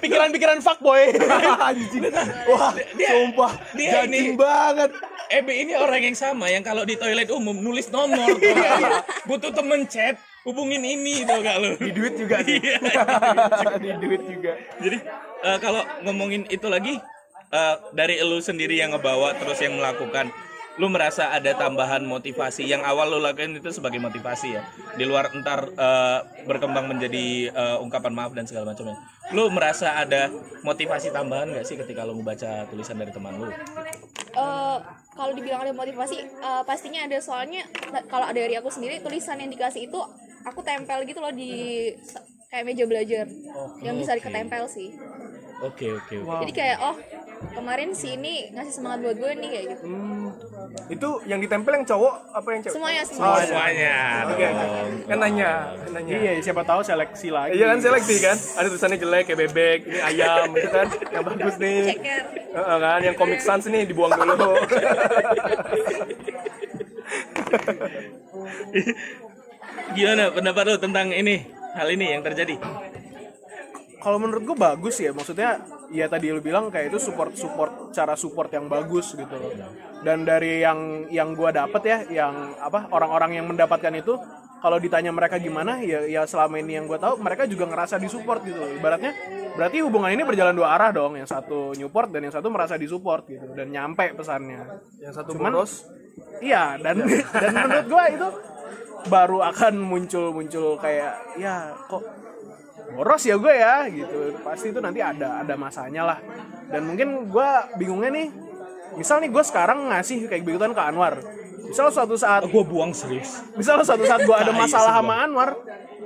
[0.00, 1.02] Pikiran-pikiran fuckboy.
[1.68, 2.02] Anjing.
[2.46, 3.52] Wah, sumpah.
[3.72, 4.90] dia ini- banget.
[5.28, 8.56] Ebe ini orang yang sama yang kalau di toilet umum nulis nomor tuh.
[9.26, 10.16] Butuh temen chat,
[10.48, 11.70] hubungin ini tuh gak lu.
[11.84, 12.56] Di duit juga sih.
[12.56, 12.78] Iya.
[13.76, 14.52] di duit juga.
[14.80, 14.98] Jadi
[15.44, 16.96] eh, kalau ngomongin itu lagi
[17.52, 20.32] eh, dari elu sendiri yang ngebawa terus yang melakukan
[20.78, 24.62] lu merasa ada tambahan motivasi yang awal lu lakukan itu sebagai motivasi ya
[24.94, 28.94] di luar entar eh, berkembang menjadi eh, ungkapan maaf dan segala macamnya
[29.34, 30.30] lu merasa ada
[30.62, 33.50] motivasi tambahan nggak sih ketika lu membaca tulisan dari teman lu
[34.38, 34.78] Eh,
[35.18, 37.66] kalau dibilang ada motivasi eh, pastinya ada soalnya
[38.06, 40.00] kalau dari aku sendiri tulisan yang dikasih itu
[40.44, 41.52] aku tempel gitu loh di
[42.48, 43.24] kayak meja belajar
[43.82, 44.94] yang bisa diketempel sih
[45.60, 46.96] oke oke oke jadi kayak oh
[47.54, 49.84] kemarin si ini ngasih semangat buat gue nih kayak gitu
[50.88, 52.74] Itu yang ditempel yang cowok apa yang cewek?
[52.76, 53.94] semuanya Oh, semuanya semuanya
[54.24, 54.46] Oke.
[54.48, 54.90] dong.
[55.04, 56.14] Kan nanya, kan nanya.
[56.16, 57.60] iya, siapa tahu seleksi lagi.
[57.60, 58.36] Iya kan seleksi kan?
[58.56, 60.86] Ada tulisannya jelek kayak bebek, ini ayam gitu kan.
[61.12, 61.78] Yang bagus nih.
[61.92, 62.22] ceker
[62.56, 64.52] Heeh, kan yang Comic Sans nih dibuang dulu.
[69.94, 71.42] gimana pendapat lu tentang ini
[71.74, 72.56] hal ini yang terjadi?
[73.98, 75.58] Kalau menurut gue bagus ya maksudnya
[75.90, 79.50] ya tadi lu bilang kayak itu support support cara support yang bagus gitu loh.
[80.06, 84.14] Dan dari yang yang gue dapet ya yang apa orang-orang yang mendapatkan itu
[84.58, 88.40] kalau ditanya mereka gimana ya ya selama ini yang gue tahu mereka juga ngerasa disupport
[88.46, 88.70] gitu loh.
[88.70, 89.12] Ibaratnya
[89.58, 91.18] berarti hubungan ini berjalan dua arah dong.
[91.18, 94.78] Yang satu Newport dan yang satu merasa disupport gitu dan nyampe pesannya.
[95.02, 95.90] Yang satu Cuman- boros.
[96.38, 97.02] Iya dan
[97.42, 98.28] dan menurut gua itu
[99.06, 102.02] baru akan muncul muncul kayak ya kok
[102.88, 104.34] boros ya gue ya gitu.
[104.42, 106.18] Pasti itu nanti ada ada masanya lah.
[106.68, 108.28] Dan mungkin gua bingungnya nih
[108.98, 111.22] misal nih gue sekarang ngasih kayak begituan ke Anwar.
[111.68, 113.44] Misal suatu saat gue buang serius.
[113.54, 115.50] misal suatu saat gua ada Tai masalah sama Anwar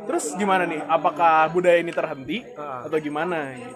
[0.02, 0.82] terus gimana nih?
[0.85, 3.74] Apakah budaya ini terhenti atau gimana gitu?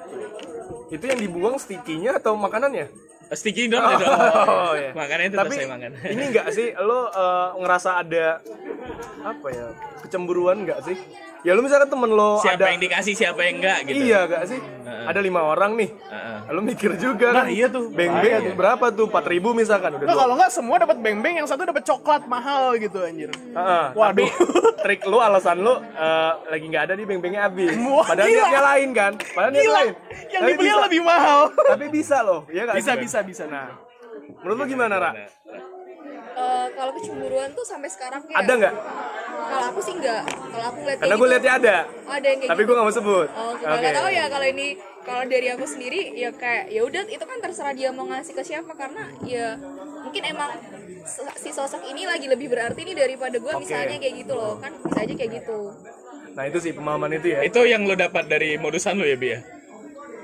[0.87, 2.91] Itu yang dibuang stikinya atau makanannya?
[3.27, 4.07] sticky dong dong
[4.47, 4.95] Oh, iya.
[4.99, 5.91] makanya itu Tapi saya makan.
[6.15, 6.71] ini enggak sih?
[6.79, 8.39] Lo eh, ngerasa ada
[9.23, 9.67] apa ya?
[10.01, 10.97] Kecemburuan enggak sih?
[11.41, 14.43] Ya lu misalkan temen lo siapa ada yang dikasih siapa yang enggak gitu Iya gak
[14.47, 14.59] sih?
[15.07, 15.95] Ada lima orang nih.
[15.95, 16.39] Heeh.
[16.49, 17.47] Lu mikir juga Nah, kan?
[17.49, 17.87] iya tuh.
[17.89, 19.07] Beng beng berapa tuh?
[19.07, 20.05] 4000 misalkan udah.
[20.05, 24.11] Nah, kalau nggak semua dapat beng-beng yang satu dapat coklat mahal gitu anjir Heeh, Waduh.
[24.17, 24.25] Tapi
[24.83, 27.71] trik lu alasan lu eh, lagi nggak ada nih beng-bengnya habis.
[27.77, 28.39] Wah, Padahal gila.
[28.41, 29.13] niatnya lain kan?
[29.29, 29.93] Padahal niatnya Gila, lain.
[30.27, 30.83] yang Tapi dibeli bisa.
[30.83, 31.41] lebih mahal.
[31.55, 33.01] Tapi bisa loh, ya nggak Bisa, sih?
[33.01, 33.45] bisa, bisa.
[33.47, 33.67] Nah,
[34.37, 35.11] menurut lu gimana, Ra?
[36.37, 38.75] Eh, kalau kecemburuan tuh sampai sekarang kayak Ada nggak?
[39.47, 41.77] kalau aku sih enggak kalau aku ngeliat Karena gue gitu, liatnya ada.
[41.87, 42.69] ada yang kayak Tapi gitu.
[42.69, 43.29] gue nggak mau sebut.
[43.31, 43.65] Oh, Oke.
[43.65, 44.67] nggak tahu ya kalau ini
[45.01, 48.43] kalau dari aku sendiri ya kayak ya udah itu kan terserah dia mau ngasih ke
[48.43, 49.57] siapa karena ya
[50.03, 50.51] mungkin emang
[51.39, 54.99] si sosok ini lagi lebih berarti nih daripada gue misalnya kayak gitu loh kan bisa
[55.01, 55.59] aja kayak gitu
[56.37, 57.41] Nah itu sih pemahaman itu ya.
[57.41, 59.41] itu yang lo dapat dari modusan lo ya bi ya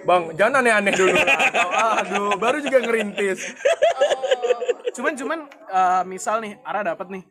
[0.03, 1.15] Bang, jangan aneh-aneh dulu.
[1.15, 1.23] Ra.
[2.03, 3.55] Aduh, baru juga ngerintis.
[4.93, 7.25] Cuman cuman eh, misal nih Ara dapat nih.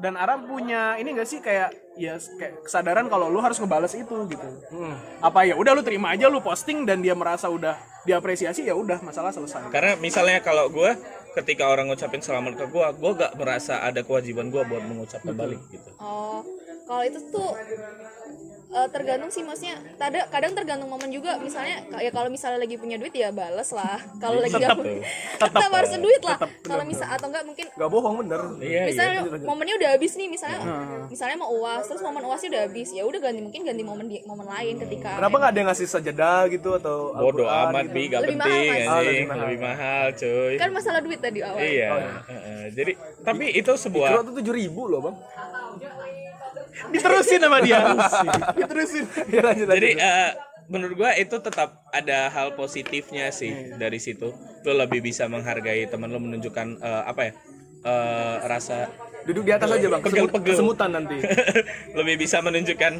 [0.00, 4.16] Dan Ara punya ini gak sih kayak ya kayak kesadaran kalau lu harus ngebales itu
[4.28, 4.48] gitu.
[5.20, 8.96] Apa ya udah lu terima aja lu posting dan dia merasa udah diapresiasi ya udah
[9.04, 9.68] masalah selesai.
[9.68, 10.96] karena misalnya kalau gue
[11.36, 15.60] ketika orang ngucapin selamat ke gue gue gak merasa ada kewajiban gue buat mengucapkan balik
[15.68, 16.40] gitu oh
[16.88, 17.52] kalau itu tuh
[18.70, 21.36] eh, tergantung sih maksudnya kadang kadang tergantung momen juga.
[21.36, 23.98] Misalnya ya kalau misalnya lagi punya duit ya bales lah.
[24.16, 25.02] Kalau lagi nggak punya
[25.42, 26.38] tetap harus duit lah.
[26.60, 28.42] Kalau misal atau enggak mungkin Gak bohong bener.
[28.60, 28.82] iya iya.
[28.86, 30.60] misalnya momennya udah habis nih misalnya
[31.06, 34.18] misalnya mau uas terus momen uasnya udah habis ya udah ganti mungkin ganti momen di
[34.22, 37.92] momen lain ketika Kenapa nggak ada yang ngasih sajadah gitu atau bodoh Al-Quran amat gitu?
[37.92, 38.86] bi gak Lebih penting mahal, Mas.
[38.86, 39.08] Ah, anjing.
[39.10, 39.40] Lebih mahal.
[39.40, 40.54] lebih mahal cuy.
[40.54, 41.90] Kan masalah duit tadi awal iya
[42.28, 42.62] heeh.
[42.70, 45.16] jadi tapi itu sebuah tuh tujuh ribu loh bang.
[46.92, 47.78] Diterusin sama dia.
[48.58, 49.04] Diterusin.
[49.30, 50.04] Ya lanjut jadi lanjut.
[50.04, 50.30] eh,
[50.70, 54.30] menurut gua itu tetap ada hal positifnya sih dari situ
[54.62, 57.32] lo lebih bisa menghargai teman lo menunjukkan eh, apa ya
[57.82, 58.86] eh, rasa
[59.22, 60.48] duduk di atas aja bang Kesemut- Pegel-pegel.
[60.54, 61.16] kesemutan nanti
[61.98, 62.92] lebih bisa menunjukkan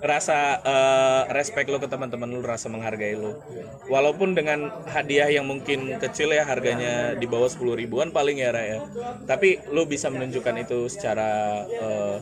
[0.00, 3.40] rasa eh, respect lo ke teman-teman lo, rasa menghargai lo.
[3.86, 8.62] Walaupun dengan hadiah yang mungkin kecil ya harganya di bawah 10 ribuan paling ya Ra,
[8.62, 8.78] ya.
[9.24, 11.30] Tapi lo bisa menunjukkan itu secara
[11.64, 12.16] eh,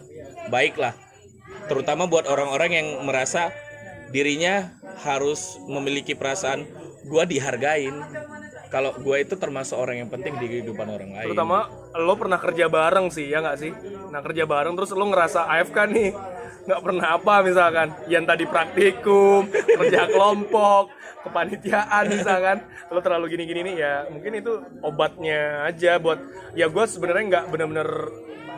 [0.49, 0.95] baik lah.
[1.67, 3.51] Terutama buat orang-orang yang merasa
[4.09, 6.65] dirinya harus memiliki perasaan
[7.05, 7.95] gua dihargain.
[8.69, 11.29] Kalau gua itu termasuk orang yang penting di kehidupan orang lain.
[11.29, 13.73] terutama lo pernah kerja bareng sih ya nggak sih?
[14.09, 16.11] Nah kerja bareng terus lo ngerasa AFK nih
[16.69, 17.89] nggak pernah apa misalkan.
[18.09, 20.93] Yang tadi praktikum kerja kelompok
[21.27, 22.59] kepanitiaan misalkan.
[22.93, 26.19] Lo terlalu gini-gini nih ya mungkin itu obatnya aja buat
[26.57, 27.89] ya gue sebenarnya nggak bener-bener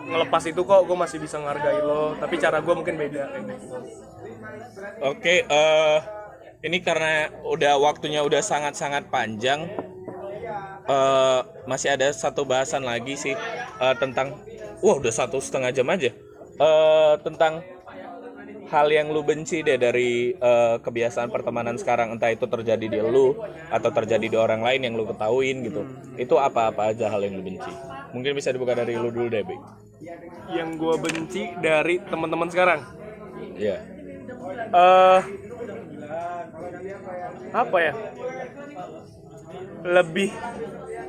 [0.05, 3.25] ngelepas itu kok gue masih bisa menghargai lo tapi cara gue mungkin beda
[5.01, 5.99] Oke, eh
[6.65, 9.69] ini karena udah waktunya udah sangat-sangat panjang,
[10.85, 13.35] eh masih ada satu bahasan lagi sih
[13.81, 14.37] eh, tentang,
[14.85, 16.11] wah udah satu setengah jam aja,
[16.61, 17.65] eh tentang
[18.65, 23.37] hal yang lu benci deh dari eh, kebiasaan pertemanan sekarang, entah itu terjadi di lu
[23.71, 25.83] atau terjadi di orang lain yang lu ketahuin gitu.
[26.17, 27.71] Itu apa-apa aja hal yang lu benci?
[28.13, 29.61] Mungkin bisa dibuka dari lu dulu deh, Bik.
[30.53, 32.81] yang gue benci dari teman-teman sekarang
[33.57, 33.81] Iya.
[34.75, 35.21] eh
[37.55, 37.93] apa ya
[39.85, 40.33] lebih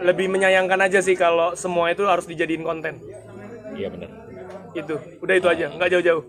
[0.04, 3.00] lebih menyayangkan aja sih kalau semua itu harus dijadiin konten.
[3.76, 4.12] Iya benar.
[4.76, 4.92] itu
[5.24, 6.24] udah itu aja nggak jauh-jauh.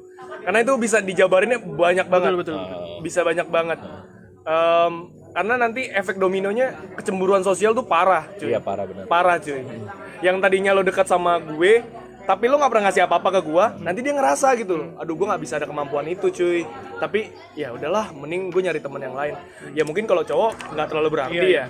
[0.47, 2.31] Karena itu bisa dijabarinnya banyak banget.
[2.39, 2.59] Betul
[3.03, 3.79] bisa banyak banget.
[4.47, 4.93] Em,
[5.35, 8.55] karena nanti efek dominonya kecemburuan sosial tuh parah cuy.
[8.55, 9.05] Iya parah benar.
[9.11, 9.63] parah cuy.
[10.23, 11.85] Yang tadinya lo dekat sama gue
[12.27, 14.89] tapi lo nggak pernah ngasih apa-apa ke gue nanti dia ngerasa gitu loh.
[14.99, 16.63] Aduh gue nggak bisa ada kemampuan itu cuy.
[17.03, 19.35] Tapi ya udahlah mending gue nyari teman yang lain.
[19.75, 21.67] Ya mungkin kalau cowok nggak terlalu berarti ya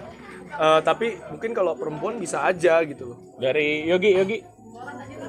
[0.47, 4.39] Eh, tapi mungkin kalau perempuan bisa aja gitu loh Dari Yogi, Yogi.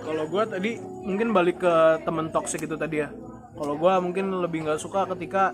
[0.08, 0.72] Kalau gue tadi
[1.04, 1.74] mungkin balik ke
[2.08, 3.12] temen toxic itu tadi ya.
[3.58, 5.52] Kalau gue mungkin lebih nggak suka ketika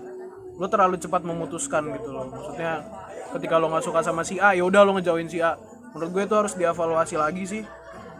[0.54, 2.30] lo terlalu cepat memutuskan gitu loh.
[2.30, 2.86] Maksudnya
[3.34, 5.58] ketika lo nggak suka sama si A, ya udah lo ngejauhin si A.
[5.90, 7.62] Menurut gue itu harus dievaluasi lagi sih.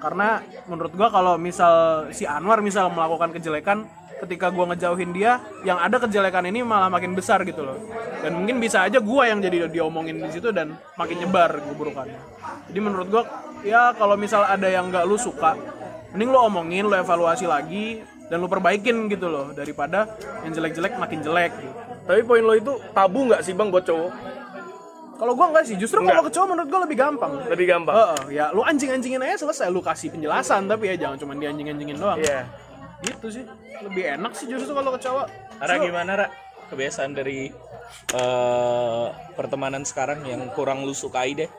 [0.03, 3.87] Karena menurut gue kalau misal si Anwar misal melakukan kejelekan,
[4.23, 7.79] ketika gue ngejauhin dia, yang ada kejelekan ini malah makin besar gitu loh.
[8.23, 12.21] Dan mungkin bisa aja gue yang jadi diomongin di situ dan makin nyebar keburukannya.
[12.71, 13.23] Jadi menurut gue
[13.65, 15.57] ya kalau misal ada yang nggak lu suka,
[16.15, 20.09] mending lu omongin, lu evaluasi lagi dan lu perbaikin gitu loh daripada
[20.45, 21.53] yang jelek-jelek makin jelek.
[21.61, 21.73] gitu.
[22.05, 24.13] tapi poin lo itu tabu nggak sih bang buat cowok
[25.15, 27.33] Kalau gua enggak sih, justru kalau ke cowok menurut gua lebih gampang.
[27.47, 31.33] lebih gampang Heeh, ya lu anjing-anjingin aja selesai, lu kasih penjelasan tapi ya jangan cuma
[31.39, 32.19] dianjing-anjingin doang.
[32.19, 32.45] Iya.
[33.05, 33.45] Gitu sih.
[33.85, 35.27] Lebih enak sih justru kalau ke cowok.
[35.61, 36.27] Ara gimana Ra?
[36.73, 37.53] Kebiasaan dari
[38.17, 39.07] eh,
[39.37, 41.51] pertemanan sekarang yang kurang lu sukai deh.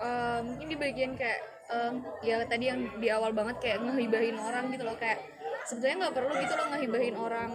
[0.00, 4.72] Eh, mungkin di bagian kayak em, ya tadi yang di awal banget kayak ngehibahin orang
[4.72, 5.20] gitu loh kayak
[5.64, 7.50] sebetulnya nggak perlu gitu loh ngehibahin orang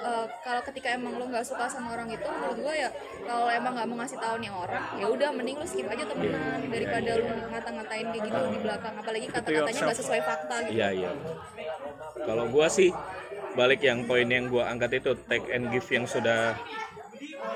[0.00, 2.88] Eh, kalau ketika emang lo nggak suka sama orang itu menurut gue ya
[3.28, 6.60] kalau emang nggak mau ngasih tahu nih orang ya udah mending lo skip aja temenan
[6.72, 11.10] daripada lo ngata-ngatain kayak gitu di belakang apalagi kata-katanya nggak sesuai fakta gitu Iya iya.
[12.24, 12.88] Kalau gua sih
[13.52, 16.56] balik yang poin yang gua angkat itu take and give yang sudah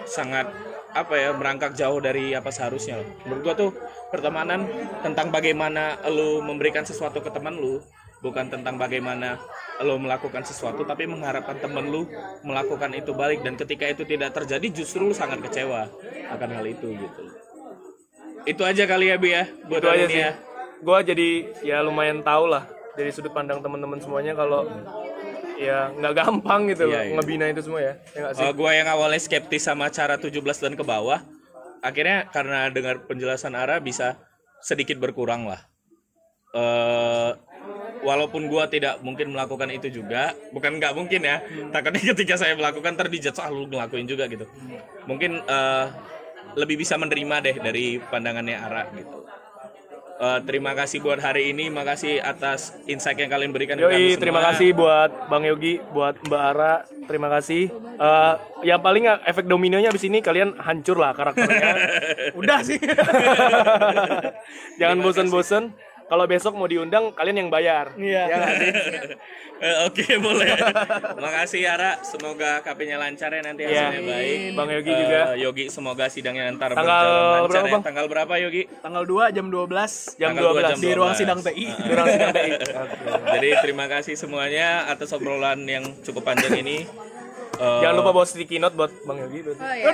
[0.05, 0.44] sangat
[0.93, 3.01] apa ya merangkak jauh dari apa seharusnya.
[3.01, 3.09] loh.
[3.24, 3.70] Menurut gua tuh
[4.12, 4.68] pertemanan
[5.01, 7.81] tentang bagaimana lu memberikan sesuatu ke teman lu,
[8.24, 9.36] bukan tentang bagaimana
[9.84, 12.09] lu melakukan sesuatu tapi mengharapkan temen lu
[12.40, 15.92] melakukan itu balik dan ketika itu tidak terjadi justru lu sangat kecewa
[16.32, 17.22] akan hal itu gitu.
[18.48, 20.32] Itu aja kali ya Bi ya buat itu aja sih ya.
[20.80, 21.28] gue jadi
[21.60, 22.64] ya lumayan tahu lah
[22.96, 24.64] dari sudut pandang teman-teman semuanya kalau
[25.60, 27.14] ya nggak gampang gitu loh Iya, iya.
[27.16, 30.84] ngebina itu semua ya ya Uh, gua yang awalnya skeptis sama cara 17 dan ke
[30.84, 31.22] bawah,
[31.80, 34.18] akhirnya karena dengar penjelasan Ara bisa
[34.60, 35.62] sedikit berkurang lah.
[36.55, 37.30] Eh,
[38.05, 41.40] walaupun gua tidak mungkin melakukan itu juga, bukan nggak mungkin ya.
[41.72, 44.44] Takutnya ketika saya melakukan terdijat ah lu ngelakuin juga gitu.
[45.09, 45.86] Mungkin eh,
[46.55, 49.24] lebih bisa menerima deh dari pandangannya Ara gitu.
[50.14, 54.14] Eh, terima kasih buat hari ini, makasih atas insight yang kalian berikan ke kami Yoi,
[54.14, 57.66] terima kasih buat Bang Yogi, buat Mbak Ara, terima kasih.
[57.98, 61.74] Eh, yang paling efek dominonya abis ini kalian hancur lah karakternya.
[62.39, 62.78] Udah sih.
[64.81, 65.74] Jangan bosen-bosen.
[66.05, 67.97] Kalau besok mau diundang, kalian yang bayar.
[67.97, 68.22] Iya.
[68.26, 68.39] Ya?
[69.55, 70.51] Eh, Oke boleh.
[71.14, 73.86] Makasih Ara, semoga KP-nya lancar ya nanti Iya.
[73.86, 74.39] hasilnya baik.
[74.52, 75.20] Bang Yogi Eh, juga.
[75.39, 77.72] Yogi semoga sidangnya ntar Tanggal berjalan lancar berapa, ya.
[77.72, 77.82] Bang?
[77.86, 78.62] Tanggal berapa Yogi?
[78.82, 81.20] Tanggal 2 jam 12 Jam Tanggal 12 dua jam di ruang 12.
[81.22, 81.66] sidang TI.
[81.70, 82.51] Di ruang sidang TI.
[83.32, 86.85] Jadi terima kasih semuanya atas obrolan yang cukup panjang ini.
[87.56, 89.40] Eh, Jangan lupa bawa sticky note buat Bang Yogi.
[89.47, 89.90] oh ya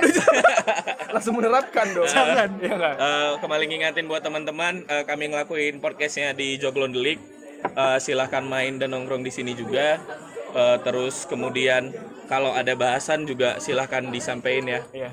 [1.13, 2.05] Langsung menerapkan dong.
[2.05, 2.49] Jangan.
[2.61, 2.95] Ya nggak?
[2.95, 7.19] eh, kembali ngingatin buat teman-teman, eh, kami ngelakuin podcastnya di Joglon Delik.
[7.63, 10.01] eh, silahkan main dan nongkrong di sini juga.
[10.51, 11.93] Eh, terus kemudian
[12.25, 14.81] kalau ada bahasan juga silahkan disampaikan ya.
[14.91, 15.09] Iya.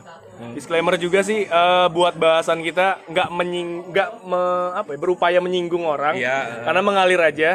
[0.51, 5.83] Disclaimer juga sih eh, buat bahasan kita nggak menying nggak me- apa ya, berupaya menyinggung
[5.83, 6.65] orang Iya.
[6.65, 7.51] karena mengalir aja.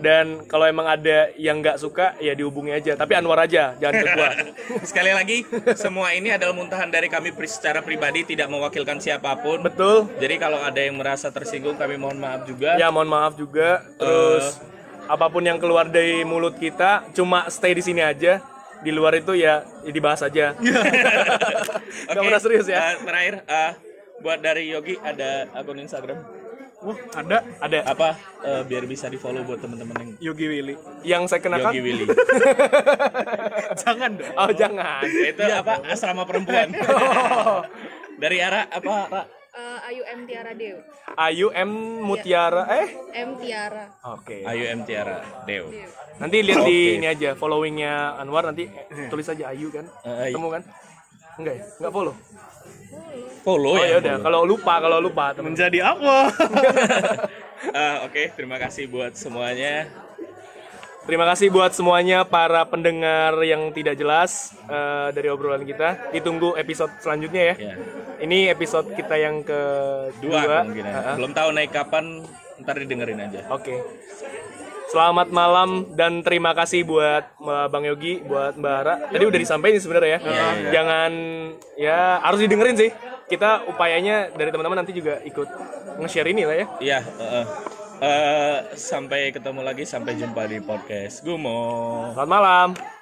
[0.00, 2.96] Dan kalau emang ada yang nggak suka ya dihubungi aja.
[2.96, 4.28] Tapi Anwar aja, jangan ke gua.
[4.90, 5.44] Sekali lagi,
[5.78, 9.62] semua ini adalah muntahan dari kami secara pribadi tidak mewakilkan siapa pun.
[9.62, 10.10] Betul.
[10.18, 12.80] Jadi kalau ada yang merasa tersinggung kami mohon maaf juga.
[12.80, 13.84] Ya mohon maaf juga.
[14.00, 14.58] Terus
[15.10, 18.42] apa pun yang keluar dari mulut kita cuma stay di sini aja.
[18.80, 20.56] Di luar itu ya, ya dibahas aja.
[22.08, 22.80] Gak Oke, pernah serius ya?
[22.80, 23.72] eh, terakhir, eh,
[24.24, 26.39] buat dari Yogi ada akun Instagram.
[26.80, 28.08] Wah, ada Ada Apa
[28.40, 30.74] eh, biar bisa di follow buat teman-teman yang Yogi Willy.
[31.04, 31.76] yang saya kenakan.
[31.76, 32.04] Yogi Willy.
[33.84, 34.32] Jangan dong.
[34.32, 35.04] Oh jangan.
[35.04, 35.74] Itu apa?
[35.84, 36.72] Asrama perempuan.
[38.22, 38.94] dari arah apa?
[39.08, 39.22] Ra?
[39.50, 40.78] Eh, Ayu M Tiara Dew
[41.18, 41.70] Ayu M
[42.06, 42.88] Mutiara eh
[43.18, 44.46] M Tiara Oke.
[44.46, 45.74] Ayu M Tiara Dew.
[46.22, 46.96] Nanti lihat di Oke.
[47.02, 48.70] ini aja followingnya Anwar nanti
[49.10, 49.84] tulis aja Ayu kan.
[50.06, 50.38] Eh, Ayu.
[50.38, 50.62] Ketemu kan?
[51.42, 51.64] Enggak ya?
[51.82, 52.14] Enggak follow.
[53.40, 53.96] Follow Oh ya.
[53.96, 55.52] ya udah, kalau lupa kalau lupa temen.
[55.52, 56.16] Menjadi apa?
[57.72, 59.88] Eh, Oke, terima kasih buat semuanya.
[61.00, 66.12] Terima kasih buat semuanya para pendengar yang tidak jelas eh, dari obrolan kita.
[66.12, 67.54] Ditunggu episode selanjutnya ya.
[67.56, 67.74] Ya.
[68.20, 70.60] Ini episode kita yang Dua kedua.
[70.60, 70.92] kemungkinan.
[70.92, 71.12] Ha-ha.
[71.16, 72.20] Belum tahu naik kapan,
[72.60, 73.40] ntar didengerin aja.
[73.48, 73.80] Oke.
[74.90, 78.94] Selamat malam dan terima kasih buat Mbak Bang Yogi, buat Mbak Ara.
[79.06, 80.20] Tadi udah disampaikan sebenarnya ya.
[80.74, 81.12] Jangan
[81.78, 82.90] ya harus didengerin sih.
[83.30, 85.46] Kita upayanya dari teman-teman nanti juga ikut
[86.02, 86.66] nge-share ini lah ya.
[86.82, 87.44] Iya, eh,
[88.02, 92.10] eh, sampai ketemu lagi, sampai jumpa di podcast Gumo.
[92.10, 92.99] Selamat malam.